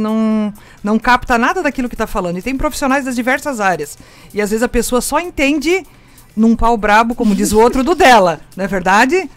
não 0.82 0.98
capta 0.98 1.38
nada 1.38 1.62
daquilo 1.62 1.88
que 1.88 1.94
está 1.94 2.06
falando. 2.06 2.38
E 2.38 2.42
tem 2.42 2.56
profissionais 2.56 3.04
das 3.04 3.14
diversas 3.14 3.60
áreas. 3.60 3.98
E 4.32 4.40
às 4.40 4.50
vezes 4.50 4.62
a 4.62 4.68
pessoa 4.68 5.00
só 5.00 5.20
entende 5.20 5.84
num 6.36 6.56
pau 6.56 6.76
brabo, 6.76 7.14
como 7.14 7.34
diz 7.34 7.52
o 7.52 7.60
outro, 7.60 7.84
do 7.84 7.94
dela, 7.94 8.40
não 8.56 8.64
é 8.64 8.68
verdade? 8.68 9.28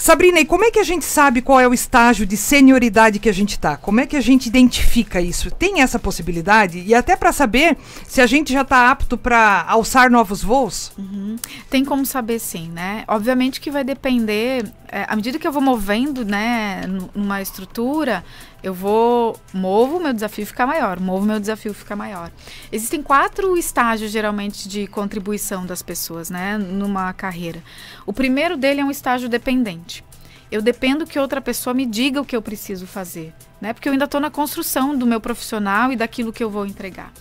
Sabrina, 0.00 0.38
e 0.38 0.44
como 0.44 0.64
é 0.64 0.70
que 0.70 0.78
a 0.78 0.84
gente 0.84 1.04
sabe 1.04 1.42
qual 1.42 1.58
é 1.58 1.66
o 1.66 1.74
estágio 1.74 2.24
de 2.24 2.36
senioridade 2.36 3.18
que 3.18 3.28
a 3.28 3.34
gente 3.34 3.50
está? 3.50 3.76
Como 3.76 4.00
é 4.00 4.06
que 4.06 4.16
a 4.16 4.20
gente 4.20 4.46
identifica 4.46 5.20
isso? 5.20 5.50
Tem 5.50 5.82
essa 5.82 5.98
possibilidade? 5.98 6.84
E 6.86 6.94
até 6.94 7.16
para 7.16 7.32
saber 7.32 7.76
se 8.06 8.20
a 8.20 8.26
gente 8.26 8.52
já 8.52 8.62
está 8.62 8.92
apto 8.92 9.18
para 9.18 9.64
alçar 9.66 10.08
novos 10.08 10.40
voos? 10.40 10.92
Uhum. 10.96 11.34
Tem 11.68 11.84
como 11.84 12.06
saber 12.06 12.38
sim, 12.38 12.70
né? 12.70 13.02
Obviamente 13.08 13.60
que 13.60 13.72
vai 13.72 13.82
depender, 13.82 14.72
é, 14.86 15.04
à 15.08 15.16
medida 15.16 15.36
que 15.36 15.48
eu 15.48 15.52
vou 15.52 15.60
movendo, 15.60 16.24
né, 16.24 16.82
numa 17.12 17.42
estrutura, 17.42 18.24
Eu 18.62 18.74
vou, 18.74 19.38
movo, 19.52 20.00
meu 20.00 20.12
desafio 20.12 20.44
fica 20.44 20.66
maior, 20.66 20.98
movo, 20.98 21.24
meu 21.24 21.38
desafio 21.38 21.72
fica 21.72 21.94
maior. 21.94 22.30
Existem 22.72 23.00
quatro 23.02 23.56
estágios, 23.56 24.10
geralmente, 24.10 24.68
de 24.68 24.86
contribuição 24.88 25.64
das 25.64 25.80
pessoas, 25.80 26.28
né, 26.28 26.58
numa 26.58 27.12
carreira. 27.12 27.62
O 28.04 28.12
primeiro 28.12 28.56
dele 28.56 28.80
é 28.80 28.84
um 28.84 28.90
estágio 28.90 29.28
dependente. 29.28 30.04
Eu 30.50 30.60
dependo 30.60 31.06
que 31.06 31.18
outra 31.18 31.40
pessoa 31.40 31.72
me 31.72 31.86
diga 31.86 32.20
o 32.20 32.24
que 32.24 32.34
eu 32.34 32.42
preciso 32.42 32.86
fazer, 32.86 33.32
né, 33.60 33.72
porque 33.72 33.88
eu 33.88 33.92
ainda 33.92 34.06
estou 34.06 34.20
na 34.20 34.30
construção 34.30 34.96
do 34.96 35.06
meu 35.06 35.20
profissional 35.20 35.92
e 35.92 35.96
daquilo 35.96 36.32
que 36.32 36.42
eu 36.42 36.50
vou 36.50 36.66
entregar. 36.66 37.12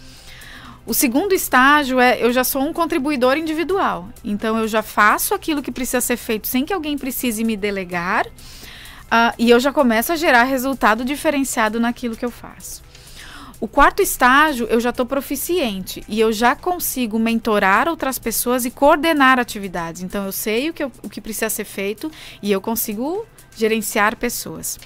O 0.87 0.93
segundo 0.93 1.33
estágio 1.33 1.99
é 1.99 2.17
eu 2.23 2.31
já 2.31 2.45
sou 2.45 2.61
um 2.61 2.71
contribuidor 2.71 3.35
individual. 3.37 4.07
Então 4.23 4.57
eu 4.57 4.69
já 4.69 4.81
faço 4.81 5.33
aquilo 5.33 5.61
que 5.61 5.69
precisa 5.69 5.99
ser 5.99 6.15
feito 6.15 6.47
sem 6.47 6.65
que 6.65 6.73
alguém 6.73 6.97
precise 6.97 7.43
me 7.43 7.57
delegar 7.57 8.25
Uh, 9.07 9.33
e 9.37 9.49
eu 9.49 9.59
já 9.59 9.71
começo 9.71 10.11
a 10.11 10.15
gerar 10.15 10.43
resultado 10.43 11.05
diferenciado 11.05 11.79
naquilo 11.79 12.15
que 12.15 12.25
eu 12.25 12.31
faço. 12.31 12.83
O 13.59 13.67
quarto 13.67 14.03
estágio, 14.03 14.67
eu 14.69 14.79
já 14.79 14.91
estou 14.91 15.05
proficiente 15.05 16.03
e 16.07 16.19
eu 16.19 16.31
já 16.31 16.55
consigo 16.55 17.17
mentorar 17.17 17.87
outras 17.87 18.19
pessoas 18.19 18.65
e 18.65 18.71
coordenar 18.71 19.39
atividades. 19.39 20.03
Então, 20.03 20.25
eu 20.25 20.31
sei 20.31 20.69
o 20.69 20.73
que, 20.73 20.83
eu, 20.83 20.91
o 21.01 21.09
que 21.09 21.19
precisa 21.19 21.49
ser 21.49 21.63
feito 21.63 22.11
e 22.41 22.51
eu 22.51 22.61
consigo 22.61 23.25
gerenciar 23.55 24.15
pessoas. 24.15 24.77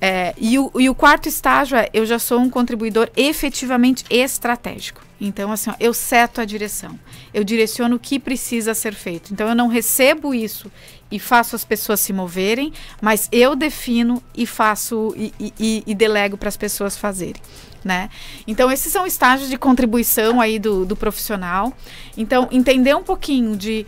É, 0.00 0.34
e, 0.36 0.58
o, 0.58 0.72
e 0.76 0.88
o 0.88 0.94
quarto 0.94 1.28
estágio 1.28 1.76
é, 1.76 1.88
eu 1.94 2.04
já 2.04 2.18
sou 2.18 2.40
um 2.40 2.50
contribuidor 2.50 3.08
efetivamente 3.16 4.04
estratégico. 4.10 5.03
Então, 5.26 5.50
assim, 5.50 5.70
ó, 5.70 5.74
eu 5.80 5.94
seto 5.94 6.40
a 6.40 6.44
direção, 6.44 6.98
eu 7.32 7.42
direciono 7.42 7.96
o 7.96 7.98
que 7.98 8.18
precisa 8.18 8.74
ser 8.74 8.94
feito. 8.94 9.32
Então, 9.32 9.48
eu 9.48 9.54
não 9.54 9.68
recebo 9.68 10.34
isso 10.34 10.70
e 11.10 11.18
faço 11.18 11.56
as 11.56 11.64
pessoas 11.64 12.00
se 12.00 12.12
moverem, 12.12 12.72
mas 13.00 13.28
eu 13.32 13.56
defino 13.56 14.22
e 14.34 14.46
faço 14.46 15.14
e, 15.16 15.32
e, 15.58 15.82
e 15.86 15.94
delego 15.94 16.36
para 16.36 16.48
as 16.48 16.56
pessoas 16.56 16.96
fazerem. 16.96 17.40
Né? 17.82 18.08
Então, 18.46 18.70
esses 18.70 18.92
são 18.92 19.06
estágios 19.06 19.48
de 19.48 19.56
contribuição 19.56 20.40
aí 20.40 20.58
do, 20.58 20.84
do 20.84 20.96
profissional. 20.96 21.72
Então, 22.16 22.48
entender 22.50 22.94
um 22.94 23.02
pouquinho 23.02 23.56
de 23.56 23.86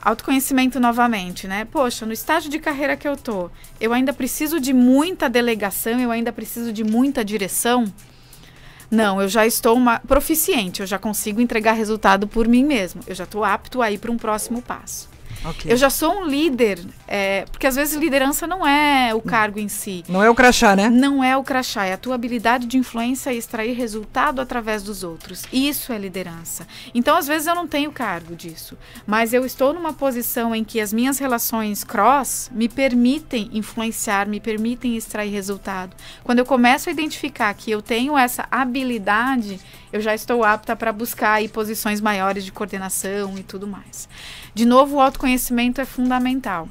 autoconhecimento 0.00 0.78
novamente, 0.78 1.48
né? 1.48 1.64
Poxa, 1.64 2.06
no 2.06 2.12
estágio 2.12 2.48
de 2.48 2.60
carreira 2.60 2.96
que 2.96 3.08
eu 3.08 3.16
tô, 3.16 3.50
eu 3.80 3.92
ainda 3.92 4.12
preciso 4.12 4.60
de 4.60 4.72
muita 4.72 5.28
delegação, 5.28 5.98
eu 5.98 6.12
ainda 6.12 6.32
preciso 6.32 6.72
de 6.72 6.84
muita 6.84 7.24
direção. 7.24 7.92
Não, 8.90 9.20
eu 9.20 9.28
já 9.28 9.46
estou 9.46 9.76
uma 9.76 9.98
proficiente, 10.00 10.80
eu 10.80 10.86
já 10.86 10.98
consigo 10.98 11.40
entregar 11.40 11.72
resultado 11.72 12.26
por 12.28 12.46
mim 12.46 12.64
mesmo. 12.64 13.02
Eu 13.06 13.14
já 13.14 13.24
estou 13.24 13.44
apto 13.44 13.82
a 13.82 13.90
ir 13.90 13.98
para 13.98 14.12
um 14.12 14.16
próximo 14.16 14.62
passo. 14.62 15.15
Okay. 15.50 15.72
Eu 15.72 15.76
já 15.76 15.88
sou 15.90 16.20
um 16.20 16.26
líder, 16.26 16.78
é, 17.06 17.44
porque 17.50 17.66
às 17.66 17.76
vezes 17.76 17.94
liderança 17.96 18.46
não 18.46 18.66
é 18.66 19.14
o 19.14 19.20
cargo 19.20 19.58
em 19.58 19.68
si. 19.68 20.04
Não 20.08 20.22
é 20.22 20.28
o 20.28 20.34
crachá, 20.34 20.74
né? 20.74 20.90
Não 20.90 21.22
é 21.22 21.36
o 21.36 21.44
crachá, 21.44 21.84
é 21.84 21.92
a 21.92 21.96
tua 21.96 22.14
habilidade 22.14 22.66
de 22.66 22.76
influência 22.76 23.32
e 23.32 23.38
extrair 23.38 23.74
resultado 23.74 24.40
através 24.40 24.82
dos 24.82 25.02
outros. 25.02 25.44
Isso 25.52 25.92
é 25.92 25.98
liderança. 25.98 26.66
Então, 26.94 27.16
às 27.16 27.26
vezes 27.26 27.46
eu 27.46 27.54
não 27.54 27.66
tenho 27.66 27.92
cargo 27.92 28.34
disso, 28.34 28.76
mas 29.06 29.32
eu 29.32 29.46
estou 29.46 29.72
numa 29.72 29.92
posição 29.92 30.54
em 30.54 30.64
que 30.64 30.80
as 30.80 30.92
minhas 30.92 31.18
relações 31.18 31.84
cross 31.84 32.50
me 32.52 32.68
permitem 32.68 33.50
influenciar, 33.52 34.26
me 34.26 34.40
permitem 34.40 34.96
extrair 34.96 35.30
resultado. 35.30 35.94
Quando 36.24 36.40
eu 36.40 36.46
começo 36.46 36.88
a 36.88 36.92
identificar 36.92 37.52
que 37.54 37.70
eu 37.70 37.80
tenho 37.80 38.18
essa 38.18 38.46
habilidade, 38.50 39.60
eu 39.92 40.00
já 40.00 40.14
estou 40.14 40.44
apta 40.44 40.74
para 40.74 40.92
buscar 40.92 41.34
aí 41.34 41.48
posições 41.48 42.00
maiores 42.00 42.44
de 42.44 42.52
coordenação 42.52 43.38
e 43.38 43.42
tudo 43.42 43.66
mais. 43.66 44.08
De 44.56 44.64
novo, 44.64 44.96
o 44.96 45.00
autoconhecimento 45.02 45.82
é 45.82 45.84
fundamental. 45.84 46.66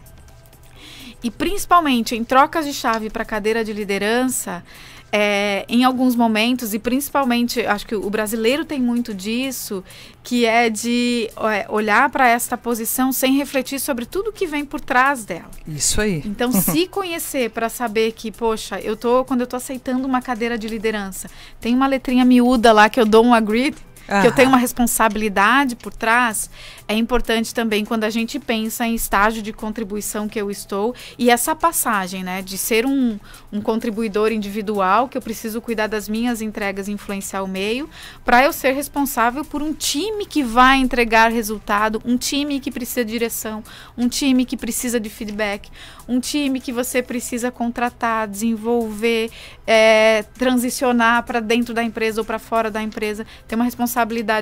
E 1.23 1.29
principalmente 1.29 2.15
em 2.15 2.23
trocas 2.23 2.65
de 2.65 2.73
chave 2.73 3.11
para 3.11 3.23
cadeira 3.23 3.63
de 3.63 3.71
liderança, 3.71 4.63
é, 5.11 5.67
em 5.69 5.83
alguns 5.83 6.15
momentos, 6.15 6.73
e 6.73 6.79
principalmente, 6.79 7.63
acho 7.63 7.85
que 7.85 7.93
o 7.93 8.09
brasileiro 8.09 8.65
tem 8.65 8.81
muito 8.81 9.13
disso, 9.13 9.83
que 10.23 10.47
é 10.47 10.67
de 10.67 11.29
é, 11.37 11.67
olhar 11.69 12.09
para 12.09 12.27
esta 12.27 12.57
posição 12.57 13.11
sem 13.11 13.37
refletir 13.37 13.79
sobre 13.79 14.07
tudo 14.07 14.33
que 14.33 14.47
vem 14.47 14.65
por 14.65 14.81
trás 14.81 15.23
dela. 15.23 15.51
Isso 15.67 16.01
aí. 16.01 16.23
Então, 16.25 16.49
se 16.59 16.87
conhecer 16.87 17.51
para 17.51 17.69
saber 17.69 18.13
que, 18.13 18.31
poxa, 18.31 18.79
eu 18.79 18.97
tô, 18.97 19.23
quando 19.25 19.41
eu 19.41 19.47
tô 19.47 19.57
aceitando 19.57 20.07
uma 20.07 20.23
cadeira 20.23 20.57
de 20.57 20.67
liderança, 20.67 21.29
tem 21.61 21.75
uma 21.75 21.85
letrinha 21.85 22.25
miúda 22.25 22.73
lá 22.73 22.89
que 22.89 22.99
eu 22.99 23.05
dou 23.05 23.23
um 23.23 23.31
agree, 23.31 23.75
que 24.05 24.27
eu 24.27 24.31
tenho 24.31 24.49
uma 24.49 24.57
responsabilidade 24.57 25.75
por 25.75 25.93
trás, 25.93 26.49
é 26.87 26.93
importante 26.93 27.53
também 27.53 27.83
quando 27.83 28.03
a 28.03 28.09
gente 28.09 28.39
pensa 28.39 28.85
em 28.85 28.93
estágio 28.93 29.41
de 29.41 29.51
contribuição 29.51 30.27
que 30.27 30.39
eu 30.39 30.51
estou 30.51 30.93
e 31.17 31.31
essa 31.31 31.55
passagem, 31.55 32.23
né, 32.23 32.41
de 32.43 32.57
ser 32.57 32.85
um, 32.85 33.19
um 33.51 33.59
contribuidor 33.61 34.31
individual, 34.31 35.09
que 35.09 35.17
eu 35.17 35.21
preciso 35.21 35.59
cuidar 35.59 35.87
das 35.87 36.07
minhas 36.07 36.41
entregas 36.41 36.87
e 36.87 36.91
influenciar 36.91 37.41
o 37.41 37.47
meio, 37.47 37.89
para 38.23 38.43
eu 38.43 38.53
ser 38.53 38.73
responsável 38.73 39.43
por 39.43 39.63
um 39.63 39.73
time 39.73 40.25
que 40.27 40.43
vai 40.43 40.77
entregar 40.77 41.31
resultado, 41.31 42.01
um 42.05 42.17
time 42.17 42.59
que 42.59 42.69
precisa 42.69 43.03
de 43.03 43.11
direção, 43.11 43.63
um 43.97 44.07
time 44.07 44.45
que 44.45 44.55
precisa 44.55 44.99
de 44.99 45.09
feedback, 45.09 45.71
um 46.07 46.19
time 46.19 46.59
que 46.59 46.71
você 46.71 47.01
precisa 47.01 47.49
contratar, 47.49 48.27
desenvolver, 48.27 49.31
é, 49.65 50.23
transicionar 50.37 51.23
para 51.23 51.39
dentro 51.39 51.73
da 51.73 51.83
empresa 51.83 52.21
ou 52.21 52.25
para 52.25 52.37
fora 52.37 52.69
da 52.69 52.83
empresa. 52.83 53.25
Tem 53.47 53.55
uma 53.55 53.65
responsabilidade 53.65 53.94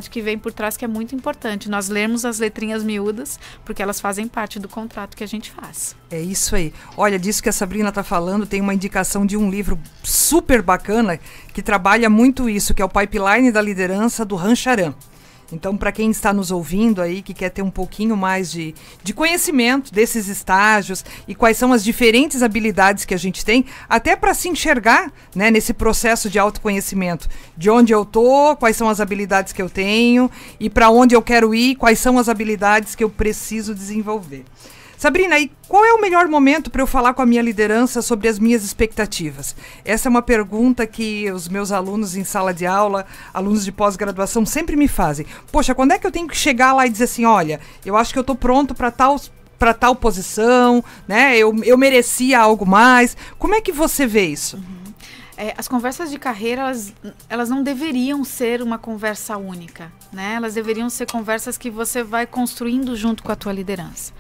que 0.10 0.22
vem 0.22 0.38
por 0.38 0.52
trás 0.52 0.76
que 0.76 0.84
é 0.84 0.88
muito 0.88 1.14
importante. 1.14 1.70
Nós 1.70 1.90
lermos 1.90 2.26
as 2.26 2.40
letrinhas 2.40 2.84
miúdas, 2.84 3.40
porque 3.64 3.82
elas 3.82 4.02
fazem 4.02 4.28
parte 4.28 4.60
do 4.60 4.68
contrato 4.68 5.16
que 5.16 5.24
a 5.24 5.28
gente 5.28 5.52
faz. 5.52 5.96
É 6.10 6.20
isso 6.20 6.56
aí. 6.56 6.74
Olha, 6.98 7.20
disso 7.20 7.44
que 7.44 7.50
a 7.50 7.54
Sabrina 7.54 7.90
está 7.90 8.04
falando, 8.04 8.46
tem 8.46 8.62
uma 8.62 8.74
indicação 8.74 9.26
de 9.26 9.38
um 9.38 9.50
livro 9.50 9.80
super 10.04 10.62
bacana 10.62 11.20
que 11.54 11.62
trabalha 11.62 12.10
muito 12.10 12.50
isso, 12.50 12.74
que 12.74 12.82
é 12.82 12.86
o 12.86 12.90
Pipeline 12.90 13.52
da 13.52 13.62
Liderança 13.62 14.26
do 14.26 14.36
Rancharan. 14.36 14.94
Então, 15.54 15.78
para 15.78 15.92
quem 15.92 16.10
está 16.10 16.34
nos 16.34 16.50
ouvindo 16.50 17.02
aí, 17.02 17.22
que 17.22 17.34
quer 17.34 17.50
ter 17.50 17.62
um 17.62 17.70
pouquinho 17.70 18.18
mais 18.18 18.52
de, 18.52 18.74
de 19.04 19.14
conhecimento 19.14 19.94
desses 19.94 20.28
estágios 20.28 21.06
e 21.28 21.36
quais 21.36 21.58
são 21.58 21.72
as 21.72 21.84
diferentes 21.84 22.42
habilidades 22.42 23.06
que 23.06 23.14
a 23.14 23.18
gente 23.18 23.46
tem, 23.46 23.66
até 23.88 24.16
para 24.16 24.34
se 24.34 24.50
enxergar 24.50 25.12
né, 25.36 25.52
nesse 25.52 25.74
processo 25.74 26.30
de 26.30 26.40
autoconhecimento, 26.40 27.30
de 27.56 27.70
onde 27.70 27.94
eu 27.94 28.04
tô, 28.04 28.56
quais 28.56 28.76
são 28.76 28.90
as 28.90 29.00
habilidades 29.00 29.54
que 29.54 29.62
eu 29.62 29.70
tenho 29.70 30.30
e 30.60 30.70
para 30.70 30.90
onde 30.90 31.16
eu 31.16 31.22
quero 31.22 31.54
ir, 31.54 31.76
quais 31.76 32.00
são 32.00 32.18
as 32.18 32.28
habilidades 32.28 32.96
que 32.96 33.04
eu 33.04 33.10
preciso 33.10 33.76
desenvolver. 33.76 34.44
Sabrina, 35.04 35.38
e 35.38 35.52
qual 35.68 35.84
é 35.84 35.92
o 35.92 36.00
melhor 36.00 36.30
momento 36.30 36.72
para 36.72 36.82
eu 36.82 36.88
falar 36.88 37.14
com 37.14 37.22
a 37.22 37.26
minha 37.26 37.42
liderança 37.42 38.02
sobre 38.02 38.30
as 38.30 38.40
minhas 38.40 38.64
expectativas? 38.64 39.54
Essa 39.84 40.08
é 40.08 40.10
uma 40.10 40.22
pergunta 40.22 40.88
que 40.88 41.30
os 41.30 41.50
meus 41.50 41.74
alunos 41.74 42.16
em 42.16 42.24
sala 42.24 42.54
de 42.54 42.66
aula, 42.66 43.06
alunos 43.34 43.66
de 43.66 43.72
pós-graduação, 43.74 44.46
sempre 44.46 44.78
me 44.78 44.88
fazem. 44.88 45.26
Poxa, 45.52 45.76
quando 45.76 45.92
é 45.92 46.00
que 46.00 46.08
eu 46.08 46.12
tenho 46.12 46.26
que 46.26 46.38
chegar 46.38 46.72
lá 46.72 46.88
e 46.88 46.90
dizer 46.90 47.04
assim: 47.04 47.26
olha, 47.26 47.60
eu 47.86 47.98
acho 47.98 48.14
que 48.14 48.18
eu 48.18 48.22
estou 48.22 48.34
pronto 48.34 48.74
para 48.74 48.90
tal 48.90 49.20
para 49.60 49.74
tal 49.74 49.94
posição, 49.94 50.82
né? 51.06 51.38
Eu, 51.38 51.54
eu 51.66 51.78
merecia 51.78 52.40
algo 52.40 52.66
mais. 52.66 53.18
Como 53.38 53.56
é 53.56 53.60
que 53.60 53.74
você 53.74 54.08
vê 54.08 54.28
isso? 54.28 54.56
Uhum. 54.56 54.94
É, 55.36 55.54
as 55.58 55.68
conversas 55.68 56.12
de 56.12 56.18
carreira, 56.18 56.62
elas, 56.62 56.94
elas 57.28 57.50
não 57.50 57.62
deveriam 57.62 58.24
ser 58.24 58.62
uma 58.62 58.78
conversa 58.78 59.36
única, 59.36 59.92
né? 60.14 60.36
Elas 60.36 60.54
deveriam 60.54 60.90
ser 60.90 61.12
conversas 61.12 61.58
que 61.58 61.70
você 61.70 62.04
vai 62.04 62.26
construindo 62.26 62.96
junto 62.96 63.22
com 63.22 63.34
a 63.34 63.36
tua 63.36 63.52
liderança. 63.52 64.14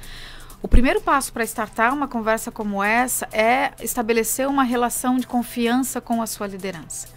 O 0.64 0.68
primeiro 0.70 1.02
passo 1.02 1.34
para 1.34 1.44
startar 1.44 1.94
uma 1.94 2.08
conversa 2.08 2.50
como 2.50 2.82
essa 2.82 3.28
é 3.34 3.74
estabelecer 3.82 4.48
uma 4.48 4.64
relação 4.64 5.18
de 5.18 5.28
confiança 5.28 6.00
com 6.00 6.22
a 6.22 6.26
sua 6.26 6.48
liderança. 6.48 7.10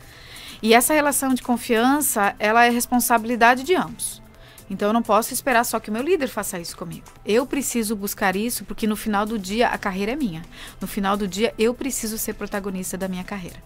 E 0.60 0.74
essa 0.74 0.92
relação 0.92 1.32
de 1.32 1.42
confiança, 1.42 2.34
ela 2.40 2.66
é 2.66 2.70
responsabilidade 2.70 3.62
de 3.62 3.72
ambos. 3.72 4.20
Então 4.68 4.88
eu 4.88 4.92
não 4.92 5.00
posso 5.00 5.32
esperar 5.32 5.62
só 5.62 5.78
que 5.78 5.90
o 5.90 5.92
meu 5.92 6.02
líder 6.02 6.26
faça 6.26 6.58
isso 6.58 6.76
comigo. 6.76 7.04
Eu 7.24 7.46
preciso 7.46 7.94
buscar 7.94 8.34
isso 8.34 8.64
porque 8.64 8.84
no 8.84 8.96
final 8.96 9.24
do 9.24 9.38
dia 9.38 9.68
a 9.68 9.78
carreira 9.78 10.10
é 10.10 10.16
minha. 10.16 10.42
No 10.80 10.88
final 10.88 11.16
do 11.16 11.28
dia 11.28 11.54
eu 11.56 11.72
preciso 11.72 12.18
ser 12.18 12.32
protagonista 12.34 12.98
da 12.98 13.06
minha 13.06 13.22
carreira. 13.22 13.62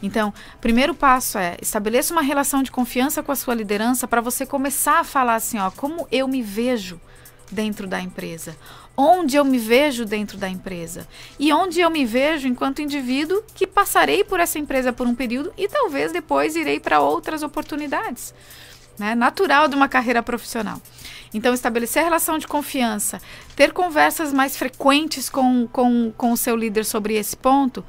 Então, 0.00 0.32
primeiro 0.60 0.94
passo 0.94 1.36
é 1.36 1.56
estabeleça 1.60 2.12
uma 2.14 2.22
relação 2.22 2.62
de 2.62 2.70
confiança 2.70 3.24
com 3.24 3.32
a 3.32 3.36
sua 3.36 3.56
liderança 3.56 4.06
para 4.06 4.20
você 4.20 4.46
começar 4.46 5.00
a 5.00 5.04
falar 5.04 5.34
assim, 5.34 5.58
ó, 5.58 5.68
como 5.72 6.06
eu 6.12 6.28
me 6.28 6.42
vejo 6.42 7.00
dentro 7.50 7.86
da 7.86 8.00
empresa 8.00 8.56
onde 8.96 9.36
eu 9.36 9.44
me 9.44 9.58
vejo 9.58 10.04
dentro 10.04 10.38
da 10.38 10.48
empresa 10.48 11.06
e 11.38 11.52
onde 11.52 11.80
eu 11.80 11.90
me 11.90 12.04
vejo 12.04 12.48
enquanto 12.48 12.80
indivíduo 12.80 13.42
que 13.54 13.66
passarei 13.66 14.24
por 14.24 14.40
essa 14.40 14.58
empresa 14.58 14.92
por 14.92 15.06
um 15.06 15.14
período 15.14 15.52
e 15.56 15.68
talvez 15.68 16.12
depois 16.12 16.56
irei 16.56 16.80
para 16.80 17.00
outras 17.00 17.42
oportunidades. 17.42 18.32
Né? 18.98 19.14
Natural 19.14 19.68
de 19.68 19.76
uma 19.76 19.88
carreira 19.88 20.22
profissional. 20.22 20.80
Então, 21.34 21.52
estabelecer 21.52 22.02
relação 22.02 22.38
de 22.38 22.46
confiança, 22.46 23.20
ter 23.54 23.72
conversas 23.72 24.32
mais 24.32 24.56
frequentes 24.56 25.28
com, 25.28 25.68
com, 25.70 26.12
com 26.16 26.32
o 26.32 26.36
seu 26.36 26.56
líder 26.56 26.84
sobre 26.84 27.14
esse 27.14 27.36
ponto, 27.36 27.84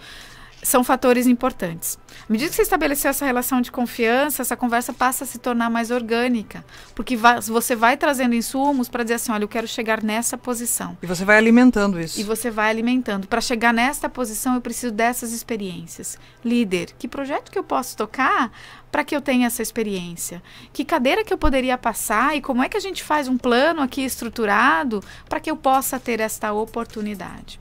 são 0.62 0.84
fatores 0.84 1.28
importantes. 1.28 1.98
À 2.28 2.32
medida 2.32 2.50
que 2.50 2.56
você 2.56 2.62
estabeleceu 2.62 3.10
essa 3.10 3.26
relação 3.26 3.62
de 3.62 3.72
confiança, 3.72 4.42
essa 4.42 4.58
conversa 4.58 4.92
passa 4.92 5.24
a 5.24 5.28
se 5.28 5.38
tornar 5.38 5.70
mais 5.70 5.92
orgânica, 5.92 6.66
porque 6.96 7.16
vai, 7.16 7.40
você 7.42 7.76
vai 7.76 7.96
trazendo 7.96 8.36
insumos 8.36 8.90
para 8.90 9.04
dizer 9.04 9.16
assim, 9.16 9.32
olha, 9.32 9.44
eu 9.44 9.48
quero 9.48 9.68
chegar 9.68 10.04
nessa 10.04 10.38
posição. 10.38 10.98
E 11.02 11.06
você 11.06 11.24
vai 11.24 11.38
alimentando 11.38 12.00
isso. 12.00 12.20
E 12.20 12.24
você 12.24 12.50
vai 12.50 12.70
alimentando. 12.70 13.28
Para 13.28 13.40
chegar 13.40 13.74
nesta 13.74 14.10
posição, 14.10 14.56
eu 14.56 14.62
preciso 14.62 14.92
dessas 14.92 15.32
experiências. 15.32 16.18
Líder, 16.44 16.94
que 16.98 17.08
projeto 17.08 17.52
que 17.52 17.60
eu 17.60 17.64
posso 17.64 17.96
tocar 17.96 18.52
para 18.92 19.04
que 19.04 19.16
eu 19.16 19.22
tenha 19.22 19.48
essa 19.48 19.62
experiência? 19.62 20.42
Que 20.74 20.84
cadeira 20.84 21.24
que 21.24 21.34
eu 21.34 21.38
poderia 21.38 21.78
passar 21.78 22.36
e 22.36 22.42
como 22.42 22.64
é 22.64 22.70
que 22.70 22.78
a 22.78 22.82
gente 22.82 23.04
faz 23.04 23.28
um 23.28 23.38
plano 23.38 23.82
aqui 23.82 24.04
estruturado 24.04 25.04
para 25.30 25.40
que 25.40 25.52
eu 25.52 25.56
possa 25.56 26.00
ter 26.00 26.20
esta 26.20 26.52
oportunidade? 26.52 27.60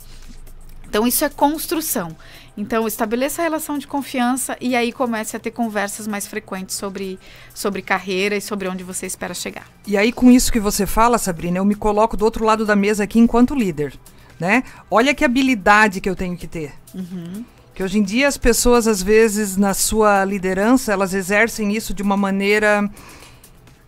Então, 0.88 1.06
isso 1.06 1.24
é 1.24 1.28
construção. 1.28 2.16
Então, 2.56 2.86
estabeleça 2.86 3.42
a 3.42 3.44
relação 3.44 3.76
de 3.76 3.86
confiança 3.86 4.56
e 4.60 4.74
aí 4.74 4.90
comece 4.90 5.36
a 5.36 5.40
ter 5.40 5.50
conversas 5.50 6.06
mais 6.06 6.26
frequentes 6.26 6.74
sobre, 6.74 7.18
sobre 7.54 7.82
carreira 7.82 8.36
e 8.36 8.40
sobre 8.40 8.66
onde 8.66 8.82
você 8.82 9.04
espera 9.04 9.34
chegar. 9.34 9.68
E 9.86 9.96
aí, 9.96 10.10
com 10.10 10.30
isso 10.30 10.50
que 10.50 10.58
você 10.58 10.86
fala, 10.86 11.18
Sabrina, 11.18 11.58
eu 11.58 11.64
me 11.64 11.74
coloco 11.74 12.16
do 12.16 12.24
outro 12.24 12.44
lado 12.44 12.64
da 12.64 12.74
mesa 12.74 13.04
aqui 13.04 13.18
enquanto 13.18 13.54
líder. 13.54 13.92
Né? 14.40 14.62
Olha 14.90 15.14
que 15.14 15.24
habilidade 15.24 16.00
que 16.00 16.08
eu 16.08 16.16
tenho 16.16 16.36
que 16.36 16.46
ter. 16.46 16.72
Uhum. 16.94 17.44
Que 17.74 17.82
hoje 17.82 17.98
em 17.98 18.02
dia 18.02 18.26
as 18.26 18.38
pessoas, 18.38 18.86
às 18.86 19.02
vezes, 19.02 19.58
na 19.58 19.74
sua 19.74 20.24
liderança, 20.24 20.92
elas 20.92 21.12
exercem 21.12 21.76
isso 21.76 21.92
de 21.92 22.02
uma 22.02 22.16
maneira 22.16 22.90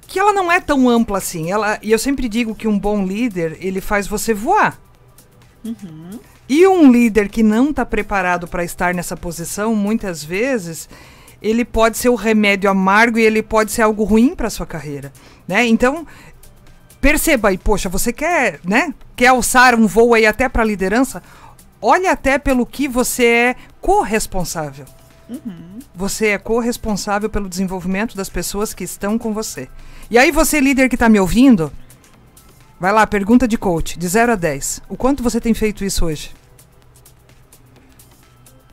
que 0.06 0.18
ela 0.18 0.32
não 0.32 0.50
é 0.52 0.60
tão 0.60 0.88
ampla 0.88 1.18
assim. 1.18 1.50
Ela, 1.50 1.78
e 1.82 1.90
eu 1.90 1.98
sempre 1.98 2.28
digo 2.28 2.54
que 2.54 2.68
um 2.68 2.78
bom 2.78 3.06
líder, 3.06 3.56
ele 3.60 3.80
faz 3.80 4.06
você 4.06 4.34
voar. 4.34 4.78
Uhum. 5.64 6.18
E 6.48 6.66
um 6.66 6.90
líder 6.90 7.28
que 7.28 7.42
não 7.42 7.70
está 7.70 7.84
preparado 7.84 8.48
para 8.48 8.64
estar 8.64 8.94
nessa 8.94 9.16
posição, 9.16 9.74
muitas 9.74 10.24
vezes, 10.24 10.88
ele 11.42 11.64
pode 11.64 11.98
ser 11.98 12.08
o 12.08 12.14
remédio 12.14 12.70
amargo 12.70 13.18
e 13.18 13.22
ele 13.22 13.42
pode 13.42 13.70
ser 13.70 13.82
algo 13.82 14.02
ruim 14.02 14.34
para 14.34 14.48
sua 14.48 14.66
carreira, 14.66 15.12
né? 15.46 15.66
Então, 15.66 16.06
perceba 17.00 17.50
aí, 17.50 17.58
poxa, 17.58 17.88
você 17.88 18.12
quer, 18.12 18.60
né? 18.64 18.94
Quer 19.14 19.28
alçar 19.28 19.74
um 19.74 19.86
voo 19.86 20.14
aí 20.14 20.24
até 20.24 20.48
para 20.48 20.62
a 20.62 20.66
liderança? 20.66 21.22
Olha 21.82 22.12
até 22.12 22.38
pelo 22.38 22.64
que 22.64 22.88
você 22.88 23.24
é 23.26 23.56
corresponsável. 23.80 24.86
Uhum. 25.28 25.78
Você 25.94 26.28
é 26.28 26.38
corresponsável 26.38 27.28
pelo 27.28 27.48
desenvolvimento 27.48 28.16
das 28.16 28.30
pessoas 28.30 28.72
que 28.72 28.84
estão 28.84 29.18
com 29.18 29.34
você. 29.34 29.68
E 30.10 30.16
aí, 30.16 30.32
você, 30.32 30.58
líder 30.58 30.88
que 30.88 30.96
está 30.96 31.08
me 31.08 31.20
ouvindo, 31.20 31.70
vai 32.80 32.90
lá, 32.90 33.06
pergunta 33.06 33.46
de 33.46 33.58
coach, 33.58 33.98
de 33.98 34.08
0 34.08 34.32
a 34.32 34.34
10. 34.34 34.80
O 34.88 34.96
quanto 34.96 35.22
você 35.22 35.38
tem 35.38 35.52
feito 35.52 35.84
isso 35.84 36.06
hoje? 36.06 36.37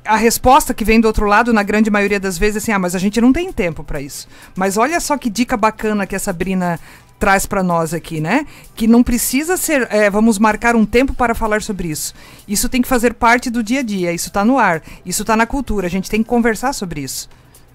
A 0.06 0.16
resposta 0.16 0.74
que 0.74 0.86
vem 0.86 1.00
do 1.00 1.06
outro 1.06 1.26
lado, 1.26 1.52
na 1.52 1.64
grande 1.64 1.90
maioria 1.90 2.20
das 2.20 2.38
vezes, 2.38 2.56
é 2.56 2.60
assim: 2.60 2.72
ah, 2.72 2.80
mas 2.80 2.96
a 2.96 3.00
gente 3.00 3.20
não 3.20 3.34
tem 3.34 3.52
tempo 3.52 3.84
para 3.84 4.02
isso. 4.02 4.28
Mas 4.56 4.78
olha 4.78 5.00
só 5.00 5.18
que 5.18 5.30
dica 5.30 5.58
bacana 5.58 6.08
que 6.08 6.16
a 6.16 6.20
Sabrina 6.20 6.80
traz 7.20 7.46
para 7.46 7.64
nós 7.64 7.94
aqui, 7.94 8.20
né? 8.20 8.46
Que 8.76 8.88
não 8.88 9.02
precisa 9.02 9.58
ser, 9.58 9.88
é, 9.92 10.10
vamos 10.10 10.38
marcar 10.38 10.76
um 10.76 10.86
tempo 10.86 11.14
para 11.14 11.34
falar 11.34 11.62
sobre 11.62 11.88
isso. 11.88 12.14
Isso 12.48 12.70
tem 12.70 12.82
que 12.82 12.88
fazer 12.88 13.14
parte 13.14 13.50
do 13.50 13.64
dia 13.64 13.80
a 13.80 13.84
dia, 13.84 14.12
isso 14.12 14.28
está 14.28 14.44
no 14.44 14.60
ar, 14.60 14.82
isso 15.06 15.24
está 15.24 15.36
na 15.36 15.46
cultura, 15.46 15.88
a 15.88 15.90
gente 15.90 16.10
tem 16.10 16.22
que 16.22 16.30
conversar 16.30 16.74
sobre 16.74 17.02
isso. 17.02 17.30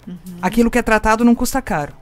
Uhum. 0.07 0.17
Aquilo 0.43 0.71
que 0.71 0.79
é 0.79 0.83
tratado 0.83 1.25
não 1.25 1.35
custa 1.35 1.61
caro. 1.63 2.00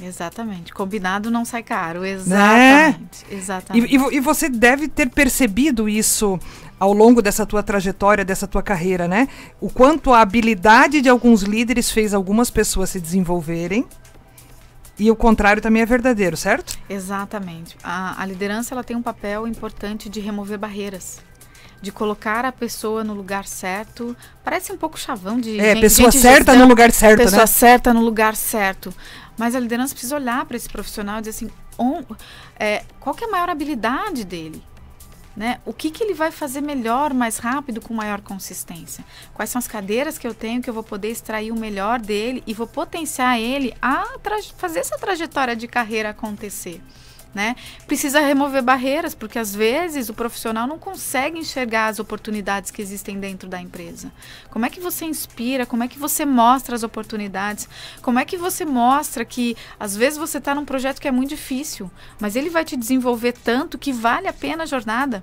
Exatamente. 0.00 0.72
Combinado 0.72 1.30
não 1.30 1.44
sai 1.44 1.62
caro. 1.62 2.04
Exatamente. 2.04 3.24
Né? 3.30 3.36
Exatamente. 3.36 3.94
E, 3.94 3.98
e, 3.98 4.16
e, 4.16 4.20
você 4.20 4.48
deve 4.48 4.88
ter 4.88 5.08
percebido 5.08 5.88
isso 5.88 6.38
ao 6.78 6.92
longo 6.92 7.22
dessa 7.22 7.46
tua 7.46 7.62
trajetória, 7.62 8.24
dessa 8.24 8.46
tua 8.46 8.62
carreira, 8.62 9.06
né? 9.06 9.28
O 9.60 9.70
quanto 9.70 10.12
a 10.12 10.20
habilidade 10.20 11.00
de 11.00 11.08
alguns 11.08 11.42
líderes 11.42 11.90
fez 11.90 12.12
algumas 12.12 12.50
pessoas 12.50 12.90
se 12.90 13.00
desenvolverem. 13.00 13.86
E 14.98 15.10
o 15.10 15.16
contrário 15.16 15.60
também 15.60 15.82
é 15.82 15.86
verdadeiro, 15.86 16.36
certo? 16.36 16.78
Exatamente. 16.88 17.76
A, 17.82 18.20
a 18.22 18.26
liderança 18.26 18.74
ela 18.74 18.84
tem 18.84 18.96
um 18.96 19.02
papel 19.02 19.46
importante 19.46 20.08
de 20.08 20.20
remover 20.20 20.58
barreiras 20.58 21.20
de 21.84 21.92
colocar 21.92 22.46
a 22.46 22.50
pessoa 22.50 23.04
no 23.04 23.12
lugar 23.12 23.44
certo. 23.44 24.16
Parece 24.42 24.72
um 24.72 24.76
pouco 24.76 24.98
chavão 24.98 25.38
de. 25.38 25.60
É, 25.60 25.74
gente, 25.74 25.82
pessoa 25.82 26.10
gente 26.10 26.22
certa 26.22 26.52
gestão, 26.52 26.58
no 26.58 26.66
lugar 26.66 26.90
certo, 26.90 27.18
pessoa 27.18 27.30
né? 27.30 27.42
Pessoa 27.42 27.46
certa 27.46 27.94
no 27.94 28.00
lugar 28.00 28.34
certo. 28.34 28.92
Mas 29.36 29.54
a 29.54 29.60
liderança 29.60 29.94
precisa 29.94 30.16
olhar 30.16 30.44
para 30.44 30.56
esse 30.56 30.68
profissional 30.68 31.18
e 31.18 31.22
dizer 31.22 31.30
assim: 31.30 31.50
on, 31.78 32.02
é, 32.56 32.84
qual 33.00 33.16
é 33.20 33.24
a 33.24 33.30
maior 33.30 33.48
habilidade 33.48 34.24
dele? 34.24 34.62
Né? 35.36 35.60
O 35.64 35.72
que, 35.72 35.90
que 35.90 36.02
ele 36.04 36.14
vai 36.14 36.30
fazer 36.30 36.60
melhor, 36.60 37.12
mais 37.12 37.38
rápido, 37.38 37.80
com 37.80 37.92
maior 37.92 38.20
consistência? 38.20 39.04
Quais 39.34 39.50
são 39.50 39.58
as 39.58 39.66
cadeiras 39.66 40.16
que 40.16 40.26
eu 40.26 40.32
tenho 40.32 40.62
que 40.62 40.70
eu 40.70 40.74
vou 40.74 40.84
poder 40.84 41.08
extrair 41.08 41.50
o 41.50 41.58
melhor 41.58 42.00
dele 42.00 42.40
e 42.46 42.54
vou 42.54 42.68
potenciar 42.68 43.40
ele 43.40 43.74
a 43.82 44.04
fazer 44.56 44.78
essa 44.78 44.96
trajetória 44.96 45.56
de 45.56 45.66
carreira 45.66 46.10
acontecer? 46.10 46.80
Né? 47.34 47.56
Precisa 47.86 48.20
remover 48.20 48.62
barreiras, 48.62 49.12
porque 49.12 49.40
às 49.40 49.52
vezes 49.52 50.08
o 50.08 50.14
profissional 50.14 50.68
não 50.68 50.78
consegue 50.78 51.36
enxergar 51.36 51.88
as 51.88 51.98
oportunidades 51.98 52.70
que 52.70 52.80
existem 52.80 53.18
dentro 53.18 53.48
da 53.48 53.60
empresa. 53.60 54.12
Como 54.50 54.64
é 54.64 54.70
que 54.70 54.78
você 54.78 55.04
inspira? 55.04 55.66
Como 55.66 55.82
é 55.82 55.88
que 55.88 55.98
você 55.98 56.24
mostra 56.24 56.76
as 56.76 56.84
oportunidades? 56.84 57.68
Como 58.00 58.20
é 58.20 58.24
que 58.24 58.36
você 58.36 58.64
mostra 58.64 59.24
que 59.24 59.56
às 59.80 59.96
vezes 59.96 60.16
você 60.16 60.38
está 60.38 60.54
num 60.54 60.64
projeto 60.64 61.00
que 61.00 61.08
é 61.08 61.10
muito 61.10 61.30
difícil, 61.30 61.90
mas 62.20 62.36
ele 62.36 62.50
vai 62.50 62.64
te 62.64 62.76
desenvolver 62.76 63.32
tanto 63.32 63.78
que 63.78 63.92
vale 63.92 64.28
a 64.28 64.32
pena 64.32 64.62
a 64.62 64.66
jornada? 64.66 65.20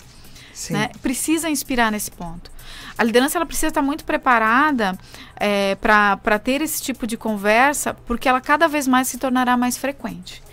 Né? 0.70 0.90
Precisa 1.02 1.50
inspirar 1.50 1.92
nesse 1.92 2.12
ponto. 2.12 2.52
A 2.98 3.04
liderança 3.04 3.38
ela 3.38 3.46
precisa 3.46 3.68
estar 3.68 3.82
muito 3.82 4.04
preparada 4.04 4.98
é, 5.36 5.76
para 5.76 6.38
ter 6.40 6.62
esse 6.62 6.82
tipo 6.82 7.08
de 7.08 7.18
conversa, 7.18 7.94
porque 7.94 8.28
ela 8.28 8.42
cada 8.42 8.68
vez 8.68 8.88
mais 8.88 9.08
se 9.08 9.18
tornará 9.18 9.56
mais 9.58 9.78
frequente. 9.78 10.44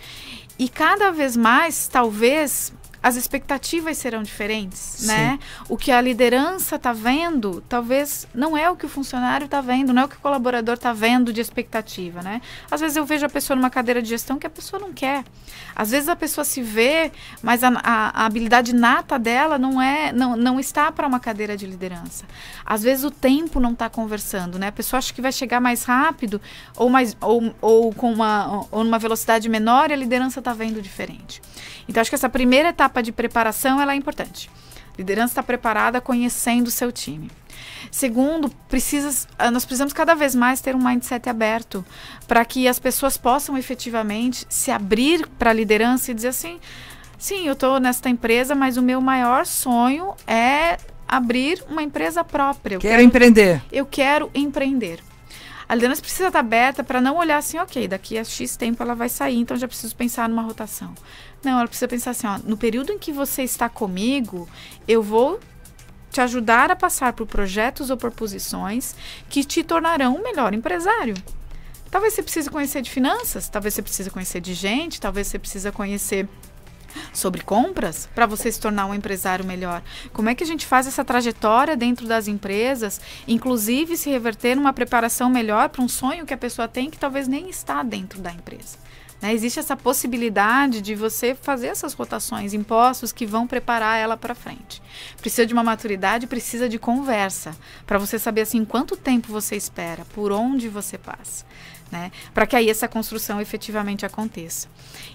E 0.59 0.69
cada 0.69 1.13
vez 1.13 1.37
mais, 1.37 1.87
talvez, 1.87 2.73
as 3.03 3.17
expectativas 3.17 3.97
serão 3.97 4.23
diferentes, 4.23 4.79
Sim. 4.79 5.07
né? 5.09 5.39
O 5.69 5.77
que 5.77 5.93
a 5.93 6.01
liderança 6.01 6.77
está 6.77 6.93
vendo, 6.93 7.63
talvez 7.69 8.27
não 8.35 8.57
é 8.57 8.69
o 8.69 8.77
que 8.77 8.87
o 8.87 8.89
funcionário 8.89 9.45
está 9.45 9.61
vendo, 9.61 9.93
não 9.93 10.03
é 10.03 10.05
o 10.05 10.09
que 10.09 10.17
o 10.17 10.21
colaborador 10.21 10.75
está 10.75 10.93
vendo 10.93 11.33
de 11.33 11.41
expectativa, 11.41 12.23
né? 12.23 12.43
Às 12.71 12.81
vezes 12.81 12.97
eu 12.97 13.05
vejo 13.05 13.25
a 13.25 13.29
pessoa 13.29 13.57
numa 13.57 13.71
cadeira 13.71 14.03
de 14.03 14.09
gestão 14.09 14.39
que 14.39 14.47
a 14.47 14.51
pessoa 14.51 14.81
não 14.81 14.93
quer. 14.93 15.25
Às 15.75 15.93
vezes 15.93 16.09
a 16.09 16.17
pessoa 16.17 16.45
se 16.45 16.61
vê, 16.61 17.13
mas 17.41 17.63
a, 17.63 17.69
a, 17.69 18.23
a 18.23 18.27
habilidade 18.27 18.75
nata 18.75 19.19
dela 19.19 19.59
não 19.59 19.81
é, 19.81 20.13
não, 20.13 20.37
não 20.37 20.59
está 20.59 20.91
para 20.91 21.07
uma 21.07 21.21
cadeira 21.21 21.57
de 21.57 21.67
liderança. 21.67 22.25
Às 22.65 22.83
vezes 22.83 23.05
o 23.05 23.11
tempo 23.11 23.61
não 23.61 23.73
está 23.73 23.89
conversando, 23.89 24.59
né? 24.59 24.69
A 24.69 24.73
pessoa 24.73 24.99
acha 24.99 25.13
que 25.15 25.23
vai 25.23 25.31
chegar 25.31 25.61
mais 25.61 25.85
rápido 25.85 26.41
ou 26.77 26.91
mais 26.91 27.17
ou, 27.21 27.55
ou 27.61 27.95
com 27.95 28.13
uma 28.13 28.67
ou 28.71 28.83
numa 28.83 28.99
velocidade 28.99 29.49
menor 29.49 29.91
e 29.91 29.95
a 29.95 29.97
liderança 29.97 30.41
está 30.41 30.53
vendo 30.53 30.83
diferente. 30.83 31.41
Então 31.89 32.01
acho 32.01 32.11
que 32.11 32.15
essa 32.15 32.29
primeira 32.29 32.69
etapa 32.69 32.88
etapa 32.89 33.03
de 33.03 33.13
preparação 33.13 33.81
ela 33.81 33.93
é 33.93 33.97
importante. 33.97 34.51
Liderança 34.97 35.33
está 35.33 35.43
preparada 35.43 36.01
conhecendo 36.01 36.67
o 36.67 36.71
seu 36.71 36.91
time. 36.91 37.31
Segundo, 37.91 38.51
precisa, 38.69 39.29
ah, 39.39 39.51
nós 39.51 39.65
precisamos 39.65 39.93
cada 39.93 40.15
vez 40.15 40.35
mais 40.35 40.61
ter 40.61 40.75
um 40.75 40.85
mindset 40.85 41.29
aberto 41.29 41.85
para 42.27 42.45
que 42.45 42.67
as 42.67 42.79
pessoas 42.79 43.17
possam 43.17 43.57
efetivamente 43.57 44.45
se 44.49 44.71
abrir 44.71 45.29
para 45.39 45.51
a 45.51 45.53
liderança 45.53 46.11
e 46.11 46.15
dizer 46.15 46.29
assim: 46.29 46.59
sim, 47.17 47.47
eu 47.47 47.53
estou 47.53 47.79
nesta 47.79 48.09
empresa, 48.09 48.55
mas 48.55 48.77
o 48.77 48.83
meu 48.83 49.01
maior 49.01 49.47
sonho 49.47 50.15
é 50.27 50.79
abrir 51.07 51.63
uma 51.69 51.83
empresa 51.83 52.25
própria. 52.25 52.79
Quero, 52.79 52.95
quero 52.95 53.03
empreender. 53.03 53.63
Eu 53.71 53.87
quero 53.87 54.31
empreender. 54.35 55.01
A 55.69 55.75
liderança 55.75 56.01
precisa 56.01 56.29
estar 56.29 56.39
aberta 56.39 56.83
para 56.83 57.01
não 57.01 57.19
olhar 57.19 57.37
assim, 57.37 57.59
ok, 57.59 57.87
daqui 57.87 58.17
a 58.17 58.25
X 58.25 58.57
tempo 58.57 58.83
ela 58.83 58.95
vai 58.95 59.09
sair, 59.09 59.37
então 59.37 59.55
já 59.57 59.69
preciso 59.69 59.95
pensar 59.95 60.27
numa 60.27 60.43
rotação. 60.43 60.95
Não, 61.45 61.59
ela 61.59 61.69
precisa 61.69 61.87
pensar 61.87 62.13
assim, 62.13 62.27
ó, 62.27 62.39
no 62.43 62.57
período 62.57 62.91
em 62.91 62.99
que 62.99 63.13
você 63.13 63.43
está 63.43 63.69
comigo, 63.69 64.49
eu 64.87 65.03
vou 65.03 65.39
te 66.11 66.23
ajudar 66.23 66.71
a 66.71 66.77
passar 66.77 67.13
por 67.13 67.27
projetos 67.27 67.91
ou 67.91 67.99
por 67.99 68.11
posições 68.11 68.97
que 69.29 69.45
te 69.45 69.63
tornarão 69.63 70.17
um 70.17 70.23
melhor 70.23 70.55
empresário. 70.55 71.15
Talvez 71.91 72.15
você 72.15 72.23
precise 72.23 72.51
conhecer 72.51 72.81
de 72.81 72.91
finanças, 72.91 73.49
talvez 73.49 73.75
você 73.75 73.83
precise 73.83 74.11
conhecer 74.11 74.41
de 74.41 74.55
gente, 74.55 74.99
talvez 74.99 75.27
você 75.27 75.39
precisa 75.39 75.71
conhecer 75.71 76.27
sobre 77.13 77.43
compras 77.43 78.09
para 78.15 78.27
você 78.27 78.51
se 78.51 78.61
tornar 78.61 78.87
um 78.87 78.95
empresário 78.95 79.45
melhor? 79.45 79.83
Como 80.13 80.29
é 80.29 80.35
que 80.35 80.45
a 80.45 80.47
gente 80.47 80.67
faz 80.67 80.87
essa 80.87 81.05
trajetória 81.05 81.77
dentro 81.77 82.07
das 82.07 82.29
empresas, 82.29 83.01
inclusive 83.27 83.97
se 83.97 84.11
reverter 84.11 84.55
numa 84.55 84.73
preparação 84.73 85.29
melhor 85.29 85.69
para 85.69 85.83
um 85.83 85.89
sonho 85.89 86.27
que 86.27 86.35
a 86.35 86.39
pessoa 86.39 86.69
tem 86.69 86.91
que 86.91 86.99
talvez 86.99 87.29
nem 87.29 87.49
está 87.49 87.83
dentro 87.83 88.21
da 88.21 88.33
empresa? 88.33 88.79
Né? 89.21 89.33
Existe 89.33 89.59
essa 89.59 89.77
possibilidade 89.77 90.81
de 90.81 90.95
você 90.95 91.35
fazer 91.35 91.69
essas 91.69 91.93
rotações, 91.93 92.55
impostos 92.55 93.13
que 93.13 93.27
vão 93.27 93.47
preparar 93.47 93.99
ela 93.99 94.17
para 94.17 94.35
frente. 94.35 94.81
Precisa 95.21 95.47
de 95.47 95.53
uma 95.53 95.65
maturidade, 95.65 96.27
precisa 96.27 96.69
de 96.69 96.79
conversa, 96.79 97.57
para 97.87 97.99
você 97.99 98.19
saber 98.19 98.43
assim 98.43 98.65
quanto 98.65 98.97
tempo 98.97 99.33
você 99.33 99.57
espera, 99.57 100.05
por 100.15 100.33
onde 100.33 100.69
você 100.69 100.97
passa. 100.97 101.45
Né? 101.91 102.13
Para 102.35 102.47
que 102.47 102.57
aí 102.57 102.69
essa 102.69 102.87
construção 102.87 103.41
efetivamente 103.41 104.05
aconteça. 104.05 104.69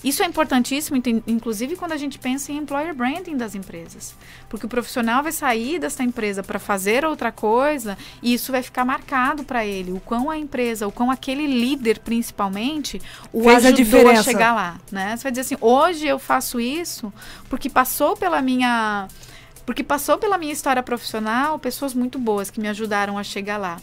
Isso 0.04 0.24
é 0.24 0.26
importantíssimo, 0.26 1.02
inclusive 1.28 1.76
quando 1.76 1.92
a 1.92 1.98
gente 1.98 2.20
pensa 2.20 2.52
em 2.52 2.58
employer 2.58 2.94
branding 2.94 3.38
das 3.38 3.56
empresas, 3.56 4.16
porque 4.50 4.66
o 4.66 4.70
profissional 4.70 5.24
vai 5.24 5.32
sair 5.32 5.80
dessa 5.80 6.04
empresa 6.04 6.44
para 6.44 6.60
fazer 6.60 7.06
outra 7.06 7.32
coisa 7.32 7.98
e 8.22 8.34
isso 8.34 8.52
vai 8.52 8.64
ficar 8.64 8.86
marcado 8.86 9.44
para 9.44 9.66
ele, 9.66 9.92
o 9.92 10.00
quão 10.00 10.30
a 10.30 10.38
empresa, 10.38 10.88
o 10.88 10.92
quão 10.92 11.10
aquele 11.10 11.46
líder 11.48 12.00
principalmente 12.00 13.02
o 13.32 13.44
Fez 13.44 13.66
ajudou 13.66 14.10
a, 14.10 14.12
a 14.14 14.24
chegar 14.24 14.54
lá, 14.54 14.80
né? 14.92 15.16
Você 15.16 15.24
vai 15.24 15.32
dizer 15.32 15.42
assim, 15.42 15.58
hoje 15.62 16.08
eu 16.08 16.20
faço 16.20 16.60
isso 16.60 17.14
porque 17.50 17.70
passou 17.70 18.16
pela 18.18 18.42
minha 18.42 19.08
porque 19.66 19.84
passou 19.84 20.18
pela 20.18 20.38
minha 20.38 20.52
história 20.52 20.84
profissional 20.84 21.58
pessoas 21.58 21.94
muito 21.94 22.20
boas 22.20 22.50
que 22.50 22.60
me 22.60 22.68
ajudaram 22.68 23.18
a 23.18 23.24
chegar 23.24 23.58
lá. 23.58 23.80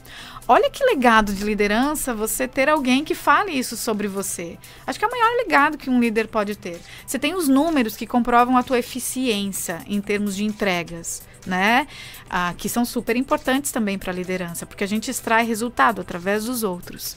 Olha 0.53 0.69
que 0.69 0.85
legado 0.85 1.33
de 1.33 1.45
liderança 1.45 2.13
você 2.13 2.49
ter 2.49 2.69
alguém 2.69 3.05
que 3.05 3.15
fale 3.15 3.53
isso 3.53 3.77
sobre 3.77 4.09
você. 4.09 4.59
Acho 4.85 4.99
que 4.99 5.05
é 5.05 5.07
o 5.07 5.11
maior 5.13 5.37
legado 5.37 5.79
que 5.79 5.89
um 5.89 6.01
líder 6.01 6.27
pode 6.27 6.57
ter. 6.57 6.81
Você 7.07 7.21
tem 7.21 7.37
os 7.37 7.47
números 7.47 7.95
que 7.95 8.05
comprovam 8.05 8.57
a 8.57 8.63
tua 8.65 8.81
eficiência 8.81 9.81
em 9.87 10.01
termos 10.01 10.35
de 10.35 10.45
entregas, 10.45 11.23
né? 11.47 11.87
Ah, 12.29 12.53
que 12.59 12.69
são 12.69 12.85
super 12.85 13.15
importantes 13.15 13.71
também 13.71 13.97
para 13.97 14.11
a 14.11 14.15
liderança, 14.15 14.67
porque 14.67 14.83
a 14.83 14.89
gente 14.89 15.09
extrai 15.09 15.47
resultado 15.47 16.01
através 16.01 16.47
dos 16.47 16.65
outros. 16.65 17.17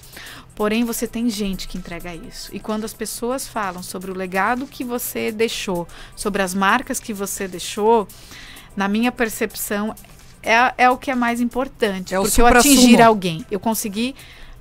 Porém, 0.53 0.83
você 0.83 1.07
tem 1.07 1.27
gente 1.27 1.67
que 1.67 1.75
entrega 1.75 2.13
isso. 2.13 2.55
E 2.55 2.59
quando 2.59 2.85
as 2.85 2.93
pessoas 2.93 3.47
falam 3.47 3.81
sobre 3.81 4.11
o 4.11 4.15
legado 4.15 4.67
que 4.67 4.83
você 4.83 5.31
deixou, 5.31 5.87
sobre 6.15 6.43
as 6.43 6.53
marcas 6.53 6.99
que 6.99 7.11
você 7.11 7.47
deixou, 7.47 8.07
na 8.75 8.87
minha 8.87 9.11
percepção, 9.11 9.95
é, 10.43 10.73
é 10.85 10.89
o 10.89 10.97
que 10.97 11.09
é 11.09 11.15
mais 11.15 11.41
importante. 11.41 12.13
É 12.13 12.19
porque 12.19 12.41
eu 12.41 12.47
atingir 12.47 13.01
alguém, 13.01 13.45
eu 13.49 13.59
consegui 13.59 14.15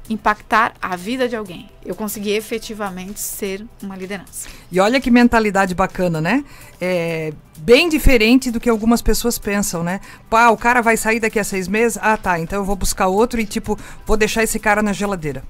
impactar 0.08 0.74
a 0.80 0.96
vida 0.96 1.28
de 1.28 1.36
alguém. 1.36 1.68
Eu 1.84 1.94
consegui 1.94 2.30
efetivamente 2.30 3.20
ser 3.20 3.64
uma 3.82 3.96
liderança. 3.96 4.48
E 4.70 4.80
olha 4.80 5.00
que 5.00 5.10
mentalidade 5.10 5.74
bacana, 5.74 6.20
né? 6.20 6.44
É 6.80 7.32
bem 7.58 7.88
diferente 7.88 8.50
do 8.50 8.58
que 8.58 8.68
algumas 8.68 9.00
pessoas 9.00 9.38
pensam, 9.38 9.82
né? 9.82 10.00
Pá, 10.28 10.50
o 10.50 10.56
cara 10.56 10.80
vai 10.80 10.96
sair 10.96 11.20
daqui 11.20 11.38
a 11.38 11.44
seis 11.44 11.68
meses? 11.68 11.98
Ah, 12.00 12.16
tá. 12.16 12.38
Então 12.38 12.58
eu 12.58 12.64
vou 12.64 12.76
buscar 12.76 13.06
outro 13.06 13.40
e, 13.40 13.46
tipo, 13.46 13.78
vou 14.06 14.16
deixar 14.16 14.42
esse 14.42 14.58
cara 14.58 14.82
na 14.82 14.92
geladeira. 14.92 15.42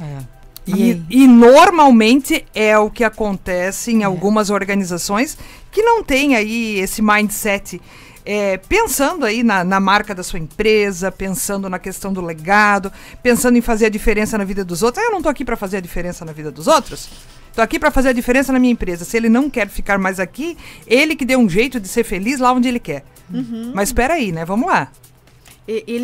É. 0.00 0.36
E, 0.66 1.00
e, 1.08 1.28
normalmente 1.28 2.44
é 2.52 2.76
o 2.76 2.90
que 2.90 3.04
acontece 3.04 3.92
em 3.92 4.02
é. 4.02 4.04
algumas 4.04 4.50
organizações 4.50 5.38
que 5.70 5.80
não 5.80 6.02
tem 6.02 6.34
aí 6.34 6.80
esse 6.80 7.00
mindset 7.00 7.80
é, 8.26 8.56
pensando 8.56 9.24
aí 9.24 9.44
na, 9.44 9.62
na, 9.62 9.78
marca 9.78 10.12
da 10.12 10.22
sua 10.24 10.40
empresa, 10.40 11.12
pensando 11.12 11.70
na 11.70 11.78
questão 11.78 12.12
do 12.12 12.20
legado, 12.20 12.92
pensando 13.22 13.56
em 13.56 13.60
fazer 13.60 13.86
a 13.86 13.88
diferença 13.88 14.36
na 14.36 14.42
vida 14.42 14.64
dos 14.64 14.82
outros. 14.82 15.02
Ah, 15.02 15.06
eu 15.06 15.12
não 15.12 15.18
estou 15.18 15.30
aqui 15.30 15.44
para 15.44 15.56
fazer 15.56 15.76
a 15.76 15.80
diferença 15.80 16.24
na 16.24 16.32
vida 16.32 16.50
dos 16.50 16.66
outros. 16.66 17.08
Estou 17.48 17.62
aqui 17.62 17.78
para 17.78 17.90
fazer 17.92 18.08
a 18.08 18.12
diferença 18.12 18.52
na 18.52 18.58
minha 18.58 18.72
empresa. 18.72 19.04
Se 19.04 19.16
ele 19.16 19.28
não 19.28 19.48
quer 19.48 19.68
ficar 19.68 19.96
mais 19.96 20.18
aqui, 20.18 20.58
ele 20.86 21.14
que 21.14 21.24
dê 21.24 21.36
um 21.36 21.48
jeito 21.48 21.78
de 21.78 21.86
ser 21.86 22.02
feliz 22.02 22.40
lá 22.40 22.52
onde 22.52 22.68
ele 22.68 22.80
quer. 22.80 23.04
Uhum. 23.32 23.70
Mas 23.72 23.90
espera 23.90 24.14
aí, 24.14 24.32
né? 24.32 24.44
Vamos 24.44 24.68
lá. 24.68 24.90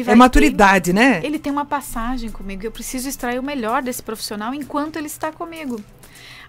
é 0.06 0.14
maturidade, 0.14 0.92
né? 0.92 1.20
Ele 1.24 1.40
tem 1.40 1.52
uma 1.52 1.64
passagem 1.64 2.30
comigo. 2.30 2.64
Eu 2.64 2.70
preciso 2.70 3.08
extrair 3.08 3.38
o 3.38 3.42
melhor 3.42 3.82
desse 3.82 4.02
profissional 4.02 4.54
enquanto 4.54 4.96
ele 4.96 5.08
está 5.08 5.32
comigo 5.32 5.82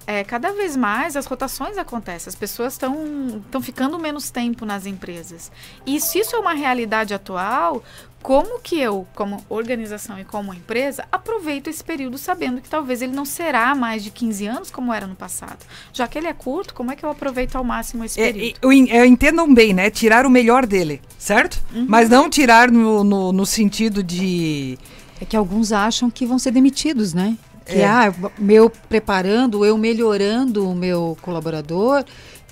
é, 0.06 0.24
cada 0.24 0.52
vez 0.54 0.76
mais 0.76 1.16
as 1.16 1.26
rotações 1.26 1.78
acontecem, 1.78 2.30
as 2.30 2.36
pessoas 2.36 2.74
estão 2.74 3.62
ficando 3.62 3.98
menos 3.98 4.30
tempo 4.30 4.66
nas 4.66 4.86
empresas. 4.86 5.52
E 5.86 6.00
se 6.00 6.20
isso 6.20 6.36
é 6.36 6.40
uma 6.40 6.54
realidade 6.54 7.14
atual, 7.14 7.84
como 8.24 8.60
que 8.62 8.80
eu, 8.80 9.06
como 9.14 9.44
organização 9.50 10.18
e 10.18 10.24
como 10.24 10.54
empresa, 10.54 11.04
aproveito 11.12 11.68
esse 11.68 11.84
período 11.84 12.18
sabendo 12.18 12.62
que 12.62 12.70
talvez 12.70 13.02
ele 13.02 13.12
não 13.12 13.26
será 13.26 13.76
mais 13.76 14.02
de 14.02 14.10
15 14.10 14.48
anos 14.48 14.72
como 14.72 14.94
era 14.94 15.06
no 15.06 15.14
passado? 15.14 15.60
Já 15.92 16.08
que 16.08 16.18
ele 16.18 16.28
é 16.28 16.34
curto, 16.34 16.74
como 16.74 16.92
é 16.92 16.96
que 16.96 17.04
eu 17.04 17.10
aproveito 17.10 17.58
ao 17.58 17.64
máximo 17.66 18.06
esse 18.06 18.20
é, 18.20 18.32
período? 18.32 18.56
É, 18.56 19.02
eu, 19.02 19.06
entendam 19.06 19.54
bem, 19.54 19.74
né? 19.74 19.90
Tirar 19.90 20.26
o 20.26 20.30
melhor 20.30 20.66
dele, 20.66 21.02
certo? 21.18 21.62
Uhum. 21.76 21.86
Mas 21.88 22.10
não 22.10 22.30
tirar 22.30 22.72
no, 22.72 23.04
no, 23.04 23.34
no 23.34 23.46
sentido 23.46 24.02
de... 24.02 24.80
É 25.20 25.26
que 25.26 25.36
alguns 25.36 25.74
acham 25.74 26.10
que 26.10 26.26
vão 26.26 26.40
ser 26.40 26.52
demitidos, 26.52 27.14
né? 27.14 27.38
Que 27.66 27.82
é. 27.82 27.86
ah, 27.86 28.14
meu 28.38 28.70
preparando, 28.70 29.66
eu 29.66 29.78
melhorando 29.78 30.70
o 30.70 30.76
meu 30.76 31.18
colaborador, 31.22 32.04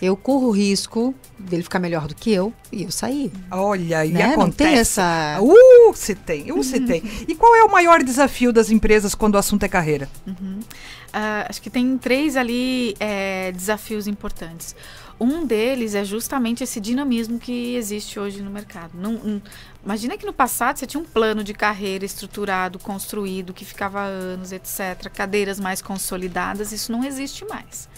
eu 0.02 0.18
corro 0.18 0.48
o 0.48 0.52
risco 0.52 1.14
dele 1.38 1.62
ficar 1.62 1.80
melhor 1.80 2.08
do 2.08 2.16
que 2.16 2.32
eu 2.32 2.52
e 2.72 2.84
eu 2.84 2.92
sair. 2.92 3.32
Olha, 3.52 4.04
e 4.04 4.12
né? 4.12 4.34
acontece. 4.34 4.40
Não 4.40 4.52
tem 4.52 4.80
essa. 4.80 5.38
Uh, 5.40 5.94
se 5.94 6.16
tem, 6.16 6.52
uh, 6.52 6.64
se 6.64 6.78
uhum. 6.78 6.86
tem. 6.88 7.04
E 7.28 7.36
qual 7.36 7.56
é 7.56 7.64
o 7.64 7.72
maior 7.72 8.04
desafio 8.04 8.52
das 8.52 8.72
empresas 8.72 9.14
quando 9.14 9.36
o 9.36 9.38
assunto 9.38 9.64
é 9.64 9.68
carreira? 9.68 10.10
Uhum. 10.26 10.60
Uh, 10.60 11.46
acho 11.48 11.62
que 11.62 11.70
tem 11.70 11.98
três 11.98 12.36
ali 12.36 12.96
é, 13.00 13.52
desafios 13.52 14.08
importantes. 14.08 14.76
Um 15.20 15.46
deles 15.46 15.94
é 15.94 16.04
justamente 16.04 16.64
esse 16.64 16.80
dinamismo 16.80 17.38
que 17.38 17.76
existe 17.76 18.20
hoje 18.20 18.42
no 18.42 18.50
mercado. 18.50 18.94
Não, 18.96 19.40
imagina 19.84 20.18
que 20.18 20.26
no 20.26 20.34
passado 20.34 20.78
você 20.78 20.86
tinha 20.86 21.02
um 21.02 21.06
plano 21.06 21.44
de 21.44 21.54
carreira 21.54 22.06
estruturado, 22.06 22.80
construído, 22.80 23.54
que 23.54 23.66
ficava 23.66 24.02
anos, 24.02 24.52
etc. 24.52 25.10
Cadeiras 25.14 25.60
mais 25.60 25.82
consolidadas, 25.82 26.72
isso 26.72 26.92
não 26.92 27.04
existe 27.04 27.46
mais. 27.46 27.90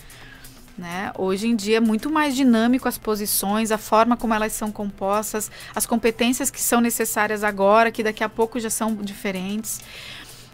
Né? 0.77 1.11
Hoje 1.17 1.47
em 1.47 1.55
dia 1.55 1.77
é 1.77 1.79
muito 1.79 2.09
mais 2.09 2.35
dinâmico 2.35 2.87
as 2.87 2.97
posições, 2.97 3.71
a 3.71 3.77
forma 3.77 4.17
como 4.17 4.33
elas 4.33 4.53
são 4.53 4.71
compostas, 4.71 5.51
as 5.75 5.85
competências 5.85 6.49
que 6.49 6.59
são 6.59 6.81
necessárias 6.81 7.43
agora, 7.43 7.91
que 7.91 8.03
daqui 8.03 8.23
a 8.23 8.29
pouco 8.29 8.59
já 8.59 8.69
são 8.69 8.95
diferentes. 8.95 9.81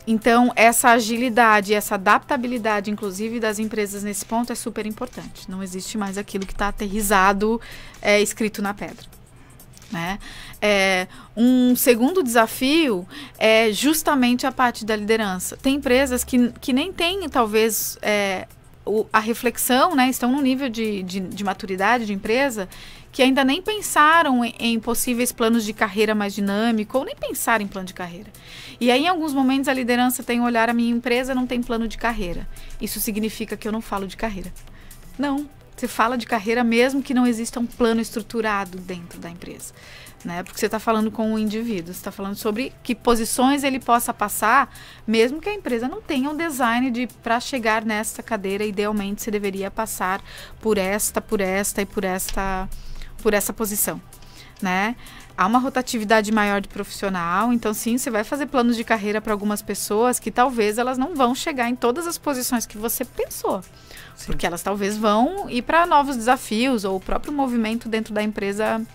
Então, 0.05 0.51
essa 0.55 0.89
agilidade, 0.89 1.73
essa 1.73 1.95
adaptabilidade, 1.95 2.89
inclusive, 2.89 3.39
das 3.39 3.59
empresas 3.59 4.03
nesse 4.03 4.25
ponto 4.25 4.51
é 4.51 4.55
super 4.55 4.85
importante. 4.85 5.49
Não 5.49 5.61
existe 5.61 5.97
mais 5.97 6.17
aquilo 6.17 6.45
que 6.45 6.53
está 6.53 6.69
aterrizado, 6.69 7.61
é, 8.01 8.19
escrito 8.19 8.61
na 8.61 8.73
pedra. 8.73 9.18
Né? 9.91 10.19
É, 10.61 11.07
um 11.35 11.75
segundo 11.75 12.21
desafio 12.21 13.07
é 13.37 13.71
justamente 13.71 14.45
a 14.45 14.51
parte 14.51 14.85
da 14.85 14.95
liderança. 14.95 15.57
Tem 15.57 15.75
empresas 15.75 16.23
que, 16.23 16.51
que 16.61 16.71
nem 16.71 16.93
têm, 16.93 17.27
talvez, 17.27 17.97
é, 18.01 18.47
o, 18.85 19.05
a 19.11 19.19
reflexão, 19.19 19.95
né? 19.95 20.09
estão 20.09 20.31
num 20.31 20.41
nível 20.41 20.69
de, 20.69 21.01
de, 21.01 21.19
de 21.19 21.43
maturidade 21.43 22.05
de 22.05 22.13
empresa 22.13 22.69
que 23.11 23.23
ainda 23.23 23.43
nem 23.43 23.61
pensaram 23.61 24.45
em, 24.45 24.53
em, 24.59 24.79
possíveis 24.79 25.31
planos 25.31 25.65
de 25.65 25.73
carreira 25.73 26.13
mais 26.13 26.33
dinâmico 26.33 26.97
ou 26.97 27.05
nem 27.05 27.15
pensaram 27.15 27.63
em 27.63 27.67
plano 27.67 27.87
de 27.87 27.93
carreira. 27.93 28.31
E 28.79 28.91
aí, 28.91 29.05
em 29.05 29.07
alguns 29.07 29.33
momentos, 29.33 29.67
a 29.67 29.73
liderança 29.73 30.23
tem 30.23 30.39
olhar 30.41 30.69
a 30.69 30.73
minha 30.73 30.91
empresa 30.91 31.35
não 31.35 31.47
tem 31.47 31.61
plano 31.61 31.87
de 31.87 31.97
carreira. 31.97 32.47
Isso 32.79 32.99
significa 32.99 33.57
que 33.57 33.67
eu 33.67 33.71
não 33.71 33.81
falo 33.81 34.07
de 34.07 34.15
carreira. 34.15 34.53
Não, 35.17 35.49
você 35.79 35.87
fala 35.87 36.17
de 36.17 36.25
carreira 36.25 36.63
mesmo 36.63 37.01
que 37.01 37.13
não 37.13 37.25
exista 37.25 37.59
um 37.59 37.65
plano 37.65 38.01
estruturado 38.01 38.77
dentro 38.77 39.19
da 39.19 39.29
empresa. 39.29 39.73
Né? 40.25 40.43
Porque 40.43 40.59
você 40.59 40.65
está 40.65 40.79
falando 40.79 41.09
com 41.09 41.33
o 41.33 41.39
indivíduo, 41.39 41.93
você 41.93 41.99
está 41.99 42.11
falando 42.11 42.35
sobre 42.35 42.73
que 42.83 42.93
posições 42.93 43.63
ele 43.63 43.79
possa 43.79 44.13
passar, 44.13 44.73
mesmo 45.07 45.39
que 45.39 45.47
a 45.47 45.53
empresa 45.53 45.87
não 45.87 46.01
tenha 46.01 46.29
um 46.29 46.35
design 46.35 46.91
de 46.91 47.07
para 47.23 47.39
chegar 47.39 47.85
nesta 47.85 48.21
cadeira, 48.21 48.65
idealmente 48.65 49.21
você 49.21 49.31
deveria 49.31 49.71
passar 49.71 50.21
por 50.59 50.77
esta, 50.77 51.21
por 51.21 51.39
esta 51.39 51.81
e 51.81 51.85
por 51.85 52.03
esta 52.03 52.67
por 53.21 53.33
essa 53.33 53.51
posição, 53.51 54.01
né? 54.61 54.95
Há 55.37 55.45
uma 55.45 55.59
rotatividade 55.59 56.31
maior 56.33 56.59
de 56.59 56.67
profissional, 56.67 57.53
então 57.53 57.73
sim, 57.73 57.97
você 57.97 58.09
vai 58.09 58.25
fazer 58.25 58.45
planos 58.45 58.75
de 58.75 58.83
carreira 58.83 59.21
para 59.21 59.31
algumas 59.31 59.61
pessoas 59.61 60.19
que 60.19 60.31
talvez 60.31 60.77
elas 60.77 60.97
não 60.97 61.15
vão 61.15 61.33
chegar 61.33 61.69
em 61.69 61.75
todas 61.75 62.07
as 62.07 62.17
posições 62.17 62.65
que 62.65 62.77
você 62.77 63.05
pensou. 63.05 63.61
Sim. 64.19 64.25
Porque 64.25 64.45
elas 64.45 64.61
talvez 64.61 64.97
vão 64.97 65.49
ir 65.49 65.61
para 65.61 65.85
novos 65.85 66.17
desafios 66.17 66.83
ou 66.83 66.97
o 66.97 66.99
próprio 66.99 67.31
movimento 67.31 67.87
dentro 67.87 68.13
da 68.13 68.21
empresa 68.21 68.85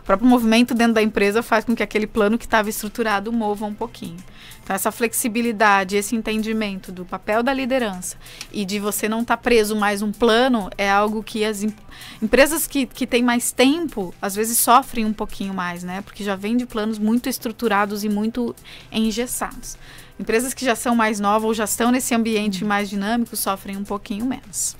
o 0.00 0.02
próprio 0.04 0.28
movimento 0.28 0.74
dentro 0.74 0.94
da 0.94 1.02
empresa 1.02 1.42
faz 1.42 1.64
com 1.64 1.74
que 1.74 1.82
aquele 1.82 2.06
plano 2.06 2.38
que 2.38 2.44
estava 2.44 2.68
estruturado 2.68 3.32
mova 3.32 3.66
um 3.66 3.74
pouquinho. 3.74 4.18
Então, 4.62 4.76
essa 4.76 4.92
flexibilidade, 4.92 5.96
esse 5.96 6.14
entendimento 6.14 6.92
do 6.92 7.04
papel 7.04 7.42
da 7.42 7.52
liderança 7.52 8.16
e 8.52 8.64
de 8.64 8.78
você 8.78 9.08
não 9.08 9.22
estar 9.22 9.36
tá 9.36 9.42
preso 9.42 9.74
mais 9.74 10.02
um 10.02 10.12
plano 10.12 10.70
é 10.78 10.88
algo 10.88 11.22
que 11.22 11.44
as 11.44 11.64
em, 11.64 11.74
empresas 12.22 12.66
que, 12.66 12.86
que 12.86 13.06
têm 13.06 13.24
mais 13.24 13.50
tempo, 13.50 14.14
às 14.22 14.36
vezes 14.36 14.58
sofrem 14.58 15.04
um 15.04 15.12
pouquinho 15.12 15.52
mais, 15.52 15.82
né? 15.82 16.00
Porque 16.02 16.22
já 16.22 16.36
vem 16.36 16.56
de 16.56 16.64
planos 16.64 16.98
muito 16.98 17.28
estruturados 17.28 18.04
e 18.04 18.08
muito 18.08 18.54
engessados. 18.92 19.76
Empresas 20.22 20.54
que 20.54 20.64
já 20.64 20.74
são 20.74 20.94
mais 20.94 21.20
novas 21.20 21.44
ou 21.44 21.54
já 21.54 21.64
estão 21.64 21.90
nesse 21.90 22.14
ambiente 22.14 22.64
mais 22.64 22.88
dinâmico 22.88 23.36
sofrem 23.36 23.76
um 23.76 23.84
pouquinho 23.84 24.24
menos. 24.24 24.76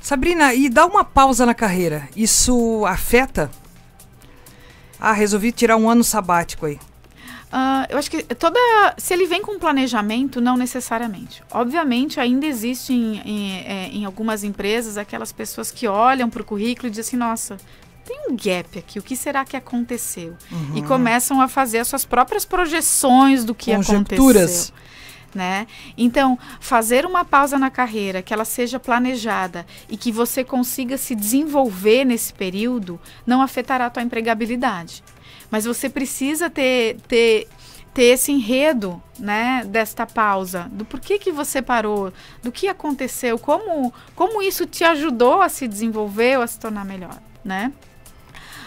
Sabrina, 0.00 0.54
e 0.54 0.68
dá 0.68 0.86
uma 0.86 1.04
pausa 1.04 1.44
na 1.44 1.54
carreira. 1.54 2.08
Isso 2.16 2.86
afeta 2.86 3.50
ah, 4.98 5.12
resolvi 5.12 5.52
tirar 5.52 5.76
um 5.76 5.88
ano 5.88 6.02
sabático 6.02 6.66
aí. 6.66 6.78
Uh, 7.46 7.86
eu 7.88 7.98
acho 7.98 8.10
que 8.10 8.22
toda. 8.22 8.58
Se 8.98 9.14
ele 9.14 9.26
vem 9.26 9.40
com 9.40 9.58
planejamento, 9.58 10.40
não 10.40 10.56
necessariamente. 10.56 11.42
Obviamente, 11.50 12.18
ainda 12.18 12.44
existem 12.44 12.96
em, 12.96 13.28
em, 13.28 13.52
é, 13.52 13.88
em 13.88 14.04
algumas 14.04 14.42
empresas 14.42 14.96
aquelas 14.96 15.32
pessoas 15.32 15.70
que 15.70 15.86
olham 15.86 16.28
para 16.28 16.42
o 16.42 16.44
currículo 16.44 16.88
e 16.88 16.90
dizem 16.90 17.02
assim: 17.02 17.16
nossa, 17.16 17.56
tem 18.06 18.30
um 18.30 18.36
gap 18.36 18.78
aqui, 18.78 18.98
o 18.98 19.02
que 19.02 19.16
será 19.16 19.44
que 19.44 19.56
aconteceu? 19.56 20.36
Uhum. 20.50 20.76
E 20.76 20.82
começam 20.82 21.40
a 21.40 21.48
fazer 21.48 21.78
as 21.78 21.88
suas 21.88 22.04
próprias 22.04 22.44
projeções 22.44 23.44
do 23.44 23.54
que 23.54 23.72
aconteceu. 23.72 24.72
Né? 25.34 25.66
Então, 25.98 26.38
fazer 26.60 27.04
uma 27.04 27.22
pausa 27.22 27.58
na 27.58 27.68
carreira, 27.68 28.22
que 28.22 28.32
ela 28.32 28.44
seja 28.44 28.80
planejada 28.80 29.66
e 29.90 29.96
que 29.96 30.10
você 30.10 30.42
consiga 30.42 30.96
se 30.96 31.14
desenvolver 31.14 32.04
nesse 32.06 32.32
período, 32.32 32.98
não 33.26 33.42
afetará 33.42 33.86
a 33.86 33.90
tua 33.90 34.02
empregabilidade. 34.02 35.04
Mas 35.50 35.66
você 35.66 35.90
precisa 35.90 36.48
ter, 36.48 36.96
ter, 37.06 37.48
ter 37.92 38.04
esse 38.04 38.32
enredo 38.32 39.02
né, 39.18 39.62
desta 39.66 40.06
pausa, 40.06 40.70
do 40.72 40.84
porquê 40.86 41.18
que 41.18 41.32
você 41.32 41.60
parou, 41.60 42.12
do 42.42 42.50
que 42.50 42.66
aconteceu, 42.68 43.38
como, 43.38 43.92
como 44.14 44.40
isso 44.40 44.64
te 44.64 44.84
ajudou 44.84 45.42
a 45.42 45.50
se 45.50 45.68
desenvolver 45.68 46.38
ou 46.38 46.44
a 46.44 46.46
se 46.46 46.58
tornar 46.58 46.84
melhor. 46.84 47.18
Né? 47.44 47.72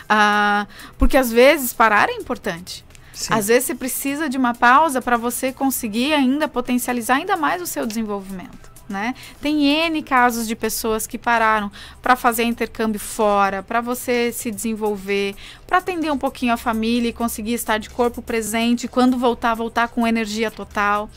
Ah, 0.09 0.65
porque 0.97 1.15
às 1.15 1.31
vezes 1.31 1.71
parar 1.71 2.09
é 2.09 2.13
importante. 2.13 2.83
Sim. 3.13 3.33
Às 3.33 3.47
vezes 3.47 3.65
você 3.65 3.75
precisa 3.75 4.27
de 4.29 4.37
uma 4.37 4.55
pausa 4.55 5.01
para 5.01 5.17
você 5.17 5.51
conseguir 5.51 6.13
ainda 6.13 6.47
potencializar 6.47 7.17
ainda 7.17 7.37
mais 7.37 7.61
o 7.61 7.67
seu 7.67 7.85
desenvolvimento. 7.85 8.68
Né? 8.89 9.13
Tem 9.39 9.65
N 9.65 10.01
casos 10.01 10.47
de 10.47 10.55
pessoas 10.55 11.05
que 11.05 11.15
pararam 11.15 11.71
para 12.01 12.15
fazer 12.15 12.43
intercâmbio 12.43 12.99
fora, 12.99 13.61
para 13.61 13.81
você 13.81 14.31
se 14.31 14.49
desenvolver, 14.49 15.35
para 15.67 15.77
atender 15.77 16.11
um 16.11 16.17
pouquinho 16.17 16.53
a 16.53 16.57
família 16.57 17.09
e 17.09 17.13
conseguir 17.13 17.53
estar 17.53 17.77
de 17.77 17.87
corpo 17.87 18.19
presente, 18.19 18.87
quando 18.87 19.15
voltar, 19.15 19.53
voltar 19.53 19.89
com 19.89 20.07
energia 20.07 20.49
total. 20.49 21.07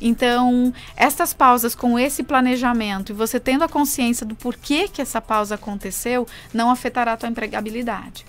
Então, 0.00 0.72
estas 0.96 1.34
pausas 1.34 1.74
com 1.74 1.98
esse 1.98 2.22
planejamento 2.22 3.10
e 3.10 3.14
você 3.14 3.40
tendo 3.40 3.64
a 3.64 3.68
consciência 3.68 4.24
do 4.24 4.36
porquê 4.36 4.86
que 4.86 5.02
essa 5.02 5.20
pausa 5.20 5.56
aconteceu, 5.56 6.24
não 6.54 6.70
afetará 6.70 7.14
a 7.14 7.16
tua 7.16 7.28
empregabilidade. 7.28 8.24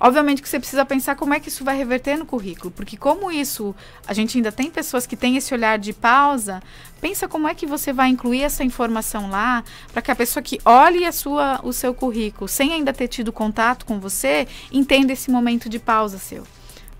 Obviamente 0.00 0.40
que 0.40 0.48
você 0.48 0.58
precisa 0.60 0.84
pensar 0.84 1.16
como 1.16 1.34
é 1.34 1.40
que 1.40 1.48
isso 1.48 1.64
vai 1.64 1.76
reverter 1.76 2.16
no 2.16 2.24
currículo, 2.24 2.70
porque 2.70 2.96
como 2.96 3.32
isso, 3.32 3.74
a 4.06 4.14
gente 4.14 4.36
ainda 4.36 4.52
tem 4.52 4.70
pessoas 4.70 5.06
que 5.06 5.16
têm 5.16 5.36
esse 5.36 5.52
olhar 5.52 5.78
de 5.78 5.92
pausa, 5.92 6.62
pensa 7.00 7.26
como 7.26 7.48
é 7.48 7.54
que 7.54 7.66
você 7.66 7.92
vai 7.92 8.08
incluir 8.08 8.42
essa 8.42 8.62
informação 8.62 9.28
lá, 9.28 9.64
para 9.92 10.00
que 10.00 10.10
a 10.10 10.16
pessoa 10.16 10.42
que 10.42 10.60
olhe 10.64 11.04
a 11.04 11.12
sua, 11.12 11.60
o 11.64 11.72
seu 11.72 11.92
currículo, 11.92 12.46
sem 12.46 12.72
ainda 12.72 12.92
ter 12.92 13.08
tido 13.08 13.32
contato 13.32 13.84
com 13.84 13.98
você, 13.98 14.46
entenda 14.70 15.12
esse 15.12 15.30
momento 15.30 15.68
de 15.68 15.78
pausa 15.78 16.18
seu. 16.18 16.44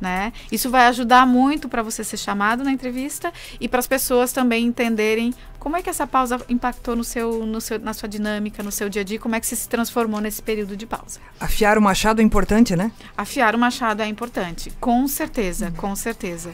Né? 0.00 0.32
Isso 0.52 0.70
vai 0.70 0.86
ajudar 0.86 1.26
muito 1.26 1.68
para 1.68 1.82
você 1.82 2.04
ser 2.04 2.16
chamado 2.16 2.62
na 2.62 2.70
entrevista 2.70 3.32
e 3.60 3.68
para 3.68 3.80
as 3.80 3.86
pessoas 3.86 4.32
também 4.32 4.64
entenderem 4.64 5.34
como 5.58 5.76
é 5.76 5.82
que 5.82 5.90
essa 5.90 6.06
pausa 6.06 6.40
impactou 6.48 6.94
no 6.94 7.02
seu, 7.02 7.44
no 7.44 7.60
seu, 7.60 7.80
na 7.80 7.92
sua 7.92 8.08
dinâmica, 8.08 8.62
no 8.62 8.70
seu 8.70 8.88
dia 8.88 9.02
a 9.02 9.04
dia, 9.04 9.18
como 9.18 9.34
é 9.34 9.40
que 9.40 9.46
você 9.46 9.56
se 9.56 9.68
transformou 9.68 10.20
nesse 10.20 10.40
período 10.40 10.76
de 10.76 10.86
pausa. 10.86 11.18
Afiar 11.40 11.76
o 11.76 11.82
machado 11.82 12.20
é 12.20 12.24
importante, 12.24 12.76
né? 12.76 12.92
Afiar 13.16 13.56
o 13.56 13.58
machado 13.58 14.00
é 14.00 14.06
importante, 14.06 14.72
com 14.80 15.06
certeza, 15.08 15.66
uhum. 15.66 15.72
com 15.72 15.96
certeza. 15.96 16.52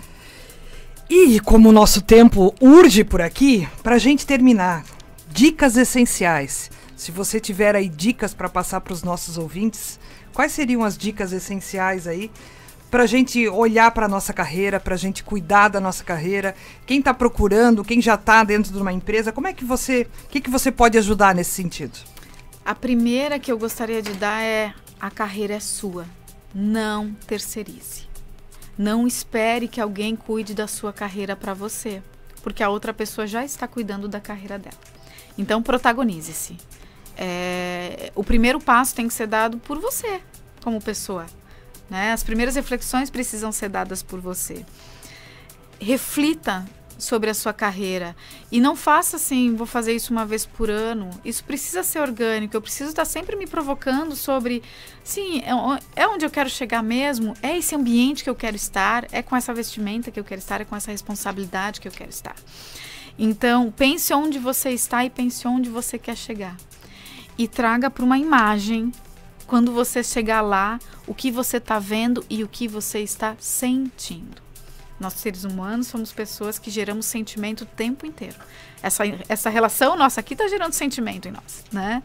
E 1.08 1.38
como 1.40 1.68
o 1.68 1.72
nosso 1.72 2.00
tempo 2.00 2.54
urge 2.60 3.04
por 3.04 3.20
aqui, 3.20 3.68
para 3.82 3.96
a 3.96 3.98
gente 3.98 4.26
terminar, 4.26 4.84
dicas 5.28 5.76
essenciais. 5.76 6.70
Se 6.96 7.12
você 7.12 7.38
tiver 7.38 7.76
aí 7.76 7.90
dicas 7.90 8.32
para 8.32 8.48
passar 8.48 8.80
para 8.80 8.94
os 8.94 9.02
nossos 9.02 9.36
ouvintes, 9.36 10.00
quais 10.32 10.52
seriam 10.52 10.82
as 10.82 10.96
dicas 10.96 11.32
essenciais 11.32 12.06
aí 12.06 12.30
para 12.94 13.02
a 13.02 13.06
gente 13.06 13.48
olhar 13.48 13.90
para 13.90 14.06
a 14.06 14.08
nossa 14.08 14.32
carreira, 14.32 14.78
para 14.78 14.94
a 14.94 14.96
gente 14.96 15.24
cuidar 15.24 15.66
da 15.66 15.80
nossa 15.80 16.04
carreira. 16.04 16.54
Quem 16.86 17.00
está 17.00 17.12
procurando, 17.12 17.82
quem 17.84 18.00
já 18.00 18.14
está 18.14 18.44
dentro 18.44 18.72
de 18.72 18.78
uma 18.78 18.92
empresa, 18.92 19.32
como 19.32 19.48
é 19.48 19.52
que 19.52 19.64
você, 19.64 20.06
o 20.26 20.28
que, 20.28 20.40
que 20.40 20.48
você 20.48 20.70
pode 20.70 20.96
ajudar 20.96 21.34
nesse 21.34 21.50
sentido? 21.50 21.98
A 22.64 22.72
primeira 22.72 23.36
que 23.40 23.50
eu 23.50 23.58
gostaria 23.58 24.00
de 24.00 24.12
dar 24.12 24.40
é 24.40 24.72
a 25.00 25.10
carreira 25.10 25.54
é 25.54 25.58
sua. 25.58 26.06
Não 26.54 27.12
terceirize. 27.26 28.06
Não 28.78 29.08
espere 29.08 29.66
que 29.66 29.80
alguém 29.80 30.14
cuide 30.14 30.54
da 30.54 30.68
sua 30.68 30.92
carreira 30.92 31.34
para 31.34 31.52
você, 31.52 32.00
porque 32.44 32.62
a 32.62 32.68
outra 32.68 32.94
pessoa 32.94 33.26
já 33.26 33.44
está 33.44 33.66
cuidando 33.66 34.06
da 34.06 34.20
carreira 34.20 34.56
dela. 34.56 34.78
Então 35.36 35.60
protagonize-se. 35.60 36.56
É, 37.16 38.12
o 38.14 38.22
primeiro 38.22 38.60
passo 38.60 38.94
tem 38.94 39.08
que 39.08 39.14
ser 39.14 39.26
dado 39.26 39.58
por 39.58 39.80
você, 39.80 40.20
como 40.62 40.80
pessoa. 40.80 41.26
Né? 41.88 42.12
As 42.12 42.22
primeiras 42.22 42.54
reflexões 42.54 43.10
precisam 43.10 43.52
ser 43.52 43.68
dadas 43.68 44.02
por 44.02 44.20
você. 44.20 44.64
Reflita 45.80 46.64
sobre 46.98 47.30
a 47.30 47.34
sua 47.34 47.52
carreira 47.52 48.16
e 48.50 48.60
não 48.60 48.76
faça 48.76 49.16
assim, 49.16 49.54
vou 49.54 49.66
fazer 49.66 49.94
isso 49.94 50.12
uma 50.12 50.24
vez 50.24 50.46
por 50.46 50.70
ano. 50.70 51.10
Isso 51.24 51.44
precisa 51.44 51.82
ser 51.82 52.00
orgânico. 52.00 52.56
Eu 52.56 52.62
preciso 52.62 52.90
estar 52.90 53.04
sempre 53.04 53.36
me 53.36 53.46
provocando 53.46 54.14
sobre, 54.16 54.62
sim, 55.02 55.40
é, 55.40 56.02
é 56.02 56.08
onde 56.08 56.24
eu 56.24 56.30
quero 56.30 56.48
chegar 56.48 56.82
mesmo, 56.82 57.34
é 57.42 57.56
esse 57.58 57.74
ambiente 57.74 58.24
que 58.24 58.30
eu 58.30 58.34
quero 58.34 58.56
estar, 58.56 59.06
é 59.12 59.22
com 59.22 59.36
essa 59.36 59.52
vestimenta 59.52 60.10
que 60.10 60.18
eu 60.18 60.24
quero 60.24 60.38
estar, 60.38 60.60
é 60.60 60.64
com 60.64 60.76
essa 60.76 60.90
responsabilidade 60.90 61.80
que 61.80 61.88
eu 61.88 61.92
quero 61.92 62.10
estar. 62.10 62.36
Então, 63.18 63.72
pense 63.76 64.12
onde 64.12 64.38
você 64.38 64.70
está 64.70 65.04
e 65.04 65.10
pense 65.10 65.46
onde 65.46 65.70
você 65.70 65.98
quer 65.98 66.16
chegar. 66.16 66.56
E 67.36 67.46
traga 67.46 67.90
para 67.90 68.04
uma 68.04 68.18
imagem 68.18 68.92
quando 69.46 69.72
você 69.72 70.02
chegar 70.02 70.40
lá, 70.40 70.78
o 71.06 71.14
que 71.14 71.30
você 71.30 71.58
está 71.58 71.78
vendo 71.78 72.24
e 72.28 72.42
o 72.42 72.48
que 72.48 72.66
você 72.66 73.00
está 73.00 73.36
sentindo. 73.38 74.42
Nós, 74.98 75.14
seres 75.14 75.44
humanos, 75.44 75.88
somos 75.88 76.12
pessoas 76.12 76.58
que 76.58 76.70
geramos 76.70 77.06
sentimento 77.06 77.62
o 77.62 77.66
tempo 77.66 78.06
inteiro. 78.06 78.36
Essa, 78.82 79.04
essa 79.28 79.50
relação 79.50 79.96
nossa 79.96 80.20
aqui 80.20 80.34
está 80.34 80.46
gerando 80.48 80.72
sentimento 80.72 81.28
em 81.28 81.32
nós, 81.32 81.64
né? 81.72 82.02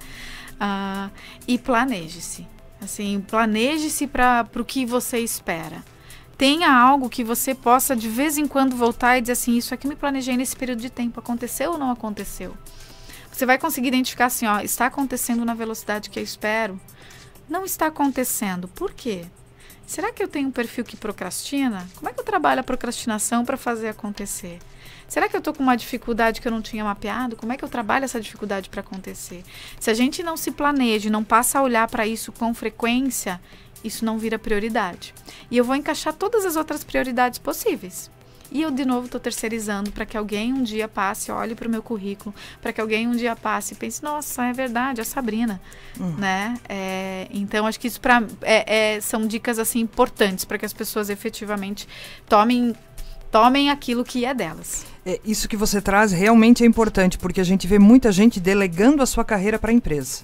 Ah, 0.60 1.10
e 1.48 1.58
planeje-se. 1.58 2.48
Assim, 2.82 3.24
planeje-se 3.28 4.08
para 4.08 4.48
o 4.56 4.66
que 4.66 4.86
você 4.86 5.20
espera. 5.20 5.84
Tenha 6.38 6.72
algo 6.72 7.10
que 7.10 7.24
você 7.24 7.54
possa 7.54 7.96
de 7.96 8.08
vez 8.08 8.38
em 8.38 8.48
quando 8.48 8.76
voltar 8.76 9.18
e 9.18 9.22
dizer 9.22 9.34
assim, 9.34 9.58
isso 9.58 9.74
aqui 9.74 9.88
me 9.88 9.96
planejei 9.96 10.38
nesse 10.38 10.56
período 10.56 10.82
de 10.82 10.90
tempo, 10.90 11.20
aconteceu 11.20 11.74
ou 11.74 11.78
não 11.78 11.92
aconteceu? 11.92 12.56
Você 13.30 13.46
vai 13.46 13.58
conseguir 13.58 13.90
identificar 13.90 14.28
assim, 14.28 14.48
ó, 14.48 14.62
está 14.62 14.86
acontecendo 14.86 15.44
na 15.44 15.54
velocidade 15.54 16.10
que 16.10 16.18
eu 16.18 16.24
espero 16.24 16.80
não 17.50 17.66
está 17.66 17.88
acontecendo. 17.88 18.68
Por 18.68 18.94
quê? 18.94 19.26
Será 19.86 20.14
que 20.14 20.22
eu 20.22 20.28
tenho 20.28 20.50
um 20.50 20.52
perfil 20.52 20.84
que 20.86 20.96
procrastina? 20.96 21.88
Como 21.96 22.08
é 22.08 22.14
que 22.14 22.20
eu 22.20 22.24
trabalho 22.24 22.62
a 22.62 22.64
procrastinação 22.64 23.44
para 23.44 23.58
fazer 23.58 23.88
acontecer? 23.88 24.60
Será 25.08 25.28
que 25.28 25.36
eu 25.36 25.40
estou 25.40 25.52
com 25.52 25.64
uma 25.64 25.76
dificuldade 25.76 26.40
que 26.40 26.48
eu 26.48 26.52
não 26.52 26.62
tinha 26.62 26.84
mapeado? 26.84 27.36
Como 27.36 27.52
é 27.52 27.58
que 27.58 27.66
eu 27.66 27.70
trabalho 27.70 28.06
essa 28.06 28.22
dificuldade 28.22 28.70
para 28.70 28.82
acontecer? 28.82 29.44
Se 29.80 29.90
a 29.90 29.94
gente 29.96 30.22
não 30.22 30.38
se 30.38 30.52
planeja, 30.52 31.10
não 31.10 31.24
passa 31.24 31.58
a 31.58 31.64
olhar 31.64 31.90
para 31.90 32.06
isso 32.06 32.32
com 32.32 32.54
frequência, 32.54 33.42
isso 33.84 34.06
não 34.06 34.20
vira 34.20 34.38
prioridade. 34.38 35.16
E 35.50 35.58
eu 35.58 35.64
vou 35.64 35.76
encaixar 35.76 36.14
todas 36.14 36.46
as 36.46 36.56
outras 36.56 36.84
prioridades 36.84 37.40
possíveis. 37.40 38.12
E 38.52 38.62
eu, 38.62 38.72
de 38.72 38.84
novo, 38.86 39.06
estou 39.06 39.20
terceirizando 39.20 39.92
para 39.92 40.06
que 40.06 40.18
alguém 40.18 40.52
um 40.54 40.64
dia 40.64 40.88
passe, 40.88 41.32
olhe 41.32 41.54
para 41.54 41.68
o 41.68 41.72
meu 41.72 41.84
currículo, 41.84 42.34
para 42.62 42.74
que 42.74 42.82
alguém 42.82 43.08
um 43.08 43.16
dia 43.16 43.36
passe 43.36 43.74
e 43.74 43.78
pense, 43.78 44.02
nossa, 44.02 44.46
é 44.46 44.54
verdade, 44.54 45.00
é 45.00 45.04
a 45.04 45.06
Sabrina, 45.06 45.62
hum. 46.00 46.16
né? 46.18 46.56
É, 46.68 47.28
então, 47.32 47.68
acho 47.68 47.80
que 47.80 47.88
isso 47.88 48.02
pra, 48.02 48.24
é, 48.42 48.96
é, 48.96 49.02
são 49.02 49.28
dicas, 49.28 49.60
assim, 49.60 49.80
importantes 49.80 50.46
para 50.46 50.58
que 50.58 50.66
as 50.66 50.74
pessoas 50.74 51.10
efetivamente 51.10 51.88
tomem, 52.28 52.76
tomem 53.32 53.70
aquilo 53.70 54.04
que 54.04 54.26
é 54.26 54.34
delas. 54.34 54.86
É, 55.06 55.20
isso 55.24 55.48
que 55.48 55.56
você 55.56 55.82
traz 55.82 56.12
realmente 56.12 56.64
é 56.64 56.68
importante, 56.68 57.18
porque 57.18 57.40
a 57.40 57.44
gente 57.44 57.68
vê 57.68 57.78
muita 57.78 58.12
gente 58.12 58.40
delegando 58.40 59.04
a 59.04 59.06
sua 59.06 59.24
carreira 59.24 59.60
para 59.60 59.70
a 59.70 59.74
empresa. 59.74 60.24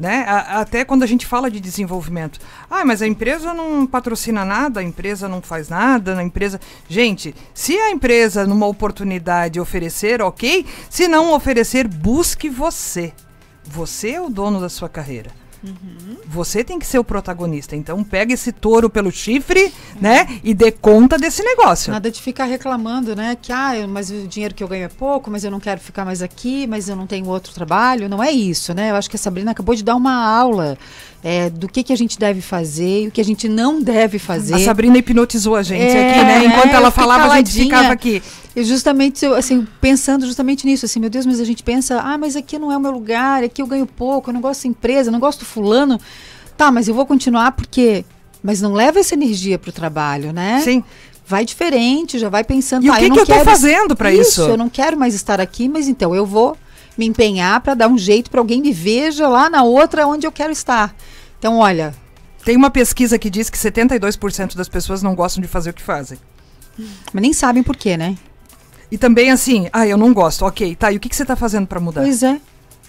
Né? 0.00 0.24
A, 0.26 0.60
até 0.60 0.82
quando 0.82 1.02
a 1.02 1.06
gente 1.06 1.26
fala 1.26 1.50
de 1.50 1.60
desenvolvimento. 1.60 2.40
Ah, 2.70 2.86
mas 2.86 3.02
a 3.02 3.06
empresa 3.06 3.52
não 3.52 3.86
patrocina 3.86 4.46
nada, 4.46 4.80
a 4.80 4.82
empresa 4.82 5.28
não 5.28 5.42
faz 5.42 5.68
nada, 5.68 6.18
a 6.18 6.24
empresa. 6.24 6.58
Gente, 6.88 7.34
se 7.52 7.76
a 7.76 7.90
empresa, 7.90 8.46
numa 8.46 8.66
oportunidade, 8.66 9.60
oferecer, 9.60 10.22
ok. 10.22 10.64
Se 10.88 11.06
não 11.06 11.34
oferecer, 11.34 11.86
busque 11.86 12.48
você. 12.48 13.12
Você 13.62 14.12
é 14.12 14.20
o 14.22 14.30
dono 14.30 14.58
da 14.58 14.70
sua 14.70 14.88
carreira. 14.88 15.39
Uhum. 15.62 16.16
Você 16.26 16.64
tem 16.64 16.78
que 16.78 16.86
ser 16.86 16.98
o 16.98 17.04
protagonista. 17.04 17.76
Então 17.76 18.02
pega 18.02 18.32
esse 18.32 18.50
touro 18.50 18.88
pelo 18.88 19.10
chifre, 19.10 19.64
uhum. 19.64 19.72
né? 20.00 20.40
E 20.42 20.54
dê 20.54 20.72
conta 20.72 21.18
desse 21.18 21.42
negócio. 21.42 21.92
Nada 21.92 22.10
de 22.10 22.20
ficar 22.20 22.44
reclamando, 22.44 23.14
né? 23.14 23.36
Que 23.40 23.52
ah, 23.52 23.72
mas 23.88 24.10
o 24.10 24.26
dinheiro 24.26 24.54
que 24.54 24.64
eu 24.64 24.68
ganho 24.68 24.84
é 24.84 24.88
pouco, 24.88 25.30
mas 25.30 25.44
eu 25.44 25.50
não 25.50 25.60
quero 25.60 25.80
ficar 25.80 26.04
mais 26.04 26.22
aqui, 26.22 26.66
mas 26.66 26.88
eu 26.88 26.96
não 26.96 27.06
tenho 27.06 27.26
outro 27.28 27.52
trabalho. 27.52 28.08
Não 28.08 28.22
é 28.22 28.30
isso, 28.30 28.72
né? 28.72 28.90
Eu 28.90 28.96
acho 28.96 29.10
que 29.10 29.16
a 29.16 29.18
Sabrina 29.18 29.50
acabou 29.50 29.74
de 29.74 29.84
dar 29.84 29.96
uma 29.96 30.14
aula 30.14 30.78
é, 31.22 31.50
do 31.50 31.68
que, 31.68 31.82
que 31.82 31.92
a 31.92 31.96
gente 31.96 32.18
deve 32.18 32.40
fazer 32.40 33.04
e 33.04 33.08
o 33.08 33.10
que 33.10 33.20
a 33.20 33.24
gente 33.24 33.48
não 33.48 33.82
deve 33.82 34.18
fazer. 34.18 34.54
A 34.54 34.58
Sabrina 34.58 34.98
hipnotizou 34.98 35.54
a 35.54 35.62
gente 35.62 35.82
é, 35.82 36.10
aqui, 36.10 36.24
né? 36.24 36.44
Enquanto 36.46 36.74
ela 36.74 36.90
falava, 36.90 37.32
a 37.32 37.36
gente 37.36 37.52
ficava 37.52 37.92
aqui. 37.92 38.22
E 38.54 38.64
justamente, 38.64 39.24
assim, 39.26 39.66
pensando 39.80 40.26
justamente 40.26 40.66
nisso, 40.66 40.84
assim, 40.84 40.98
meu 40.98 41.08
Deus, 41.08 41.24
mas 41.24 41.40
a 41.40 41.44
gente 41.44 41.62
pensa, 41.62 42.00
ah, 42.00 42.18
mas 42.18 42.34
aqui 42.34 42.58
não 42.58 42.72
é 42.72 42.76
o 42.76 42.80
meu 42.80 42.90
lugar, 42.90 43.44
aqui 43.44 43.62
eu 43.62 43.66
ganho 43.66 43.86
pouco, 43.86 44.30
eu 44.30 44.34
não 44.34 44.40
gosto 44.40 44.64
da 44.64 44.68
empresa, 44.68 45.08
eu 45.08 45.12
não 45.12 45.20
gosto 45.20 45.40
do 45.40 45.44
fulano. 45.44 46.00
Tá, 46.56 46.70
mas 46.70 46.88
eu 46.88 46.94
vou 46.94 47.06
continuar 47.06 47.52
porque. 47.52 48.04
Mas 48.42 48.60
não 48.60 48.72
leva 48.72 48.98
essa 48.98 49.14
energia 49.14 49.58
para 49.58 49.68
o 49.68 49.72
trabalho, 49.72 50.32
né? 50.32 50.60
Sim 50.62 50.82
vai 51.30 51.44
diferente, 51.44 52.18
já 52.18 52.28
vai 52.28 52.42
pensando. 52.42 52.84
E 52.84 52.88
tá, 52.88 52.94
o 52.94 52.96
que, 52.98 53.04
eu, 53.04 53.12
que 53.12 53.20
eu 53.20 53.26
tô 53.26 53.44
fazendo 53.44 53.94
para 53.94 54.12
isso? 54.12 54.42
Eu 54.42 54.56
não 54.56 54.68
quero 54.68 54.98
mais 54.98 55.14
estar 55.14 55.40
aqui, 55.40 55.68
mas 55.68 55.86
então 55.86 56.12
eu 56.12 56.26
vou 56.26 56.56
me 56.98 57.06
empenhar 57.06 57.60
para 57.60 57.74
dar 57.74 57.88
um 57.88 57.96
jeito 57.96 58.30
para 58.30 58.40
alguém 58.40 58.60
me 58.60 58.72
veja 58.72 59.28
lá 59.28 59.48
na 59.48 59.62
outra 59.62 60.06
onde 60.08 60.26
eu 60.26 60.32
quero 60.32 60.52
estar. 60.52 60.94
Então, 61.38 61.58
olha. 61.58 61.94
Tem 62.44 62.56
uma 62.56 62.70
pesquisa 62.70 63.18
que 63.18 63.30
diz 63.30 63.48
que 63.48 63.56
72% 63.56 64.56
das 64.56 64.68
pessoas 64.68 65.02
não 65.02 65.14
gostam 65.14 65.40
de 65.40 65.46
fazer 65.46 65.70
o 65.70 65.72
que 65.74 65.82
fazem. 65.82 66.18
Mas 67.12 67.22
nem 67.22 67.32
sabem 67.32 67.62
por 67.62 67.76
quê, 67.76 67.96
né? 67.96 68.16
E 68.90 68.98
também 68.98 69.30
assim, 69.30 69.68
ah, 69.72 69.86
eu 69.86 69.96
não 69.96 70.12
gosto. 70.12 70.44
Ok, 70.44 70.74
tá. 70.76 70.90
E 70.92 70.96
o 70.96 71.00
que, 71.00 71.08
que 71.08 71.16
você 71.16 71.24
tá 71.24 71.36
fazendo 71.36 71.66
para 71.66 71.78
mudar? 71.80 72.02
Pois 72.02 72.22
é. 72.22 72.40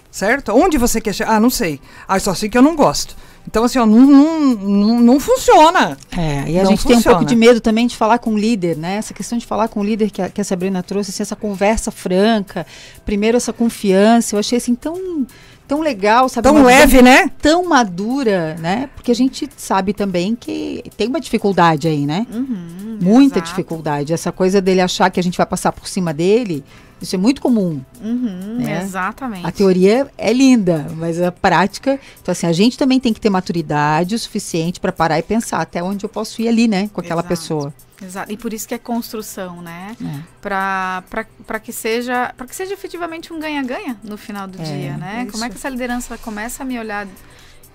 Certo? 0.10 0.52
Onde 0.52 0.78
você 0.78 1.00
quer 1.00 1.14
chegar? 1.14 1.36
Ah, 1.36 1.40
não 1.40 1.50
sei. 1.50 1.80
Ah, 2.08 2.20
só 2.20 2.34
sei 2.34 2.50
que 2.50 2.58
eu 2.58 2.62
não 2.62 2.76
gosto. 2.76 3.16
Então, 3.48 3.64
assim, 3.64 3.80
ó, 3.80 3.86
não, 3.86 4.00
não, 4.00 4.40
não, 4.56 5.00
não 5.00 5.20
funciona. 5.20 5.98
É, 6.16 6.50
e 6.52 6.60
a 6.60 6.64
Não 6.64 6.72
gente 6.72 6.86
tem 6.86 6.92
um 6.94 6.96
funciona. 6.98 7.18
pouco 7.18 7.26
de 7.30 7.36
medo 7.36 7.60
também 7.60 7.88
de 7.88 7.96
falar 7.98 8.20
com 8.20 8.32
o 8.34 8.38
líder, 8.38 8.78
né? 8.78 8.98
Essa 8.98 9.14
questão 9.14 9.38
de 9.38 9.46
falar 9.46 9.68
com 9.68 9.80
o 9.80 9.84
líder 9.84 10.12
que 10.12 10.22
a, 10.22 10.30
que 10.30 10.40
a 10.42 10.44
Sabrina 10.44 10.84
trouxe, 10.84 11.10
assim, 11.12 11.24
essa 11.24 11.36
conversa 11.36 11.92
franca, 11.92 12.68
primeiro 13.04 13.38
essa 13.38 13.52
confiança, 13.52 14.36
eu 14.36 14.40
achei 14.40 14.58
assim 14.58 14.76
tão, 14.76 15.26
tão 15.72 15.80
legal, 15.80 16.28
sabe? 16.28 16.44
Tão 16.44 16.64
leve, 16.64 17.02
né? 17.02 17.30
Tão 17.42 17.64
madura, 17.64 18.58
né? 18.60 18.90
Porque 18.94 19.10
a 19.10 19.16
gente 19.16 19.48
sabe 19.56 19.94
também 19.94 20.36
que 20.36 20.84
tem 20.98 21.08
uma 21.08 21.22
dificuldade 21.22 21.88
aí, 21.88 22.06
né? 22.06 22.28
Uhum, 22.30 23.00
Muita 23.02 23.38
exato. 23.38 23.50
dificuldade. 23.52 24.12
Essa 24.12 24.34
coisa 24.34 24.60
dele 24.60 24.82
achar 24.82 25.10
que 25.10 25.18
a 25.18 25.24
gente 25.24 25.38
vai 25.38 25.46
passar 25.46 25.72
por 25.72 25.88
cima 25.88 26.14
dele, 26.14 26.62
isso 27.02 27.16
é 27.16 27.18
muito 27.18 27.42
comum. 27.42 27.82
Uhum, 28.02 28.58
né? 28.60 28.82
Exatamente. 28.84 29.46
A 29.48 29.52
teoria 29.52 30.08
é 30.18 30.32
linda, 30.32 30.88
mas 30.96 31.20
a 31.22 31.32
prática. 31.32 32.00
Então, 32.22 32.32
assim, 32.32 32.46
a 32.48 32.54
gente 32.54 32.78
também 32.78 33.00
tem 33.00 33.12
que 33.14 33.20
ter 33.20 33.30
maturidade 33.30 34.14
o 34.16 34.20
suficiente 34.20 34.80
para 34.80 34.92
parar 34.92 35.18
e 35.20 35.24
pensar 35.24 35.60
até 35.62 35.82
onde 35.82 36.06
eu 36.06 36.10
posso 36.10 36.42
ir 36.42 36.48
ali, 36.48 36.68
né, 36.68 36.90
com 36.94 37.02
aquela 37.02 37.22
Exato. 37.22 37.28
pessoa. 37.30 37.74
Exato. 38.04 38.32
E 38.32 38.38
por 38.38 38.52
isso 38.54 38.68
que 38.68 38.74
é 38.74 38.80
construção, 38.80 39.62
né? 39.62 39.96
É. 40.04 40.20
Para 40.42 41.60
que 41.62 41.72
seja 41.72 42.34
para 42.36 42.48
que 42.48 42.56
seja 42.56 42.74
efetivamente 42.74 43.32
um 43.32 43.40
ganha-ganha 43.40 43.96
no 44.04 44.18
final 44.18 44.48
do 44.48 44.60
É, 44.60 44.64
dia, 44.64 44.98
né? 44.98 45.28
Como 45.32 45.44
é 45.46 45.50
que 45.50 45.56
essa 45.56 45.70
liderança 45.70 46.18
começa 46.18 46.64
a 46.64 46.66
me 46.66 46.80
olhar 46.80 47.08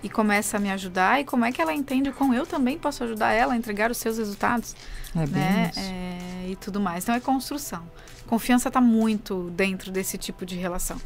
e 0.02 0.08
começa 0.08 0.56
a 0.56 0.60
me 0.60 0.70
ajudar 0.70 1.20
e 1.20 1.24
como 1.24 1.44
é 1.44 1.52
que 1.52 1.62
ela 1.62 1.72
entende 1.72 2.10
o 2.10 2.12
como 2.12 2.34
eu 2.34 2.44
também 2.44 2.76
posso 2.78 3.02
ajudar 3.04 3.32
ela 3.32 3.54
a 3.54 3.56
entregar 3.56 3.90
os 3.90 3.96
seus 3.98 4.18
resultados, 4.18 4.74
É 5.14 5.26
né? 5.26 5.70
isso. 5.70 5.80
É, 5.80 6.50
e 6.50 6.56
tudo 6.56 6.80
mais. 6.80 7.04
Então 7.04 7.14
é 7.14 7.20
construção. 7.20 7.82
Confiança 8.26 8.68
está 8.68 8.80
muito 8.80 9.50
dentro 9.50 9.90
desse 9.90 10.18
tipo 10.18 10.44
de 10.44 10.56
relação, 10.56 11.00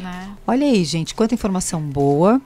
né? 0.00 0.36
Olha 0.46 0.66
aí, 0.66 0.84
gente, 0.84 1.14
quanta 1.14 1.34
informação 1.34 1.80
boa. 1.80 2.40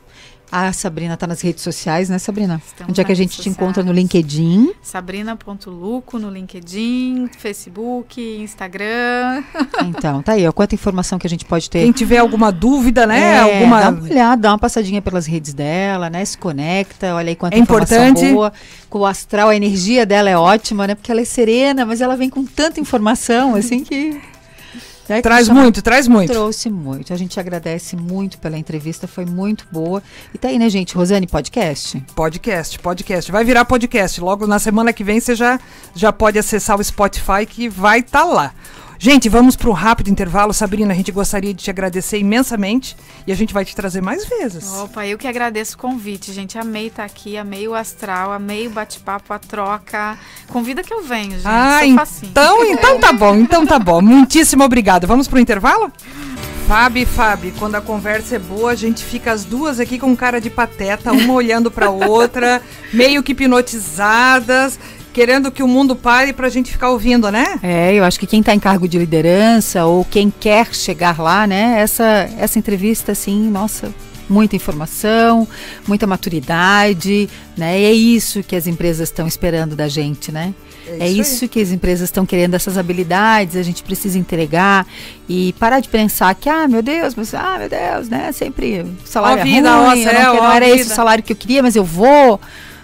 A 0.53 0.73
Sabrina 0.73 1.15
está 1.15 1.27
nas 1.27 1.41
redes 1.41 1.63
sociais, 1.63 2.09
né, 2.09 2.19
Sabrina? 2.19 2.61
Estamos 2.67 2.91
Onde 2.91 3.01
é 3.01 3.05
que 3.05 3.13
a 3.13 3.15
gente 3.15 3.31
redes 3.31 3.45
te 3.45 3.49
encontra 3.49 3.83
no 3.85 3.91
sociais. 3.91 3.97
LinkedIn? 3.97 4.73
Sabrina.luco 4.83 6.19
no 6.19 6.29
LinkedIn, 6.29 7.29
Facebook, 7.39 8.21
Instagram. 8.21 9.45
Então, 9.85 10.23
tá 10.23 10.33
aí, 10.33 10.47
ó, 10.47 10.53
quanta 10.53 10.75
informação 10.75 11.19
que 11.19 11.27
a 11.27 11.31
gente 11.31 11.45
pode 11.45 11.71
ter. 11.71 11.83
Quem 11.83 11.93
tiver 11.93 12.19
alguma 12.19 12.51
dúvida, 12.51 13.07
né? 13.07 13.21
É, 13.21 13.39
alguma... 13.39 13.81
Dá 13.81 13.89
uma 13.91 14.03
olhada, 14.03 14.43
dá 14.43 14.53
uma 14.53 14.59
passadinha 14.59 15.01
pelas 15.01 15.27
redes 15.27 15.55
dela, 15.55 16.11
né? 16.11 16.25
Se 16.25 16.37
conecta, 16.37 17.15
olha 17.15 17.29
aí 17.29 17.37
quanta 17.37 17.57
É 17.57 17.59
informação 17.61 18.09
importante. 18.09 18.33
boa. 18.33 18.53
Com 18.89 18.99
o 19.01 19.07
astral, 19.07 19.51
a 19.51 19.57
energia 19.57 20.05
dela 20.05 20.29
é 20.29 20.37
ótima, 20.37 20.87
né? 20.87 20.95
Porque 20.97 21.13
ela 21.13 21.21
é 21.21 21.25
serena, 21.25 21.87
mas 21.87 22.01
ela 22.01 22.17
vem 22.17 22.29
com 22.29 22.45
tanta 22.45 22.81
informação, 22.81 23.55
assim 23.55 23.85
que. 23.85 24.21
Né, 25.11 25.21
Traz 25.23 25.47
chama- 25.47 25.61
muito, 25.63 25.83
traz 25.83 26.07
muito. 26.09 26.31
Trouxe 26.33 26.71
muito. 26.71 27.13
A 27.13 27.17
gente 27.17 27.39
agradece 27.39 27.97
muito 27.97 28.39
pela 28.39 28.57
entrevista, 28.57 29.07
foi 29.09 29.25
muito 29.27 29.67
boa. 29.71 30.03
E 30.33 30.39
tá 30.39 30.49
aí, 30.49 30.59
né, 30.59 30.69
gente? 30.71 30.95
Rosane, 30.95 31.27
podcast? 31.27 32.03
Podcast, 32.15 32.79
podcast. 32.79 33.31
Vai 33.33 33.45
virar 33.45 33.65
podcast. 33.65 34.21
Logo 34.21 34.47
na 34.47 34.59
semana 34.59 34.93
que 34.93 35.03
vem 35.05 35.21
você 35.21 35.35
já, 35.35 35.59
já 35.95 36.13
pode 36.13 36.39
acessar 36.39 36.79
o 36.79 36.85
Spotify 36.85 37.45
que 37.49 37.69
vai 37.69 37.99
estar 38.01 38.25
lá. 38.25 38.53
Gente, 39.03 39.31
vamos 39.31 39.57
para 39.57 39.71
um 39.71 39.73
rápido 39.73 40.11
intervalo. 40.11 40.53
Sabrina, 40.53 40.93
a 40.93 40.95
gente 40.95 41.11
gostaria 41.11 41.55
de 41.55 41.65
te 41.65 41.71
agradecer 41.71 42.19
imensamente 42.19 42.95
e 43.27 43.33
a 43.33 43.35
gente 43.35 43.55
vai 43.55 43.65
te 43.65 43.75
trazer 43.75 44.03
mais 44.03 44.29
vezes. 44.29 44.71
Opa, 44.75 45.07
eu 45.07 45.17
que 45.17 45.27
agradeço 45.27 45.75
o 45.75 45.79
convite, 45.79 46.35
gente. 46.35 46.59
Amei 46.59 46.89
estar 46.89 47.05
aqui, 47.05 47.39
amei 47.39 47.67
o 47.67 47.75
astral, 47.75 48.31
amei 48.31 48.67
o 48.67 48.71
bate-papo, 48.71 49.33
a 49.33 49.39
troca. 49.39 50.19
Convida 50.49 50.83
que 50.83 50.93
eu 50.93 51.03
venho, 51.03 51.31
gente. 51.31 51.47
Ah, 51.47 51.81
facinho. 51.95 52.31
então, 52.31 52.63
então 52.71 53.01
tá 53.01 53.11
bom, 53.11 53.37
então 53.37 53.67
tá 53.67 53.79
bom. 53.79 54.03
Muitíssimo 54.03 54.65
obrigada. 54.65 55.07
Vamos 55.07 55.27
pro 55.27 55.41
intervalo? 55.41 55.91
Fábio 56.69 57.07
Fábio, 57.07 57.53
quando 57.59 57.77
a 57.77 57.81
conversa 57.81 58.37
é 58.37 58.39
boa, 58.39 58.71
a 58.71 58.77
gente 58.77 59.03
fica 59.03 59.33
as 59.33 59.45
duas 59.45 59.81
aqui 59.81 59.99
com 59.99 60.15
cara 60.15 60.41
de 60.41 60.51
pateta, 60.51 61.11
uma 61.11 61.33
olhando 61.33 61.69
pra 61.69 61.91
outra, 61.91 62.63
meio 62.93 63.25
que 63.25 63.33
hipnotizadas, 63.33 64.79
querendo 65.13 65.51
que 65.51 65.63
o 65.63 65.69
mundo 65.69 65.95
pare 65.97 66.33
pra 66.33 66.49
gente 66.49 66.71
ficar 66.73 66.91
ouvindo, 66.91 67.31
né? 67.31 67.59
É, 67.63 67.93
eu 67.95 68.05
acho 68.05 68.19
que 68.19 68.27
quem 68.27 68.41
está 68.41 68.55
em 68.55 68.61
cargo 68.61 68.87
de 68.89 68.99
liderança 68.99 69.85
ou 69.85 70.05
quem 70.05 70.31
quer 70.31 70.73
chegar 70.75 71.19
lá, 71.21 71.47
né? 71.47 71.77
Essa, 71.81 72.29
essa 72.39 72.59
entrevista, 72.59 73.13
assim, 73.13 73.49
nossa, 73.51 73.93
muita 74.29 74.55
informação, 74.57 75.47
muita 75.87 76.07
maturidade, 76.07 77.29
né? 77.57 77.81
E 77.81 77.85
é 77.85 77.93
isso 77.93 78.43
que 78.43 78.55
as 78.55 78.67
empresas 78.67 79.09
estão 79.09 79.27
esperando 79.27 79.75
da 79.75 79.89
gente, 79.89 80.31
né? 80.31 80.55
É 80.99 81.05
aí. 81.05 81.19
isso 81.21 81.47
que 81.49 81.61
as 81.61 81.71
empresas 81.71 82.09
estão 82.09 82.27
querendo, 82.27 82.55
essas 82.55 82.77
habilidades, 82.77 83.55
a 83.57 83.63
gente 83.63 83.83
precisa 83.83 84.19
entregar 84.19 84.85
e 85.29 85.53
parar 85.59 85.79
de 85.79 85.89
pensar 85.89 86.35
que, 86.35 86.49
ah, 86.49 86.67
meu 86.67 86.83
Deus, 86.83 87.15
mas, 87.15 87.33
ah, 87.35 87.57
meu 87.61 87.69
Deus, 87.69 88.09
né? 88.09 88.33
Sempre 88.33 88.81
o 88.83 88.95
salário 89.07 89.39
Ó 89.39 89.39
a 89.39 89.41
é 89.41 89.45
vida, 89.45 89.71
ruim, 89.73 89.87
ó 89.87 89.95
eu 89.95 89.97
não, 89.97 90.03
quero- 90.13 90.35
não 90.35 90.43
ó 90.43 90.47
a 90.49 90.57
era 90.57 90.67
esse 90.69 90.79
vida. 90.79 90.93
o 90.93 90.97
salário 90.97 91.23
que 91.25 91.33
eu 91.33 91.37
queria, 91.37 91.63
mas 91.63 91.77
eu 91.77 91.85
vou. 91.85 92.41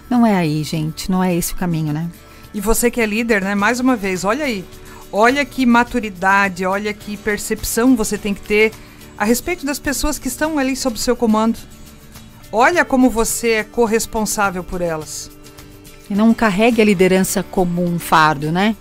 Não 0.09 0.26
é 0.26 0.34
aí, 0.36 0.62
gente, 0.62 1.11
não 1.11 1.22
é 1.22 1.34
esse 1.34 1.52
o 1.52 1.57
caminho, 1.57 1.92
né? 1.92 2.09
E 2.54 2.61
você 2.61 2.90
que 2.90 3.00
é 3.00 3.07
líder, 3.07 3.42
né? 3.42 3.54
Mais 3.54 3.80
uma 3.80 3.96
vez, 3.96 4.24
olha 4.24 4.44
aí. 4.44 4.64
Olha 5.12 5.44
que 5.44 5.64
maturidade, 5.64 6.64
olha 6.64 6.92
que 6.92 7.16
percepção 7.16 7.96
você 7.96 8.18
tem 8.18 8.34
que 8.34 8.40
ter 8.40 8.72
a 9.16 9.24
respeito 9.24 9.64
das 9.64 9.78
pessoas 9.78 10.18
que 10.18 10.28
estão 10.28 10.59
ali 10.59 10.76
sob 10.76 10.98
seu 10.98 11.16
comando. 11.16 11.59
Olha 12.52 12.84
como 12.84 13.11
você 13.11 13.50
é 13.50 13.64
corresponsável 13.64 14.62
por 14.62 14.80
elas. 14.80 15.30
E 16.09 16.14
não 16.14 16.32
carregue 16.32 16.80
a 16.80 16.84
liderança 16.84 17.42
como 17.42 17.82
um 17.84 17.98
fardo, 17.98 18.52
né? 18.52 18.76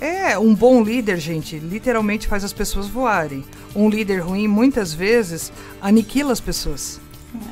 É, 0.00 0.38
um 0.38 0.54
bom 0.54 0.82
líder, 0.82 1.18
gente, 1.18 1.58
literalmente 1.58 2.28
faz 2.28 2.44
as 2.44 2.52
pessoas 2.52 2.86
voarem. 2.86 3.44
Um 3.74 3.88
líder 3.88 4.18
ruim, 4.18 4.46
muitas 4.46 4.92
vezes, 4.92 5.50
aniquila 5.80 6.32
as 6.32 6.40
pessoas. 6.40 7.00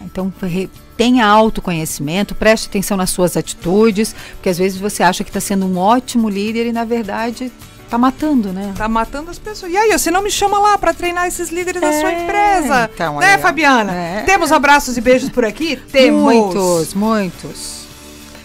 Então, 0.04 0.32
re- 0.42 0.68
tenha 0.96 1.26
autoconhecimento, 1.26 2.34
preste 2.34 2.68
atenção 2.68 2.96
nas 2.96 3.10
suas 3.10 3.36
atitudes, 3.36 4.14
porque 4.34 4.48
às 4.48 4.58
vezes 4.58 4.78
você 4.78 5.02
acha 5.02 5.24
que 5.24 5.30
está 5.30 5.40
sendo 5.40 5.66
um 5.66 5.76
ótimo 5.78 6.28
líder 6.28 6.66
e, 6.66 6.72
na 6.72 6.84
verdade, 6.84 7.50
está 7.84 7.98
matando, 7.98 8.52
né? 8.52 8.72
Tá 8.76 8.88
matando 8.88 9.30
as 9.30 9.38
pessoas. 9.38 9.72
E 9.72 9.76
aí, 9.76 9.90
você 9.96 10.10
não 10.10 10.22
me 10.22 10.30
chama 10.30 10.58
lá 10.58 10.78
pra 10.78 10.92
treinar 10.94 11.26
esses 11.26 11.50
líderes 11.50 11.80
da 11.80 11.92
sua 11.92 12.12
É, 12.12 12.22
empresa? 12.22 12.90
então, 12.94 13.18
né, 13.20 13.34
aí. 13.34 13.40
Fabiana? 13.40 13.92
É. 13.92 14.22
Temos 14.22 14.50
abraços 14.52 14.96
e 14.96 15.00
beijos 15.00 15.28
por 15.30 15.44
aqui? 15.44 15.76
Temos. 15.92 16.22
Muitos, 16.22 16.94
muitos. 16.94 17.83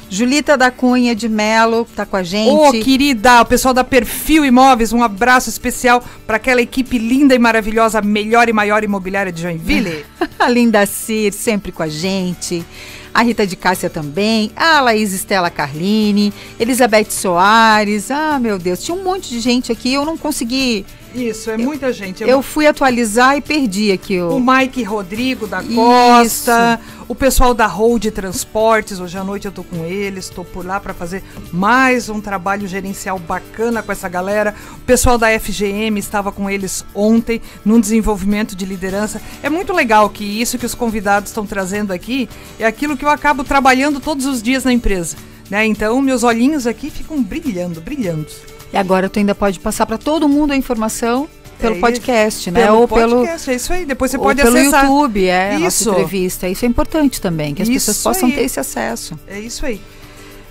Julita 0.09 0.57
da 0.57 0.71
Cunha 0.71 1.15
de 1.15 1.29
Melo 1.29 1.85
tá 1.95 2.05
com 2.05 2.15
a 2.15 2.23
gente. 2.23 2.49
Ô, 2.49 2.71
querida, 2.71 3.41
o 3.41 3.45
pessoal 3.45 3.73
da 3.73 3.83
Perfil 3.83 4.43
Imóveis, 4.43 4.91
um 4.91 5.03
abraço 5.03 5.49
especial 5.49 6.03
para 6.25 6.37
aquela 6.37 6.61
equipe 6.61 6.97
linda 6.97 7.35
e 7.35 7.39
maravilhosa, 7.39 8.01
melhor 8.01 8.49
e 8.49 8.53
maior 8.53 8.83
imobiliária 8.83 9.31
de 9.31 9.41
Joinville. 9.41 10.05
A 10.39 10.49
Linda 10.49 10.85
Cir, 10.85 11.31
sempre 11.33 11.71
com 11.71 11.83
a 11.83 11.87
gente. 11.87 12.65
A 13.13 13.21
Rita 13.21 13.45
de 13.45 13.55
Cássia 13.55 13.89
também. 13.89 14.51
A 14.55 14.79
Laís 14.79 15.13
Estela 15.13 15.49
Carline. 15.49 16.33
Elizabeth 16.59 17.11
Soares. 17.11 18.09
Ah, 18.09 18.39
meu 18.39 18.57
Deus. 18.57 18.83
Tinha 18.83 18.95
um 18.95 19.03
monte 19.03 19.29
de 19.29 19.39
gente 19.39 19.71
aqui. 19.71 19.93
Eu 19.93 20.05
não 20.05 20.17
consegui. 20.17 20.85
Isso, 21.13 21.49
é 21.49 21.57
muita 21.57 21.91
gente. 21.91 22.23
Eu 22.23 22.41
fui 22.41 22.67
atualizar 22.67 23.35
e 23.35 23.41
perdi 23.41 23.91
aqui 23.91 24.19
O 24.19 24.35
o. 24.35 24.39
Mike 24.39 24.83
Rodrigo 24.83 25.47
da 25.47 25.61
Isso. 25.61 25.73
Costa, 25.73 26.79
o 27.07 27.15
pessoal 27.15 27.53
da 27.53 27.65
Hold 27.65 28.05
Transportes, 28.07 28.99
hoje 28.99 29.17
à 29.17 29.23
noite 29.23 29.45
eu 29.45 29.51
tô 29.51 29.63
com 29.63 29.85
eles, 29.85 30.29
tô 30.29 30.45
por 30.45 30.65
lá 30.65 30.79
para 30.79 30.93
fazer 30.93 31.23
mais 31.51 32.09
um 32.09 32.21
trabalho 32.21 32.67
gerencial 32.67 33.17
bacana 33.17 33.81
com 33.81 33.91
essa 33.91 34.07
galera. 34.07 34.53
O 34.77 34.81
pessoal 34.81 35.17
da 35.17 35.27
FGM 35.39 35.99
estava 35.99 36.31
com 36.31 36.49
eles 36.49 36.85
ontem 36.93 37.41
num 37.65 37.79
desenvolvimento 37.79 38.55
de 38.55 38.65
liderança. 38.65 39.21
É 39.41 39.49
muito 39.49 39.73
legal 39.73 40.09
que 40.09 40.23
isso 40.23 40.57
que 40.57 40.65
os 40.65 40.75
convidados 40.75 41.29
estão 41.29 41.45
trazendo 41.45 41.91
aqui 41.91 42.29
é 42.59 42.65
aquilo 42.65 42.95
que 42.95 43.03
eu 43.03 43.09
acabo 43.09 43.43
trabalhando 43.43 43.99
todos 43.99 44.25
os 44.25 44.41
dias 44.43 44.63
na 44.63 44.71
empresa. 44.71 45.17
Né? 45.49 45.65
Então, 45.65 45.99
meus 46.01 46.23
olhinhos 46.23 46.67
aqui 46.67 46.91
ficam 46.91 47.21
brilhando, 47.23 47.81
brilhando. 47.81 48.27
E 48.71 48.77
agora 48.77 49.09
tu 49.09 49.19
ainda 49.19 49.33
pode 49.33 49.59
passar 49.59 49.85
para 49.85 49.97
todo 49.97 50.27
mundo 50.29 50.51
a 50.51 50.55
informação 50.55 51.27
pelo 51.59 51.75
É 51.75 51.79
podcast, 51.79 52.51
né? 52.51 52.63
Pelo 52.65 52.79
ou 52.79 52.87
pelo 52.87 53.17
podcast, 53.17 53.51
é 53.51 53.55
isso 53.55 53.73
aí. 53.73 53.85
Depois 53.85 54.11
você 54.11 54.17
pode 54.17 54.41
pelo 54.41 54.57
acessar. 54.57 54.85
YouTube, 54.85 55.25
é, 55.27 55.55
a 55.55 55.59
nossa 55.59 55.81
Isso. 55.81 55.89
entrevista. 55.91 56.47
Isso 56.47 56.65
é 56.65 56.67
importante 56.67 57.19
também, 57.19 57.53
que 57.53 57.61
as 57.61 57.67
pessoas 57.67 57.97
Isso 57.97 58.03
possam 58.09 58.29
aí. 58.29 58.35
ter 58.35 58.41
esse 58.43 58.59
acesso. 58.59 59.19
É 59.27 59.39
isso 59.39 59.65
aí. 59.65 59.81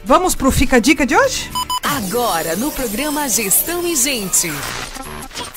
Vamos 0.05 0.35
pro 0.35 0.51
Fica 0.51 0.77
a 0.77 0.79
Dica 0.81 1.07
de 1.07 1.17
hoje? 1.17 1.51
Agora 1.83 2.57
no 2.57 2.71
programa 2.71 3.29
Gestão 3.29 3.87
e 3.87 3.97
Gente. 3.97 4.51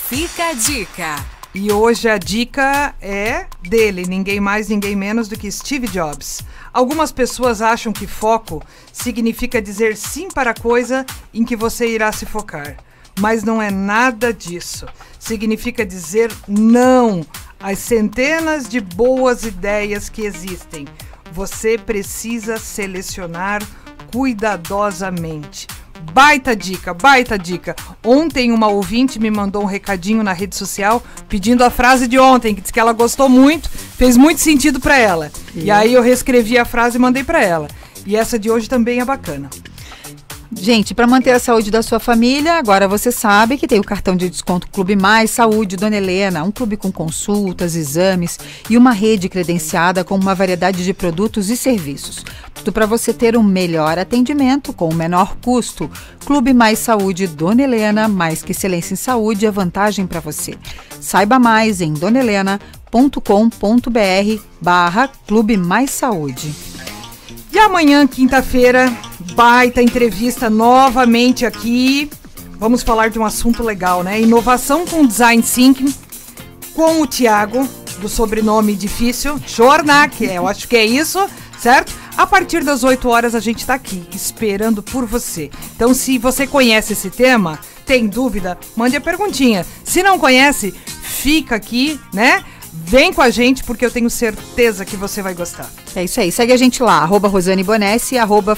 Fica 0.07 0.49
a 0.49 0.53
dica. 0.53 1.16
E 1.53 1.70
hoje 1.72 2.07
a 2.07 2.18
dica 2.18 2.95
é 3.01 3.45
dele, 3.62 4.05
ninguém 4.07 4.39
mais, 4.39 4.70
ninguém 4.70 4.95
menos 4.95 5.28
do 5.28 5.38
que 5.38 5.51
Steve 5.51 5.88
Jobs. 5.88 6.41
Algumas 6.74 7.11
pessoas 7.11 7.61
acham 7.61 7.91
que 7.91 8.07
foco 8.07 8.63
significa 8.93 9.61
dizer 9.61 9.97
sim 9.97 10.30
para 10.30 10.51
a 10.51 10.59
coisa 10.59 11.05
em 11.34 11.43
que 11.43 11.55
você 11.55 11.88
irá 11.88 12.11
se 12.11 12.26
focar. 12.26 12.78
Mas 13.19 13.43
não 13.43 13.61
é 13.61 13.69
nada 13.69 14.34
disso. 14.34 14.86
Significa 15.19 15.86
dizer 15.86 16.32
não 16.47 17.26
às 17.59 17.80
centenas 17.80 18.69
de 18.69 18.80
boas 18.80 19.43
ideias 19.43 20.07
que 20.07 20.22
existem. 20.22 20.88
Você 21.34 21.78
precisa 21.78 22.57
selecionar 22.57 23.61
cuidadosamente. 24.11 25.67
Baita 26.14 26.56
dica, 26.56 26.93
baita 26.93 27.38
dica. 27.38 27.76
Ontem 28.04 28.52
uma 28.52 28.68
ouvinte 28.68 29.20
me 29.20 29.32
mandou 29.32 29.64
um 29.64 29.66
recadinho 29.66 30.24
na 30.24 30.34
rede 30.34 30.56
social 30.56 31.02
pedindo 31.30 31.64
a 31.64 31.70
frase 31.70 32.08
de 32.08 32.20
ontem, 32.20 32.54
que 32.54 32.62
disse 32.62 32.74
que 32.74 32.80
ela 32.80 32.93
gostou 32.93 33.30
muito, 33.30 33.70
fez 33.70 34.18
muito 34.18 34.41
sentido 34.41 34.80
para 34.80 34.97
ela. 34.97 35.32
E 35.56 35.72
aí 35.72 35.93
eu 35.93 36.02
reescrevi 36.02 36.58
a 36.58 36.66
frase 36.66 36.97
e 36.97 36.99
mandei 36.99 37.24
para 37.24 37.43
ela. 37.43 37.68
E 38.06 38.16
essa 38.16 38.38
de 38.38 38.49
hoje 38.49 38.68
também 38.68 38.99
é 38.99 39.06
bacana. 39.06 39.49
Gente, 40.54 40.93
para 40.93 41.08
manter 41.08 41.32
a 41.32 41.39
saúde 41.39 41.72
da 41.72 41.82
sua 41.82 41.99
família, 41.99 42.58
agora 42.58 42.86
você 42.86 43.10
sabe 43.10 43.58
que 43.58 43.68
tem 43.68 43.80
o 43.80 43.84
cartão 43.84 44.18
de 44.18 44.30
desconto 44.30 44.68
Clube 44.68 44.97
Mais 44.97 45.32
Saúde 45.32 45.78
Dona 45.78 45.95
Helena, 45.95 46.43
um 46.43 46.52
clube 46.52 46.76
com 46.76 46.91
consultas, 46.91 47.74
exames 47.74 48.38
e 48.70 48.78
uma 48.78 48.91
rede 48.91 49.30
credenciada 49.30 50.04
com 50.04 50.16
uma 50.16 50.36
variedade 50.36 50.84
de 50.84 50.93
produtos 50.93 51.49
e 51.49 51.56
serviços. 51.56 52.26
Tudo 52.54 52.74
para 52.74 52.86
você 52.86 53.14
ter 53.14 53.38
um 53.38 53.43
melhor 53.43 53.97
atendimento 53.97 54.74
com 54.74 54.89
o 54.89 54.93
menor 54.93 55.38
custo. 55.38 55.89
Clube 56.26 56.54
Mais 56.54 56.80
Saúde 56.80 57.28
Dona 57.28 57.64
Helena, 57.64 58.10
mais 58.10 58.43
que 58.43 58.52
excelência 58.52 58.93
em 58.93 58.97
saúde 58.97 59.45
é 59.45 59.52
vantagem 59.52 60.06
para 60.06 60.20
você. 60.20 60.56
Saiba 60.99 61.39
mais 61.39 61.80
em 61.80 61.93
donahelena.com.br 61.93 64.43
barra 64.62 65.10
Clube 65.26 65.56
Mais 65.56 65.91
Saúde. 65.91 66.54
E 67.54 67.60
amanhã, 67.60 68.08
quinta-feira, 68.08 68.91
baita 69.36 69.82
entrevista 69.82 70.49
novamente 70.49 71.45
aqui. 71.45 72.10
Vamos 72.58 72.82
falar 72.82 73.10
de 73.10 73.20
um 73.20 73.26
assunto 73.26 73.62
legal, 73.62 74.04
né? 74.04 74.22
Inovação 74.22 74.86
com 74.86 75.06
design 75.06 75.43
thinking 75.43 75.93
com 76.74 77.02
o 77.02 77.08
Tiago, 77.08 77.68
do 77.99 78.08
sobrenome 78.08 78.74
difícil, 78.74 79.38
Jorna, 79.45 80.08
que 80.08 80.26
é, 80.26 80.38
eu 80.38 80.47
acho 80.47 80.66
que 80.68 80.78
é 80.78 80.86
isso, 80.86 81.20
certo? 81.60 81.93
A 82.18 82.26
partir 82.26 82.64
das 82.64 82.84
8 82.84 83.10
horas 83.10 83.36
a 83.36 83.39
gente 83.39 83.60
está 83.60 83.74
aqui, 83.74 84.08
esperando 84.14 84.82
por 84.82 85.06
você. 85.06 85.49
Então, 85.76 85.93
se 85.93 86.18
você 86.18 86.47
conhece 86.47 86.93
esse 86.93 87.10
tema, 87.10 87.60
tem 87.86 88.08
dúvida, 88.08 88.58
mande 88.76 88.95
a 88.95 89.02
perguntinha. 89.02 89.66
Se 89.84 90.02
não 90.02 90.18
conhece, 90.18 90.72
fica 90.72 91.56
aqui, 91.56 91.99
né? 92.14 92.43
Vem 92.74 93.11
com 93.11 93.22
a 93.22 93.30
gente, 93.30 93.63
porque 93.63 93.86
eu 93.86 93.91
tenho 93.91 94.09
certeza 94.09 94.86
que 94.86 94.95
você 94.95 95.22
vai 95.22 95.34
gostar. 95.34 95.69
É 95.95 96.03
isso 96.03 96.19
aí. 96.19 96.32
Segue 96.32 96.53
a 96.53 96.57
gente 96.57 96.82
lá, 96.82 96.99
arroba 96.99 97.28
Rosane 97.28 97.63
Bonesse 97.63 98.15
e 98.15 98.17
arroba. 98.17 98.57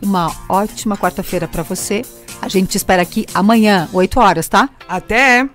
Uma 0.00 0.34
ótima 0.48 0.96
quarta-feira 0.96 1.48
para 1.48 1.62
você. 1.62 2.02
A 2.40 2.48
gente 2.48 2.70
te 2.70 2.76
espera 2.76 3.02
aqui 3.02 3.24
amanhã, 3.32 3.88
8 3.92 4.20
horas, 4.20 4.48
tá? 4.48 4.68
Até! 4.88 5.48